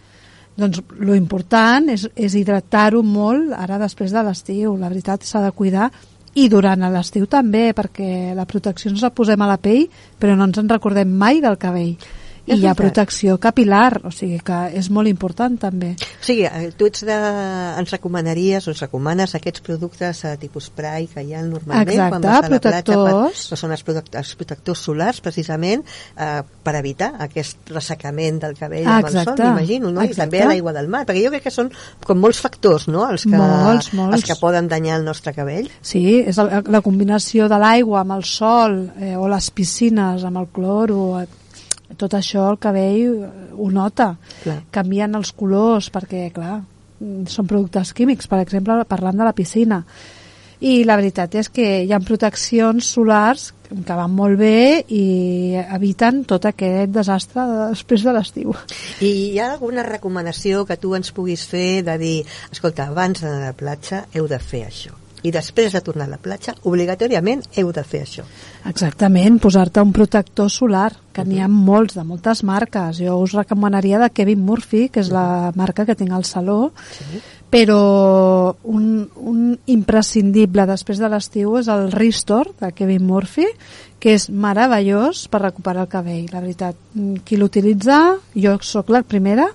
Doncs 0.56 0.80
lo 0.96 1.18
important 1.20 1.92
és, 1.92 2.08
és 2.16 2.40
hidratar-ho 2.40 3.04
molt 3.04 3.52
ara 3.52 3.82
després 3.82 4.16
de 4.16 4.24
l'estiu. 4.24 4.78
La 4.80 4.88
veritat 4.88 5.28
s'ha 5.28 5.44
de 5.44 5.52
cuidar 5.52 5.92
i 6.40 6.48
durant 6.52 6.88
l'estiu 6.92 7.28
també, 7.28 7.74
perquè 7.76 8.32
la 8.36 8.48
protecció 8.48 8.92
ens 8.92 9.04
la 9.04 9.12
posem 9.12 9.44
a 9.44 9.52
la 9.52 9.60
pell, 9.60 9.90
però 10.20 10.40
no 10.40 10.48
ens 10.48 10.64
en 10.64 10.72
recordem 10.72 11.12
mai 11.12 11.44
del 11.44 11.60
cabell. 11.60 11.98
I 12.46 12.60
hi 12.60 12.68
ha 12.70 12.76
protecció 12.78 13.38
capilar, 13.42 14.02
o 14.06 14.12
sigui 14.14 14.38
que 14.46 14.60
és 14.78 14.90
molt 14.94 15.10
important 15.10 15.56
també. 15.62 15.94
O 15.98 16.26
sigui, 16.26 16.46
eh, 16.46 16.70
tu 16.78 16.86
ets 16.90 17.06
de, 17.08 17.16
ens 17.82 17.94
recomanaries 17.94 18.68
o 18.68 18.74
ens 18.74 18.84
recomanes 18.86 19.34
aquests 19.38 19.64
productes 19.66 20.24
a 20.30 20.36
tipus 20.42 20.70
spray 20.70 21.08
que 21.12 21.24
hi 21.26 21.34
ha 21.34 21.42
normalment 21.46 21.90
Exacte, 21.90 22.12
quan 22.14 22.22
vas 22.22 22.38
a 22.38 22.42
la 22.42 22.60
platja, 22.60 22.60
protectors. 22.60 23.42
per, 23.42 23.50
que 23.50 23.60
són 23.62 23.74
els, 23.76 23.86
product, 23.88 24.18
els 24.22 24.34
protectors 24.38 24.84
solars 24.88 25.22
precisament 25.26 25.86
eh, 25.86 26.42
per 26.66 26.76
evitar 26.80 27.12
aquest 27.26 27.74
ressecament 27.74 28.42
del 28.44 28.54
cabell 28.60 28.86
amb 28.86 29.10
el 29.10 29.12
sol, 29.12 29.22
Exacte, 29.24 29.48
m'imagino, 29.50 29.92
no? 29.92 30.04
i 30.04 30.12
exacte. 30.12 30.22
també 30.26 30.44
a 30.44 30.50
l'aigua 30.52 30.76
del 30.76 30.92
mar, 30.92 31.06
perquè 31.10 31.24
jo 31.26 31.34
crec 31.34 31.48
que 31.48 31.54
són 31.56 31.72
com 32.06 32.22
molts 32.22 32.42
factors 32.44 32.88
no? 32.92 33.08
els, 33.10 33.26
que, 33.26 33.34
Molts, 33.36 33.92
molts. 33.98 34.20
els 34.20 34.28
que 34.28 34.38
poden 34.42 34.70
danyar 34.70 35.00
el 35.00 35.08
nostre 35.08 35.34
cabell. 35.34 35.72
Sí, 35.82 36.22
és 36.22 36.38
la, 36.38 36.62
la 36.62 36.82
combinació 36.86 37.50
de 37.50 37.60
l'aigua 37.62 38.04
amb 38.04 38.18
el 38.20 38.24
sol 38.30 38.78
eh, 39.02 39.16
o 39.18 39.26
les 39.32 39.50
piscines 39.56 40.24
amb 40.28 40.44
el 40.44 40.48
cloro, 40.54 41.02
eh, 41.22 41.28
tot 41.98 42.16
això 42.18 42.50
el 42.52 42.60
cabell 42.62 43.26
ho 43.56 43.72
nota. 43.72 44.14
Clar. 44.44 44.60
Canvien 44.76 45.16
els 45.18 45.34
colors 45.36 45.92
perquè, 45.94 46.30
clar, 46.36 46.60
són 47.32 47.50
productes 47.50 47.94
químics, 47.96 48.30
per 48.32 48.42
exemple, 48.44 48.78
parlant 48.90 49.18
de 49.18 49.28
la 49.28 49.36
piscina. 49.36 49.84
I 50.66 50.86
la 50.88 50.96
veritat 50.96 51.36
és 51.36 51.50
que 51.52 51.66
hi 51.84 51.92
ha 51.92 52.00
proteccions 52.00 52.88
solars 52.96 53.50
que 53.66 53.98
van 53.98 54.14
molt 54.16 54.40
bé 54.40 54.86
i 54.94 55.04
eviten 55.76 56.24
tot 56.30 56.48
aquest 56.48 56.94
desastre 56.96 57.46
de, 57.50 57.62
després 57.74 58.06
de 58.06 58.16
l'estiu. 58.16 58.56
I 59.04 59.12
hi 59.34 59.40
ha 59.40 59.52
alguna 59.54 59.84
recomanació 59.88 60.64
que 60.66 60.80
tu 60.80 60.96
ens 60.96 61.12
puguis 61.16 61.46
fer 61.50 61.82
de 61.86 61.98
dir, 62.02 62.20
escolta, 62.52 62.88
abans 62.88 63.26
d'anar 63.26 63.42
a 63.42 63.50
la 63.52 63.58
platja 63.58 64.06
heu 64.14 64.30
de 64.32 64.40
fer 64.40 64.68
això 64.70 65.05
i 65.26 65.32
després 65.34 65.74
de 65.74 65.82
tornar 65.82 66.06
a 66.06 66.14
la 66.14 66.20
platja, 66.22 66.54
obligatòriament 66.70 67.42
heu 67.58 67.72
de 67.74 67.84
fer 67.84 68.04
això. 68.06 68.26
Exactament, 68.70 69.40
posar-te 69.42 69.82
un 69.82 69.94
protector 69.96 70.52
solar, 70.54 70.92
que 71.16 71.26
n'hi 71.26 71.40
ha 71.42 71.50
molts, 71.50 71.96
de 71.98 72.04
moltes 72.06 72.44
marques. 72.46 73.00
Jo 73.02 73.18
us 73.24 73.34
recomanaria 73.34 74.02
de 74.02 74.12
Kevin 74.14 74.44
Murphy, 74.46 74.90
que 74.90 75.02
és 75.02 75.10
la 75.14 75.52
marca 75.58 75.88
que 75.88 75.98
tinc 75.98 76.14
al 76.14 76.28
saló, 76.30 76.74
però 77.50 77.80
un, 78.68 78.86
un 79.16 79.42
imprescindible 79.72 80.68
després 80.70 81.02
de 81.02 81.10
l'estiu 81.10 81.58
és 81.62 81.70
el 81.72 81.90
Restore 81.94 82.54
de 82.62 82.72
Kevin 82.76 83.06
Murphy, 83.08 83.48
que 84.00 84.14
és 84.20 84.30
meravellós 84.30 85.26
per 85.32 85.42
recuperar 85.42 85.86
el 85.86 85.92
cabell, 85.92 86.26
la 86.34 86.44
veritat. 86.44 86.78
Qui 87.26 87.40
l'utilitza, 87.42 88.20
jo 88.36 88.58
sóc 88.62 88.92
la 88.94 89.06
primera, 89.08 89.48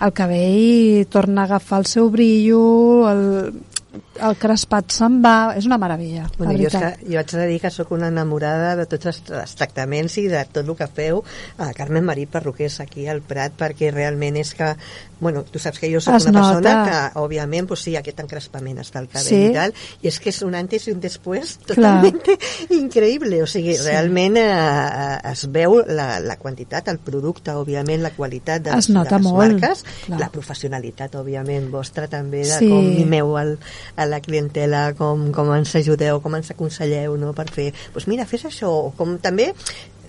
el 0.00 0.12
cabell 0.16 1.06
torna 1.12 1.42
a 1.42 1.50
agafar 1.50 1.82
el 1.82 1.90
seu 1.90 2.08
brillo, 2.12 2.62
el, 3.10 3.26
el 4.20 4.36
crespat 4.40 4.90
se'n 4.92 5.20
va, 5.24 5.54
és 5.56 5.66
una 5.66 5.78
meravella, 5.78 6.26
Bueno, 6.38 6.52
jo, 6.58 6.66
és 6.68 6.76
que, 6.76 6.92
jo 7.12 7.18
haig 7.18 7.30
de 7.32 7.46
dir 7.46 7.60
que 7.60 7.70
sóc 7.70 7.90
una 7.92 8.08
enamorada 8.08 8.74
de 8.76 8.86
tots 8.86 9.06
els, 9.06 9.22
els 9.30 9.54
tractaments 9.56 10.16
i 10.18 10.26
de 10.28 10.44
tot 10.52 10.64
el 10.66 10.76
que 10.76 10.86
feu 10.86 11.22
a 11.58 11.72
Carmen 11.76 12.04
Marí 12.04 12.26
Perruquers 12.26 12.80
aquí 12.80 13.06
al 13.08 13.22
Prat 13.22 13.52
perquè 13.58 13.90
realment 13.92 14.36
és 14.36 14.54
que 14.54 14.74
bueno, 15.18 15.44
tu 15.48 15.58
saps 15.58 15.78
que 15.80 15.88
jo 15.92 15.98
sóc 16.00 16.14
Es 16.16 16.26
una 16.26 16.40
persona 16.42 16.74
nota. 16.84 17.10
que 17.12 17.18
òbviament 17.20 17.66
pues, 17.68 17.80
sí, 17.80 17.96
aquest 17.96 18.20
encrespament 18.20 18.78
està 18.82 18.98
al 19.00 19.08
cabell 19.08 19.26
Sí. 19.28 19.46
i 19.46 19.52
tal 19.54 19.72
i 20.02 20.08
és 20.08 20.18
que 20.20 20.28
és 20.28 20.42
un 20.42 20.54
antes 20.54 20.86
i 20.88 20.92
un 20.92 21.00
després 21.00 21.56
totalment 21.64 22.20
increïble 22.70 23.42
o 23.42 23.46
sigui, 23.46 23.74
Sí. 23.76 23.84
realment 23.88 24.36
eh, 24.36 25.18
es 25.32 25.46
veu 25.52 25.80
la, 25.86 26.18
la 26.20 26.36
quantitat, 26.36 26.88
el 26.88 26.98
producte 26.98 27.52
òbviament 27.52 28.02
la 28.02 28.10
qualitat 28.10 28.62
de, 28.62 28.70
Es 28.76 28.88
les- 28.88 29.04
de 29.08 29.16
les 29.16 29.22
molt, 29.22 29.36
marques 29.60 29.84
clar. 30.06 30.20
la 30.20 30.28
professionalitat 30.30 31.14
òbviament 31.16 31.70
vostra 31.70 32.06
també 32.08 32.44
de 32.44 32.58
Sí. 32.58 32.68
com 32.68 32.84
mimeu 32.84 33.36
el, 33.38 33.58
a 33.96 34.05
la 34.08 34.20
clientela 34.20 34.92
com, 34.94 35.30
com 35.32 35.52
ens 35.56 35.74
ajudeu, 35.76 36.20
com 36.22 36.34
ens 36.36 36.50
aconselleu 36.54 37.16
no, 37.20 37.32
per 37.36 37.48
fer, 37.50 37.72
doncs 37.94 38.06
mira, 38.08 38.26
fes 38.26 38.44
això 38.48 38.70
com 38.96 39.16
també, 39.18 39.52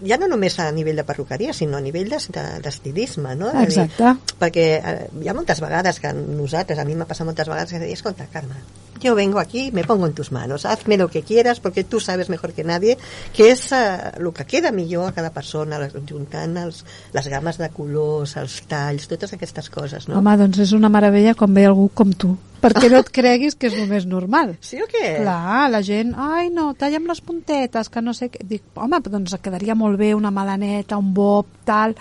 ja 0.05 0.17
no 0.21 0.27
només 0.29 0.59
a 0.61 0.67
nivell 0.71 0.95
de 0.99 1.03
perruqueria, 1.03 1.53
sinó 1.57 1.77
a 1.77 1.81
nivell 1.81 2.09
de- 2.09 2.19
de- 2.35 2.59
d'estilisme, 2.61 3.35
no? 3.35 3.47
De 3.51 3.65
dir, 3.65 3.79
Exacte. 3.81 4.11
perquè 4.39 4.65
eh, 4.77 5.07
hi 5.23 5.27
ha 5.27 5.33
moltes 5.33 5.59
vegades 5.63 5.99
que 5.99 6.11
nosaltres, 6.13 6.77
a 6.77 6.85
mi 6.85 6.93
m'ha 6.95 7.07
passat 7.09 7.25
moltes 7.25 7.47
vegades 7.49 7.71
que 7.73 7.79
dir, 7.79 7.93
escolta, 7.93 8.27
Carme, 8.31 8.55
yo 8.99 9.15
vengo 9.15 9.39
aquí, 9.39 9.71
me 9.71 9.83
pongo 9.83 10.07
en 10.07 10.13
tus 10.13 10.31
manos, 10.31 10.65
hazme 10.65 10.97
lo 10.97 11.09
que 11.09 11.23
quieras 11.23 11.59
porque 11.59 11.83
tú 11.83 11.99
sabes 11.99 12.29
mejor 12.29 12.53
que 12.53 12.63
nadie 12.63 12.97
que 13.33 13.51
és 13.51 13.71
eh, 13.71 14.11
el 14.17 14.31
que 14.33 14.45
queda 14.45 14.71
millor 14.71 15.07
a 15.09 15.13
cada 15.15 15.31
persona, 15.31 15.79
juntant 16.09 16.57
els, 16.57 16.83
les 17.13 17.27
games 17.27 17.57
de 17.57 17.69
colors, 17.73 18.35
els 18.37 18.61
talls, 18.67 19.07
totes 19.07 19.33
aquestes 19.33 19.69
coses, 19.69 20.07
no? 20.07 20.19
Home, 20.19 20.35
doncs 20.39 20.61
és 20.65 20.75
una 20.77 20.89
meravella 20.89 21.35
quan 21.37 21.53
ve 21.53 21.65
algú 21.67 21.89
com 21.93 22.13
tu. 22.13 22.35
Perquè 22.61 22.89
no 22.89 23.01
et 23.03 23.09
creguis 23.17 23.55
que 23.55 23.69
és 23.69 23.77
només 23.77 24.07
normal. 24.09 24.55
Sí 24.65 24.81
o 24.81 24.87
què? 24.89 25.17
Clar, 25.21 25.67
la 25.73 25.81
gent, 25.85 26.13
ai 26.17 26.49
no, 26.53 26.71
talla'm 26.77 27.09
les 27.09 27.21
puntetes, 27.21 27.91
que 27.93 28.01
no 28.01 28.15
sé 28.17 28.31
què. 28.33 28.45
Dic, 28.47 28.71
home, 28.75 29.01
doncs 29.05 29.37
quedaria 29.43 29.77
molt 29.77 29.99
bé 29.99 30.13
una 30.17 30.33
melaneta, 30.33 30.97
un 30.97 31.13
bob, 31.13 31.51
tal. 31.67 31.97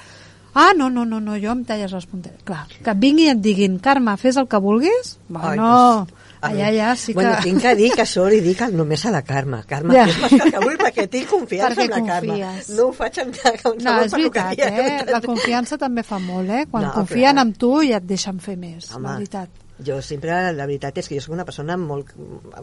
Ah, 0.57 0.73
no, 0.75 0.89
no, 0.89 1.05
no, 1.05 1.21
no, 1.21 1.35
jo 1.37 1.53
em 1.53 1.67
talles 1.69 1.93
les 1.93 2.07
puntetes. 2.09 2.41
Clar, 2.49 2.63
que 2.81 2.89
et 2.89 3.01
vinguin 3.01 3.27
i 3.27 3.33
et 3.35 3.41
diguin, 3.45 3.77
Carme, 3.85 4.15
fes 4.17 4.39
el 4.41 4.47
que 4.49 4.61
vulguis? 4.65 5.19
Ai, 5.29 5.35
Bueno, 5.37 5.67
doncs, 5.69 6.15
a 6.17 6.26
allà 6.41 6.71
ja 6.75 6.95
sí 6.97 7.13
que... 7.13 7.21
Bueno, 7.21 7.37
tinc 7.43 7.61
que 7.63 7.75
dir 7.77 7.91
que 7.95 8.03
això 8.03 8.27
li 8.29 8.41
dic 8.45 8.61
només 8.73 9.05
a 9.07 9.11
la 9.11 9.23
Carme. 9.23 9.63
Carme, 9.67 9.95
Ja. 9.95 10.07
ja. 10.07 10.51
que 10.51 10.61
vull 10.65 10.77
perquè 10.79 11.09
tinc 11.09 11.29
confiança 11.31 11.75
Perquè 11.75 11.85
en 11.85 11.91
la 11.91 12.13
Carme. 12.13 12.29
confies. 12.41 12.69
No 12.77 12.89
ho 12.89 12.93
faig 12.93 13.19
amb 13.23 13.35
amb 13.67 13.83
No, 13.83 13.97
és 14.05 14.13
veritat, 14.13 14.59
eh? 14.59 15.05
La 15.11 15.21
confiança 15.21 15.79
també 15.79 16.03
fa 16.03 16.19
molt, 16.19 16.51
eh? 16.51 16.65
Quan 16.71 16.85
No, 16.85 16.93
confien 16.93 17.35
clar. 17.37 17.47
en 17.47 17.53
tu 17.55 17.83
i 17.83 17.93
et 17.93 18.05
deixen 18.07 18.39
fer 18.41 18.57
més, 18.57 18.93
Home, 18.95 19.09
la 19.09 19.15
veritat. 19.19 19.49
Jo 19.85 19.99
sempre, 20.01 20.33
la 20.57 20.65
veritat 20.65 20.97
és 21.03 21.09
que 21.09 21.19
jo 21.19 21.23
soc 21.25 21.35
una 21.35 21.45
persona 21.45 21.77
molt... 21.77 22.15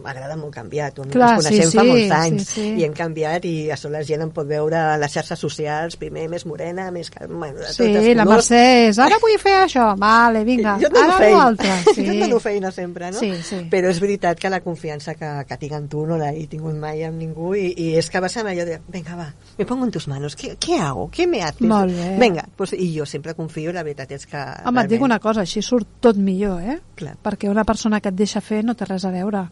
M'agrada 0.02 0.34
molt 0.36 0.54
canviar. 0.54 0.88
Tu, 0.96 1.04
Clar, 1.12 1.36
ens 1.36 1.44
coneixem 1.44 1.70
sí, 1.70 1.76
fa 1.78 1.84
sí, 1.84 1.90
molts 1.92 2.14
anys 2.16 2.48
sí, 2.48 2.54
sí. 2.56 2.64
i 2.80 2.86
hem 2.86 2.94
canviat 2.96 3.44
i 3.46 3.54
a 3.70 3.76
la 3.92 4.00
gent 4.06 4.24
em 4.24 4.32
pot 4.34 4.48
veure 4.48 4.80
a 4.80 4.96
les 4.98 5.12
xarxes 5.14 5.38
socials, 5.38 5.94
primer 6.00 6.26
més 6.32 6.46
morena, 6.48 6.88
més... 6.94 7.12
Bueno, 7.28 7.60
de 7.60 7.70
Sí, 7.74 7.86
els 7.86 8.08
la 8.18 8.26
colors. 8.26 8.50
Mercè 8.50 8.62
és, 8.88 8.98
ara 9.04 9.18
vull 9.22 9.36
fer 9.38 9.54
això, 9.60 9.86
vale, 10.00 10.42
vinga, 10.48 10.74
jo 10.82 10.90
ara 10.90 11.18
feina. 11.20 11.38
l'altre. 11.38 11.76
Sí. 11.94 12.02
Jo 12.08 12.14
dono 12.18 12.40
feina 12.42 12.70
sempre, 12.74 13.12
no? 13.14 13.20
Sí, 13.20 13.30
sí. 13.46 13.60
Però 13.70 13.86
és 13.92 14.00
veritat 14.02 14.40
que 14.40 14.50
la 14.50 14.58
confiança 14.64 15.14
que, 15.14 15.28
que 15.46 15.58
tinc 15.60 15.76
en 15.78 15.86
tu 15.92 16.02
no 16.08 16.16
l'he 16.18 16.48
tingut 16.50 16.74
mai 16.80 17.04
amb 17.06 17.20
ningú 17.20 17.52
i, 17.54 17.68
i 17.78 17.86
és 18.00 18.08
que 18.10 18.18
va 18.24 18.30
ser 18.32 18.42
allò 18.42 18.64
de, 18.66 18.80
venga, 18.90 19.14
va, 19.20 19.28
me 19.58 19.66
pongo 19.68 19.86
en 19.86 19.92
tus 19.94 20.08
manos, 20.10 20.34
¿qué, 20.34 20.56
qué 20.58 20.80
hago? 20.80 21.08
¿Qué 21.12 21.28
me 21.28 21.42
haces? 21.44 21.62
Molt 21.70 21.94
bé. 21.94 22.16
Venga, 22.18 22.48
pues, 22.56 22.72
i 22.74 22.90
jo 22.98 23.06
sempre 23.06 23.34
confio, 23.38 23.72
la 23.72 23.84
veritat 23.86 24.16
és 24.18 24.26
que... 24.26 24.42
Home, 24.66 24.82
et 24.82 24.90
dic 24.90 25.04
una 25.06 25.20
cosa, 25.22 25.44
així 25.46 25.62
surt 25.62 26.00
tot 26.02 26.18
millor, 26.18 26.58
eh? 26.62 26.80
Clar. 26.98 27.03
Perquè 27.22 27.48
una 27.50 27.64
persona 27.64 28.00
que 28.00 28.08
et 28.12 28.16
deixa 28.18 28.40
fer 28.40 28.62
no 28.64 28.74
té 28.74 28.84
res 28.88 29.04
a 29.04 29.10
veure. 29.14 29.46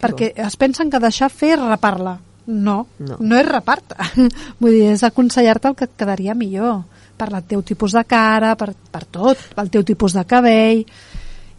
Perquè 0.00 0.32
es 0.46 0.56
pensen 0.56 0.90
que 0.90 1.00
deixar 1.02 1.28
fer 1.30 1.54
és 1.58 1.62
repar-la. 1.62 2.18
No, 2.46 2.86
No. 2.98 3.16
no, 3.20 3.36
és 3.36 3.46
repar-te. 3.46 3.94
Vull 4.60 4.72
dir, 4.72 4.86
és 4.94 5.02
aconsellar-te 5.06 5.68
el 5.68 5.76
que 5.76 5.84
et 5.86 5.96
quedaria 5.96 6.34
millor 6.34 6.82
per 7.20 7.28
el 7.36 7.42
teu 7.44 7.60
tipus 7.62 7.92
de 7.92 8.02
cara, 8.08 8.54
per, 8.56 8.72
per 8.90 9.04
tot, 9.04 9.38
pel 9.54 9.68
teu 9.70 9.84
tipus 9.84 10.14
de 10.16 10.24
cabell. 10.24 10.84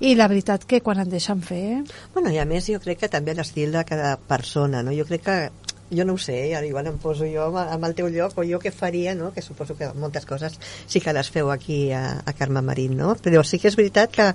I 0.01 0.15
la 0.17 0.25
veritat 0.27 0.63
que 0.65 0.79
quan 0.81 0.97
et 1.03 1.07
deixen 1.11 1.43
fer... 1.45 1.83
Bueno, 2.15 2.31
i 2.33 2.39
a 2.41 2.45
més 2.49 2.65
jo 2.65 2.79
crec 2.81 3.03
que 3.03 3.09
també 3.13 3.35
l'estil 3.37 3.69
de 3.71 3.83
cada 3.85 4.15
persona, 4.17 4.81
no? 4.81 4.89
Jo 4.97 5.05
crec 5.05 5.21
que 5.27 5.35
jo 5.91 6.05
no 6.05 6.13
ho 6.13 6.17
sé, 6.17 6.55
ara 6.55 6.65
igual 6.65 6.87
em 6.87 6.97
poso 6.97 7.25
jo 7.27 7.43
amb, 7.49 7.57
amb 7.75 7.85
el 7.85 7.93
teu 7.95 8.07
lloc, 8.09 8.37
o 8.39 8.43
jo 8.47 8.59
què 8.59 8.71
faria, 8.71 9.13
no? 9.15 9.31
que 9.33 9.41
suposo 9.41 9.75
que 9.75 9.89
moltes 9.93 10.25
coses 10.25 10.57
sí 10.87 11.01
que 11.03 11.13
les 11.13 11.29
feu 11.29 11.51
aquí 11.51 11.91
a, 11.91 12.21
a 12.25 12.33
Carme 12.33 12.61
Marín, 12.61 12.95
no? 12.97 13.15
però 13.15 13.43
sí 13.43 13.59
que 13.59 13.67
és 13.69 13.75
veritat 13.75 14.11
que 14.15 14.27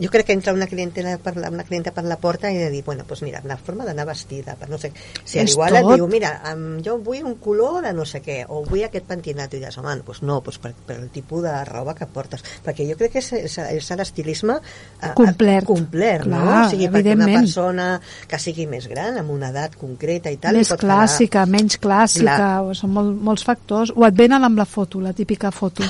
jo 0.00 0.10
crec 0.10 0.26
que 0.30 0.32
entra 0.38 0.52
una 0.54 0.66
clientela 0.70 1.16
per 1.18 1.36
la, 1.36 1.50
una 1.50 1.64
clienta 1.64 1.92
per 1.92 2.04
la 2.04 2.16
porta 2.20 2.50
i 2.50 2.58
de 2.58 2.70
dir, 2.70 2.84
bueno, 2.86 3.04
doncs 3.08 3.22
mira, 3.26 3.42
la 3.44 3.56
forma 3.58 3.84
d'anar 3.84 4.06
vestida, 4.06 4.54
per 4.60 4.68
no 4.70 4.78
sé, 4.78 4.92
si 5.24 5.38
És 5.42 5.52
igual 5.56 5.76
et 5.76 5.82
tot. 5.82 5.96
diu, 5.96 6.06
mira, 6.08 6.30
um, 6.54 6.78
jo 6.84 6.98
vull 7.02 7.24
un 7.26 7.34
color 7.42 7.82
de 7.84 7.92
no 7.96 8.04
sé 8.06 8.20
què, 8.22 8.44
o 8.48 8.62
vull 8.64 8.84
aquest 8.86 9.06
pentinat, 9.10 9.52
i 9.54 9.60
dius, 9.64 9.78
home, 9.80 9.96
doncs 10.06 10.22
no, 10.22 10.40
doncs 10.44 10.58
per, 10.62 10.72
per 10.86 10.96
el 11.00 11.08
tipus 11.10 11.42
de 11.42 11.56
roba 11.68 11.94
que 11.98 12.06
portes, 12.06 12.44
perquè 12.64 12.86
jo 12.88 12.96
crec 13.00 13.16
que 13.16 13.22
és, 13.24 13.32
és, 13.40 13.58
és 13.80 13.90
l'estilisme 13.98 14.58
eh, 14.60 15.12
Complert. 15.18 15.66
complet, 15.66 16.24
no? 16.26 16.40
Clar, 16.44 16.60
O 16.66 16.70
sigui, 16.70 16.88
perquè 16.92 17.16
una 17.16 17.26
persona 17.32 17.88
que 18.28 18.38
sigui 18.38 18.66
més 18.70 18.86
gran, 18.90 19.18
amb 19.20 19.30
una 19.34 19.50
edat 19.50 19.74
concreta 19.80 20.30
i 20.30 20.38
tal, 20.40 20.54
Més 20.56 20.68
li 20.68 20.74
pot 20.74 20.80
quedar- 20.84 20.99
clàssica, 21.00 21.46
menys 21.46 21.78
clàssica, 21.80 22.36
Clar. 22.36 22.60
o 22.64 22.74
són 22.74 22.90
molt, 22.94 23.14
molts 23.22 23.44
factors. 23.44 23.92
O 23.96 24.04
et 24.06 24.14
venen 24.14 24.44
amb 24.44 24.58
la 24.58 24.64
foto, 24.66 25.00
la 25.00 25.12
típica 25.12 25.50
foto. 25.50 25.82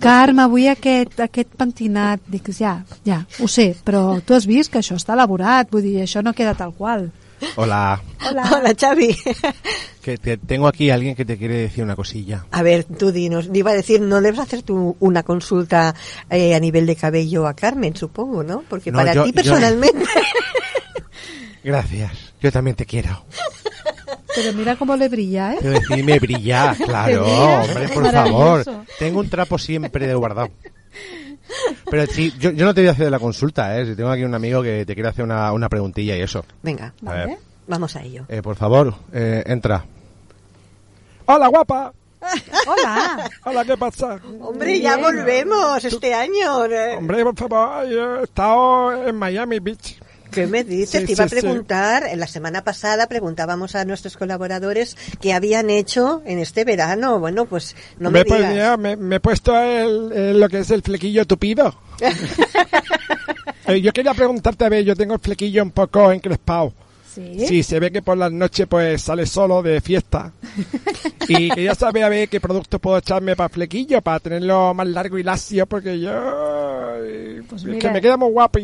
Carme, 0.00 0.46
vull 0.46 0.68
aquest, 0.68 1.18
aquest 1.20 1.54
pentinat. 1.56 2.20
Dic, 2.26 2.50
ja, 2.56 2.76
ja, 3.04 3.24
ho 3.40 3.48
sé, 3.48 3.74
però 3.84 4.20
tu 4.24 4.34
has 4.34 4.46
vist 4.46 4.70
que 4.72 4.78
això 4.78 4.96
està 4.96 5.14
elaborat, 5.16 5.70
vull 5.70 5.82
dir, 5.82 5.98
això 6.02 6.22
no 6.22 6.32
queda 6.32 6.54
tal 6.54 6.72
qual. 6.74 7.10
Hola, 7.56 7.98
Hola. 8.28 8.42
Hola, 8.52 8.74
Xavi. 8.78 9.16
que 10.02 10.18
te- 10.18 10.36
tengo 10.36 10.66
aquí 10.68 10.90
a 10.90 10.94
alguien 10.94 11.14
que 11.16 11.24
te 11.24 11.38
quiere 11.38 11.54
decir 11.56 11.82
una 11.82 11.96
cosilla. 11.96 12.44
A 12.50 12.62
ver, 12.62 12.84
tú 12.84 13.12
dinos, 13.12 13.48
iba 13.54 13.70
a 13.70 13.74
decir, 13.74 14.02
no 14.02 14.20
debes 14.20 14.40
hacer 14.40 14.60
tú 14.62 14.94
una 15.00 15.22
consulta 15.22 15.94
eh, 16.28 16.54
a 16.54 16.60
nivel 16.60 16.84
de 16.84 16.96
cabello 16.96 17.46
a 17.46 17.54
Carmen, 17.54 17.96
supongo, 17.96 18.42
¿no? 18.42 18.62
Porque 18.68 18.92
No, 18.92 18.98
para 18.98 19.14
yo- 19.14 19.24
ti 19.24 19.30
yo- 19.30 19.34
personalmente... 19.36 20.04
Gracias, 21.64 22.12
yo 22.40 22.50
también 22.52 22.76
te 22.76 22.86
quiero. 22.86 23.24
Pero 24.34 24.52
mira 24.52 24.76
cómo 24.76 24.96
le 24.96 25.08
brilla, 25.08 25.54
¿eh? 25.54 25.56
Quiero 25.60 25.80
decirme 25.80 26.18
brillar, 26.18 26.76
claro, 26.84 27.26
hombre, 27.26 27.88
por 27.88 28.10
favor. 28.12 28.64
Tengo 28.98 29.20
un 29.20 29.28
trapo 29.30 29.58
siempre 29.58 30.06
de 30.06 30.14
guardado. 30.14 30.50
Pero 31.90 32.06
sí, 32.06 32.32
yo, 32.38 32.50
yo 32.52 32.64
no 32.64 32.72
te 32.74 32.82
voy 32.82 32.88
a 32.88 32.92
hacer 32.92 33.10
la 33.10 33.18
consulta, 33.18 33.76
¿eh? 33.78 33.86
Si 33.86 33.96
tengo 33.96 34.10
aquí 34.10 34.22
un 34.22 34.34
amigo 34.34 34.62
que 34.62 34.84
te 34.86 34.94
quiere 34.94 35.08
hacer 35.08 35.24
una, 35.24 35.52
una 35.52 35.68
preguntilla 35.68 36.16
y 36.16 36.20
eso. 36.20 36.44
Venga, 36.62 36.92
A 37.04 37.12
ver, 37.12 37.38
vamos 37.66 37.96
a 37.96 38.02
ello. 38.02 38.24
eh, 38.28 38.40
por 38.42 38.54
favor, 38.56 38.94
eh, 39.12 39.42
entra. 39.46 39.84
Hola, 41.26 41.48
guapa. 41.48 41.92
Hola. 42.66 43.30
Hola, 43.44 43.64
¿qué 43.64 43.76
pasa? 43.76 44.20
Hombre, 44.40 44.78
ya 44.80 44.96
volvemos 44.98 45.82
este 45.84 46.12
año. 46.14 46.66
eh. 46.66 46.96
Hombre, 46.98 47.24
por 47.24 47.36
favor, 47.36 47.88
yo 47.88 48.20
he 48.20 48.24
estado 48.24 49.08
en 49.08 49.16
Miami 49.16 49.58
Beach. 49.58 49.98
¿Qué 50.30 50.46
me 50.46 50.64
dices? 50.64 51.00
Sí, 51.00 51.06
Te 51.06 51.12
iba 51.12 51.28
sí, 51.28 51.34
a 51.36 51.40
sí. 51.40 51.46
preguntar, 51.46 52.04
en 52.06 52.20
la 52.20 52.26
semana 52.26 52.62
pasada 52.64 53.06
preguntábamos 53.08 53.74
a 53.74 53.84
nuestros 53.84 54.16
colaboradores 54.16 54.96
qué 55.20 55.32
habían 55.32 55.70
hecho 55.70 56.22
en 56.24 56.38
este 56.38 56.64
verano. 56.64 57.18
Bueno, 57.18 57.46
pues 57.46 57.74
no 57.98 58.10
me 58.10 58.24
digas. 58.24 58.78
me, 58.78 58.96
me 58.96 59.16
he 59.16 59.20
puesto 59.20 59.56
el, 59.58 60.12
el- 60.12 60.40
lo 60.40 60.48
que 60.48 60.60
es 60.60 60.70
el 60.70 60.82
flequillo 60.82 61.26
tupido. 61.26 61.74
Eh, 63.66 63.80
yo 63.82 63.92
quería 63.92 64.14
preguntarte, 64.14 64.64
a 64.64 64.68
ver, 64.68 64.84
yo 64.84 64.96
tengo 64.96 65.14
el 65.14 65.20
flequillo 65.20 65.62
un 65.62 65.70
poco 65.70 66.10
encrespado. 66.10 66.72
Sí. 67.14 67.46
Sí, 67.46 67.62
se 67.62 67.78
ve 67.78 67.92
que 67.92 68.02
por 68.02 68.16
las 68.16 68.32
noches 68.32 68.66
pues 68.68 69.02
sale 69.02 69.26
solo 69.26 69.62
de 69.62 69.80
fiesta. 69.80 70.32
Y 71.28 71.48
quería 71.50 71.76
saber 71.76 72.02
a 72.02 72.08
ver 72.08 72.28
qué 72.28 72.40
producto 72.40 72.80
puedo 72.80 72.98
echarme 72.98 73.36
para 73.36 73.48
flequillo, 73.48 74.02
para 74.02 74.18
tenerlo 74.18 74.74
más 74.74 74.88
largo 74.88 75.16
y 75.18 75.22
lacio, 75.22 75.64
porque 75.66 76.00
yo... 76.00 76.10
Pues 77.48 77.62
mira. 77.64 77.78
que 77.78 77.90
me 77.90 78.00
queda 78.00 78.16
muy 78.16 78.30
guapo. 78.32 78.58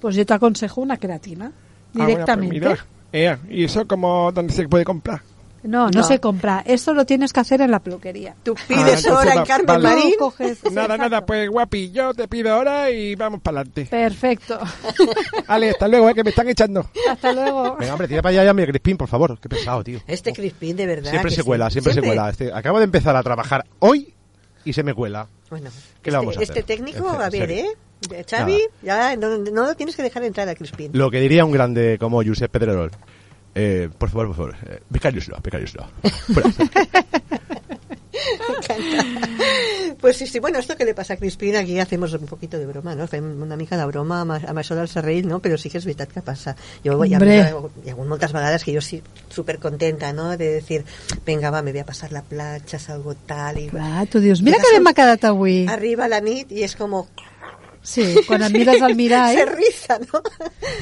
Pues 0.00 0.14
yo 0.16 0.24
te 0.26 0.34
aconsejo 0.34 0.80
una 0.80 0.96
queratina, 0.96 1.52
Ah, 1.54 1.90
bueno, 1.94 2.08
directamente. 2.08 2.60
pues 2.60 2.70
mira. 2.72 2.86
Ea, 3.12 3.38
¿Y 3.48 3.64
eso 3.64 3.86
como 3.86 4.30
dónde 4.32 4.52
se 4.52 4.68
puede 4.68 4.84
comprar? 4.84 5.22
No, 5.62 5.86
no, 5.86 6.00
No. 6.00 6.02
se 6.04 6.20
compra. 6.20 6.62
Esto 6.64 6.94
lo 6.94 7.04
tienes 7.06 7.32
que 7.32 7.40
hacer 7.40 7.60
en 7.60 7.72
la 7.72 7.80
peluquería. 7.80 8.36
Tú 8.44 8.54
Ah, 8.56 8.62
pides 8.68 8.80
entonces 9.04 9.10
hora 9.10 9.34
en 9.34 9.44
Carmen 9.44 9.66
vale. 9.66 9.82
Marín. 9.88 10.14
Tú 10.18 10.24
coges- 10.26 10.62
Nada, 10.70 10.82
exacto. 10.94 10.96
nada, 10.98 11.26
pues 11.26 11.48
guapi, 11.50 11.90
yo 11.90 12.14
te 12.14 12.28
pido 12.28 12.52
ahora 12.54 12.90
y 12.90 13.14
vamos 13.16 13.40
para 13.40 13.60
adelante. 13.60 13.86
Perfecto. 13.90 14.60
Ale, 15.48 15.70
hasta 15.70 15.88
luego, 15.88 16.08
eh, 16.10 16.14
que 16.14 16.22
me 16.24 16.30
están 16.30 16.48
echando. 16.48 16.88
Hasta 17.10 17.32
luego. 17.32 17.76
Venga, 17.80 17.92
hombre, 17.94 18.06
tira 18.06 18.22
para 18.22 18.30
allá 18.32 18.44
ya 18.44 18.54
mi 18.54 18.64
Crispín, 18.64 18.96
por 18.96 19.08
favor. 19.08 19.38
Qué 19.40 19.48
pesado, 19.48 19.82
tío. 19.82 19.98
Este 20.06 20.32
Crispín, 20.32 20.76
de 20.76 20.86
verdad. 20.86 21.10
Siempre 21.10 21.30
se 21.32 21.40
sí. 21.40 21.42
cuela, 21.42 21.70
siempre, 21.70 21.94
se 21.94 22.02
cuela. 22.02 22.30
Este, 22.30 22.52
acabo 22.52 22.78
de 22.78 22.84
empezar 22.84 23.16
a 23.16 23.22
trabajar 23.24 23.64
hoy 23.80 24.12
y 24.64 24.72
se 24.72 24.82
me 24.84 24.94
cuela. 24.94 25.26
Bueno, 25.50 25.70
¿Qué 26.02 26.10
le 26.10 26.16
este, 26.16 26.26
vamos 26.26 26.36
a 26.36 26.40
este 26.42 26.52
hacer? 26.52 26.64
técnico, 26.64 27.12
En 27.14 27.20
a 27.22 27.30
ver. 27.30 27.50
¿eh? 27.50 27.66
Xavi, 28.28 28.60
ya 28.82 29.16
no, 29.16 29.38
no 29.38 29.66
lo 29.66 29.74
tienes 29.74 29.96
que 29.96 30.02
dejar 30.02 30.22
entrar 30.24 30.48
a 30.48 30.54
Crispín. 30.54 30.90
Lo 30.94 31.10
que 31.10 31.20
diría 31.20 31.44
un 31.44 31.52
grande 31.52 31.96
como 31.98 32.22
Josep 32.22 32.50
Pedrerol. 32.50 32.90
Eh, 33.54 33.88
por 33.96 34.10
favor, 34.10 34.26
por 34.28 34.36
favor. 34.36 34.56
Eh, 34.68 34.80
becarios 34.90 35.28
no, 35.28 35.36
becarios 35.42 35.74
no. 35.74 35.86
Pues 40.00 40.16
sí, 40.16 40.26
sí, 40.26 40.38
bueno, 40.40 40.58
esto 40.58 40.76
que 40.76 40.84
le 40.84 40.94
passa 40.94 41.14
a 41.14 41.16
Crispín, 41.16 41.56
aquí 41.56 41.78
hacemos 41.78 42.12
un 42.14 42.26
poquito 42.26 42.58
de 42.58 42.66
broma, 42.66 42.94
no? 42.94 43.06
Fem 43.08 43.24
una 43.42 43.56
mica 43.56 43.76
de 43.76 43.84
broma 43.86 44.20
amb, 44.22 44.32
amb 44.36 44.58
això 44.60 44.76
del 44.76 44.88
serrell, 44.88 45.26
no? 45.28 45.38
Però 45.42 45.56
sí 45.60 45.70
que 45.72 45.78
és 45.80 45.86
veritat 45.86 46.12
que 46.12 46.22
passa. 46.24 46.54
Jo, 46.84 46.96
hi, 47.04 47.14
ha, 47.16 47.20
hi 47.20 47.38
ha 47.40 47.92
hagut 47.94 48.08
moltes 48.08 48.32
vegades 48.34 48.64
que 48.64 48.74
jo 48.74 48.80
sí, 48.84 49.00
súper 49.32 49.58
contenta, 49.58 50.12
¿no? 50.12 50.36
De 50.36 50.50
decir, 50.58 50.84
venga, 51.26 51.50
va, 51.50 51.62
me 51.62 51.72
voy 51.72 51.80
a 51.80 51.86
pasar 51.88 52.12
la 52.12 52.22
platja, 52.22 52.78
salgo 52.78 53.14
tal, 53.26 53.58
i... 53.62 53.68
Clar, 53.72 54.06
tu 54.08 54.20
dius, 54.20 54.42
mira 54.42 54.58
que 54.60 54.76
al- 54.76 54.82
m'ha 54.84 54.94
quedat 54.96 55.24
avui. 55.32 55.64
Arriba 55.68 56.08
la 56.08 56.20
nit 56.20 56.52
i 56.52 56.64
és 56.66 56.76
com... 56.76 57.02
Sí, 57.86 58.04
quan 58.26 58.42
et 58.42 58.54
mires 58.54 58.82
al 58.82 58.96
mirall... 58.98 59.36
Se 59.38 59.44
riza, 59.46 59.98
no? 60.02 60.22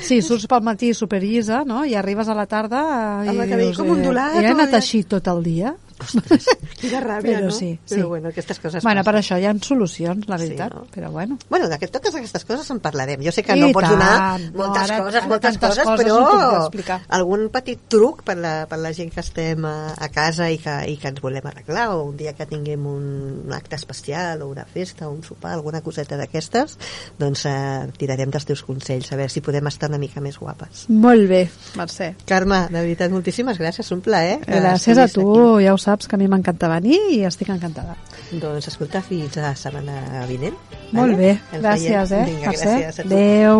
Sí, 0.02 0.22
surts 0.24 0.48
pel 0.48 0.64
matí 0.64 0.94
superllisa, 0.96 1.62
no? 1.68 1.82
I 1.84 1.98
arribes 2.00 2.30
a 2.32 2.36
la 2.38 2.46
tarda 2.48 2.80
i 3.26 3.32
Amb 3.32 3.44
el 3.44 3.50
cabell 3.50 3.74
com 3.76 3.92
ondulat, 3.98 4.38
I 4.40 4.48
he 4.48 4.54
anat 4.54 4.78
així 4.80 5.02
tot 5.08 5.28
el 5.28 5.44
dia. 5.44 5.74
Quina 6.80 7.00
ràbia, 7.00 7.38
Però 7.38 7.46
no? 7.46 7.50
sí, 7.54 7.78
sí. 7.84 7.94
Però 7.96 8.08
bueno, 8.08 8.28
aquestes 8.28 8.58
coses 8.60 8.82
Bueno, 8.84 9.00
passen. 9.02 9.12
per 9.12 9.20
això 9.20 9.38
hi 9.40 9.46
ha 9.48 9.54
solucions, 9.62 10.26
la 10.28 10.38
Sí, 10.38 10.44
veritat. 10.48 10.74
no? 10.74 10.84
Però 10.94 11.10
bueno. 11.10 11.38
Bueno, 11.48 11.68
de 11.68 11.78
totes 11.88 12.14
aquestes 12.14 12.44
coses 12.44 12.70
en 12.70 12.80
parlarem. 12.80 13.22
Jo 13.24 13.32
sé 13.32 13.42
que 13.42 13.56
I 13.56 13.60
no 13.60 13.70
pots 13.72 13.88
tant. 13.88 13.94
donar 13.98 14.40
No, 14.40 14.58
moltes 14.64 14.82
ara- 14.90 14.98
coses, 15.04 15.26
moltes 15.28 15.58
coses, 15.58 15.84
coses 15.84 16.04
però 16.04 16.18
no 16.20 17.00
algun 17.08 17.48
petit 17.50 17.80
truc 17.88 18.22
per 18.24 18.36
la, 18.38 18.66
per 18.68 18.78
la 18.78 18.92
gent 18.92 19.12
que 19.14 19.20
estem 19.20 19.64
a, 19.64 19.94
a 19.96 20.08
casa 20.12 20.50
i 20.50 20.58
que, 20.58 20.74
i 20.90 20.96
que 21.00 21.08
ens 21.08 21.20
volem 21.22 21.46
arreglar, 21.46 21.88
o 21.94 22.04
un 22.10 22.16
dia 22.16 22.32
que 22.34 22.46
tinguem 22.46 22.84
un, 22.86 23.42
un 23.46 23.52
acte 23.52 23.76
especial, 23.76 24.42
o 24.42 24.48
una 24.48 24.64
festa, 24.64 25.08
o 25.08 25.12
un 25.12 25.22
sopar, 25.22 25.52
alguna 25.54 25.80
coseta 25.82 26.16
d'aquestes, 26.20 26.76
doncs 27.18 27.46
eh, 27.46 27.86
tirarem 27.98 28.30
dels 28.34 28.44
teus 28.48 28.62
consells, 28.66 29.12
a 29.12 29.16
veure 29.16 29.30
si 29.32 29.40
podem 29.44 29.66
estar 29.70 29.88
una 29.88 29.98
mica 29.98 30.20
més 30.20 30.38
guapes. 30.38 30.86
Molt 30.88 31.28
bé, 31.30 31.44
Mercè. 31.78 32.14
Carme, 32.26 32.64
de 32.70 32.80
veritat, 32.80 33.10
moltíssimes 33.14 33.58
gràcies, 33.60 33.90
un 33.94 34.00
plaer. 34.04 34.40
Gràcies 34.46 34.98
a 34.98 35.08
tu, 35.08 35.26
ja 35.62 35.74
ho 35.74 35.78
saps, 35.84 36.08
que 36.08 36.16
a 36.16 36.20
mi 36.20 36.26
m'encanta 36.28 36.68
venir 36.72 36.98
i 37.14 37.22
estic 37.28 37.48
encantada. 37.54 37.94
Doncs 38.32 38.68
escolta, 38.72 39.02
fins 39.04 39.36
la 39.40 39.54
setmana 39.56 40.24
vinent. 40.30 40.56
Molt 40.92 41.14
vale? 41.14 41.16
bé, 41.20 41.30
Ens 41.52 41.62
gràcies, 41.62 42.10
veiem. 42.10 42.22
eh, 42.22 42.30
Vinga, 42.32 42.50
Mercè. 42.50 42.76
gràcies 42.80 42.98
a 42.98 43.02
tu. 43.02 43.08
Adéu. 43.08 43.58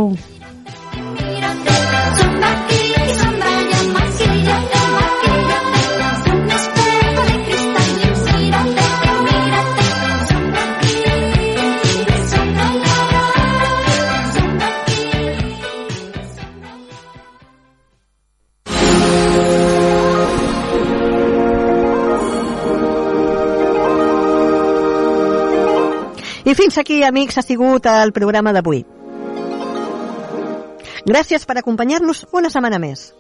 Fins 26.54 26.78
aquí, 26.78 27.02
amics, 27.02 27.38
ha 27.38 27.42
sigut 27.42 27.86
el 27.90 28.12
programa 28.14 28.52
d'avui. 28.54 28.84
Gràcies 31.04 31.44
per 31.44 31.58
acompanyar-nos 31.58 32.24
una 32.32 32.50
setmana 32.52 32.78
més. 32.78 33.10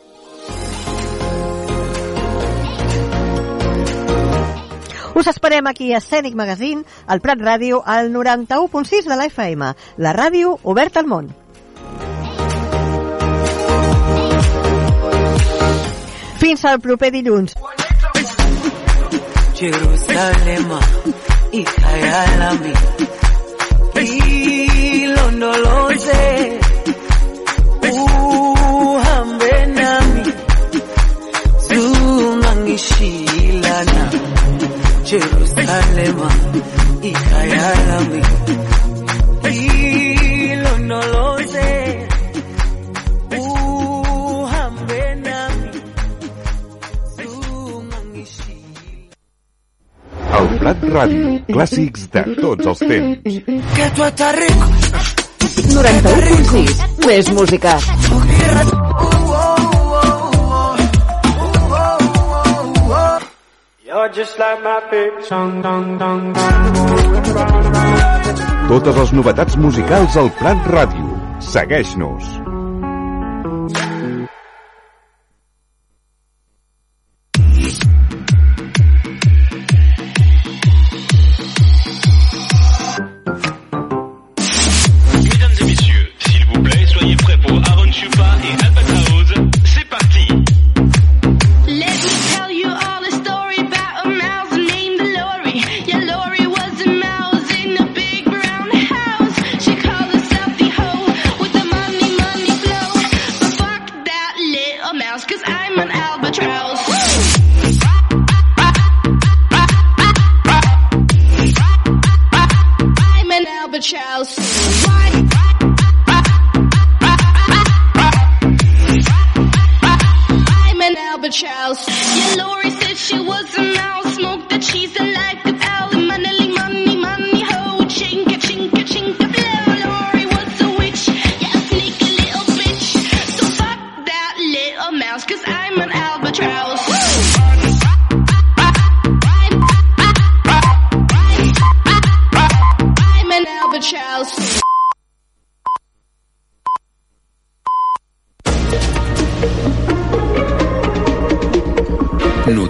Us 5.14 5.28
esperem 5.30 5.66
aquí 5.66 5.92
a 5.94 6.00
Scenic 6.00 6.34
Magazine, 6.34 6.82
al 7.06 7.20
Prat 7.20 7.38
Ràdio, 7.38 7.82
al 7.84 8.10
91.6 8.14 9.10
de 9.10 9.16
la 9.16 9.26
FM, 9.30 9.72
la 9.98 10.12
ràdio 10.14 10.56
oberta 10.62 11.00
al 11.02 11.06
món. 11.06 11.30
Fins 16.38 16.64
al 16.64 16.80
proper 16.80 17.10
dilluns. 17.14 17.54
Jerusalema 19.54 20.80
ikhayalami 21.54 22.74
mzee, 25.94 26.60
uhambe 27.92 29.66
nami, 29.66 30.32
tunangishilana 31.68 34.10
Jerusalema 35.04 36.30
ikayalami 37.02 38.22
Prat 50.64 50.84
Ràdio, 50.94 51.32
clàssics 51.50 52.06
de 52.14 52.22
tots 52.38 52.70
els 52.72 52.80
temps. 52.88 53.36
Que 53.76 53.90
tu 53.98 54.08
estàs 54.08 54.40
rico. 54.40 55.13
91.6. 55.54 57.06
Més 57.06 57.30
música. 57.30 57.78
Totes 68.68 68.96
les 68.96 69.12
novetats 69.12 69.56
musicals 69.56 70.16
al 70.16 70.32
Prat 70.40 70.72
Ràdio. 70.74 71.20
Segueix-nos. 71.52 72.43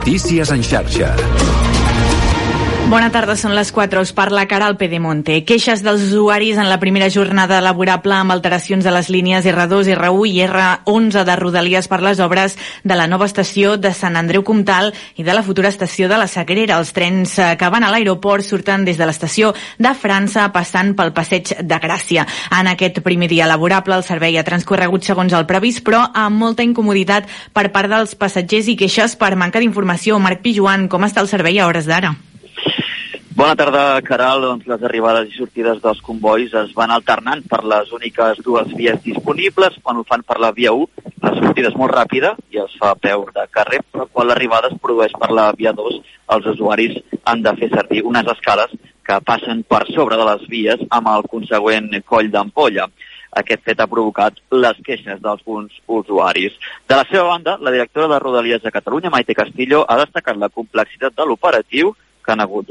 Notícies 0.05 0.51
en 0.51 0.63
xarxa. 0.63 1.17
Bona 2.95 3.09
tarda, 3.11 3.35
són 3.35 3.57
les 3.59 3.73
4. 3.75 4.05
Us 4.07 4.13
parla 4.15 4.45
Caral 4.47 4.77
Pedemonte. 4.79 5.41
Queixes 5.43 5.81
dels 5.83 6.05
usuaris 6.05 6.61
en 6.63 6.69
la 6.71 6.77
primera 6.79 7.09
jornada 7.11 7.57
laborable 7.59 8.15
amb 8.15 8.31
alteracions 8.31 8.85
de 8.87 8.91
les 8.95 9.09
línies 9.11 9.49
R2, 9.51 9.89
R1 9.97 10.29
i 10.31 10.45
R11 10.45 11.25
de 11.27 11.35
Rodalies 11.41 11.89
per 11.91 11.99
les 12.07 12.21
obres 12.23 12.53
de 12.85 12.95
la 12.95 13.09
nova 13.11 13.27
estació 13.27 13.73
de 13.83 13.91
Sant 13.91 14.15
Andreu 14.15 14.45
Comtal 14.47 14.93
i 15.19 15.27
de 15.27 15.35
la 15.35 15.43
futura 15.43 15.73
estació 15.75 16.07
de 16.07 16.21
la 16.21 16.29
Sagrera. 16.31 16.77
Els 16.79 16.93
trens 16.95 17.33
eh, 17.43 17.49
que 17.59 17.71
van 17.75 17.83
a 17.83 17.91
l'aeroport 17.91 18.47
surten 18.47 18.85
des 18.87 19.01
de 19.01 19.09
l'estació 19.11 19.51
de 19.75 19.91
França 19.99 20.45
passant 20.55 20.93
pel 20.95 21.11
passeig 21.17 21.51
de 21.67 21.79
Gràcia. 21.83 22.29
En 22.61 22.71
aquest 22.71 23.01
primer 23.03 23.27
dia 23.33 23.49
laborable 23.51 23.99
el 23.99 24.07
servei 24.07 24.39
ha 24.39 24.47
transcorregut 24.47 25.03
segons 25.03 25.35
el 25.35 25.49
previst, 25.51 25.83
però 25.83 26.05
amb 26.15 26.39
molta 26.45 26.63
incomoditat 26.63 27.27
per 27.51 27.73
part 27.75 27.91
dels 27.91 28.15
passatgers 28.15 28.71
i 28.71 28.77
queixes 28.79 29.19
per 29.19 29.33
manca 29.35 29.59
d'informació. 29.59 30.21
Marc 30.23 30.47
Pijuan, 30.47 30.87
com 30.87 31.11
està 31.11 31.27
el 31.27 31.33
servei 31.35 31.59
a 31.59 31.67
hores 31.67 31.91
d'ara? 31.91 32.15
Bona 33.35 33.57
tarda, 33.59 34.01
Caral. 34.07 34.45
Doncs 34.47 34.69
les 34.71 34.83
arribades 34.87 35.33
i 35.33 35.35
sortides 35.35 35.81
dels 35.83 35.99
convois 36.07 36.53
es 36.61 36.69
van 36.77 36.93
alternant 36.95 37.41
per 37.51 37.65
les 37.67 37.89
úniques 37.97 38.39
dues 38.47 38.69
vies 38.79 39.01
disponibles. 39.03 39.81
Quan 39.83 39.99
ho 39.99 40.05
fan 40.07 40.23
per 40.23 40.37
la 40.39 40.53
via 40.55 40.71
1, 40.71 41.03
la 41.25 41.33
sortida 41.41 41.73
és 41.73 41.75
molt 41.81 41.91
ràpida 41.97 42.31
i 42.55 42.61
es 42.63 42.77
fa 42.79 42.93
a 42.95 42.99
peu 43.07 43.25
de 43.35 43.47
carrer, 43.51 43.81
però 43.91 44.07
quan 44.13 44.29
l'arribada 44.31 44.71
es 44.71 44.79
produeix 44.85 45.17
per 45.19 45.33
la 45.35 45.49
via 45.59 45.73
2, 45.75 45.99
els 46.37 46.47
usuaris 46.53 47.01
han 47.25 47.43
de 47.43 47.57
fer 47.59 47.71
servir 47.75 48.05
unes 48.07 48.31
escales 48.37 48.77
que 49.03 49.19
passen 49.27 49.65
per 49.67 49.83
sobre 49.91 50.21
de 50.21 50.29
les 50.31 50.47
vies 50.55 50.87
amb 51.01 51.11
el 51.17 51.27
consegüent 51.35 51.91
coll 52.07 52.31
d'ampolla. 52.31 52.87
Aquest 53.43 53.67
fet 53.67 53.83
ha 53.83 53.91
provocat 53.91 54.39
les 54.55 54.79
queixes 54.87 55.19
d'alguns 55.27 55.75
usuaris. 55.91 56.55
De 56.87 56.95
la 56.95 57.11
seva 57.11 57.27
banda, 57.33 57.59
la 57.59 57.75
directora 57.75 58.07
de 58.15 58.23
Rodalies 58.23 58.63
de 58.63 58.71
Catalunya, 58.71 59.11
Maite 59.11 59.35
Castillo, 59.35 59.83
ha 59.89 59.99
destacat 60.05 60.39
la 60.39 60.55
complexitat 60.55 61.19
de 61.19 61.27
l'operatiu 61.27 61.97
que 62.25 62.33
han 62.33 62.41
hagut 62.41 62.71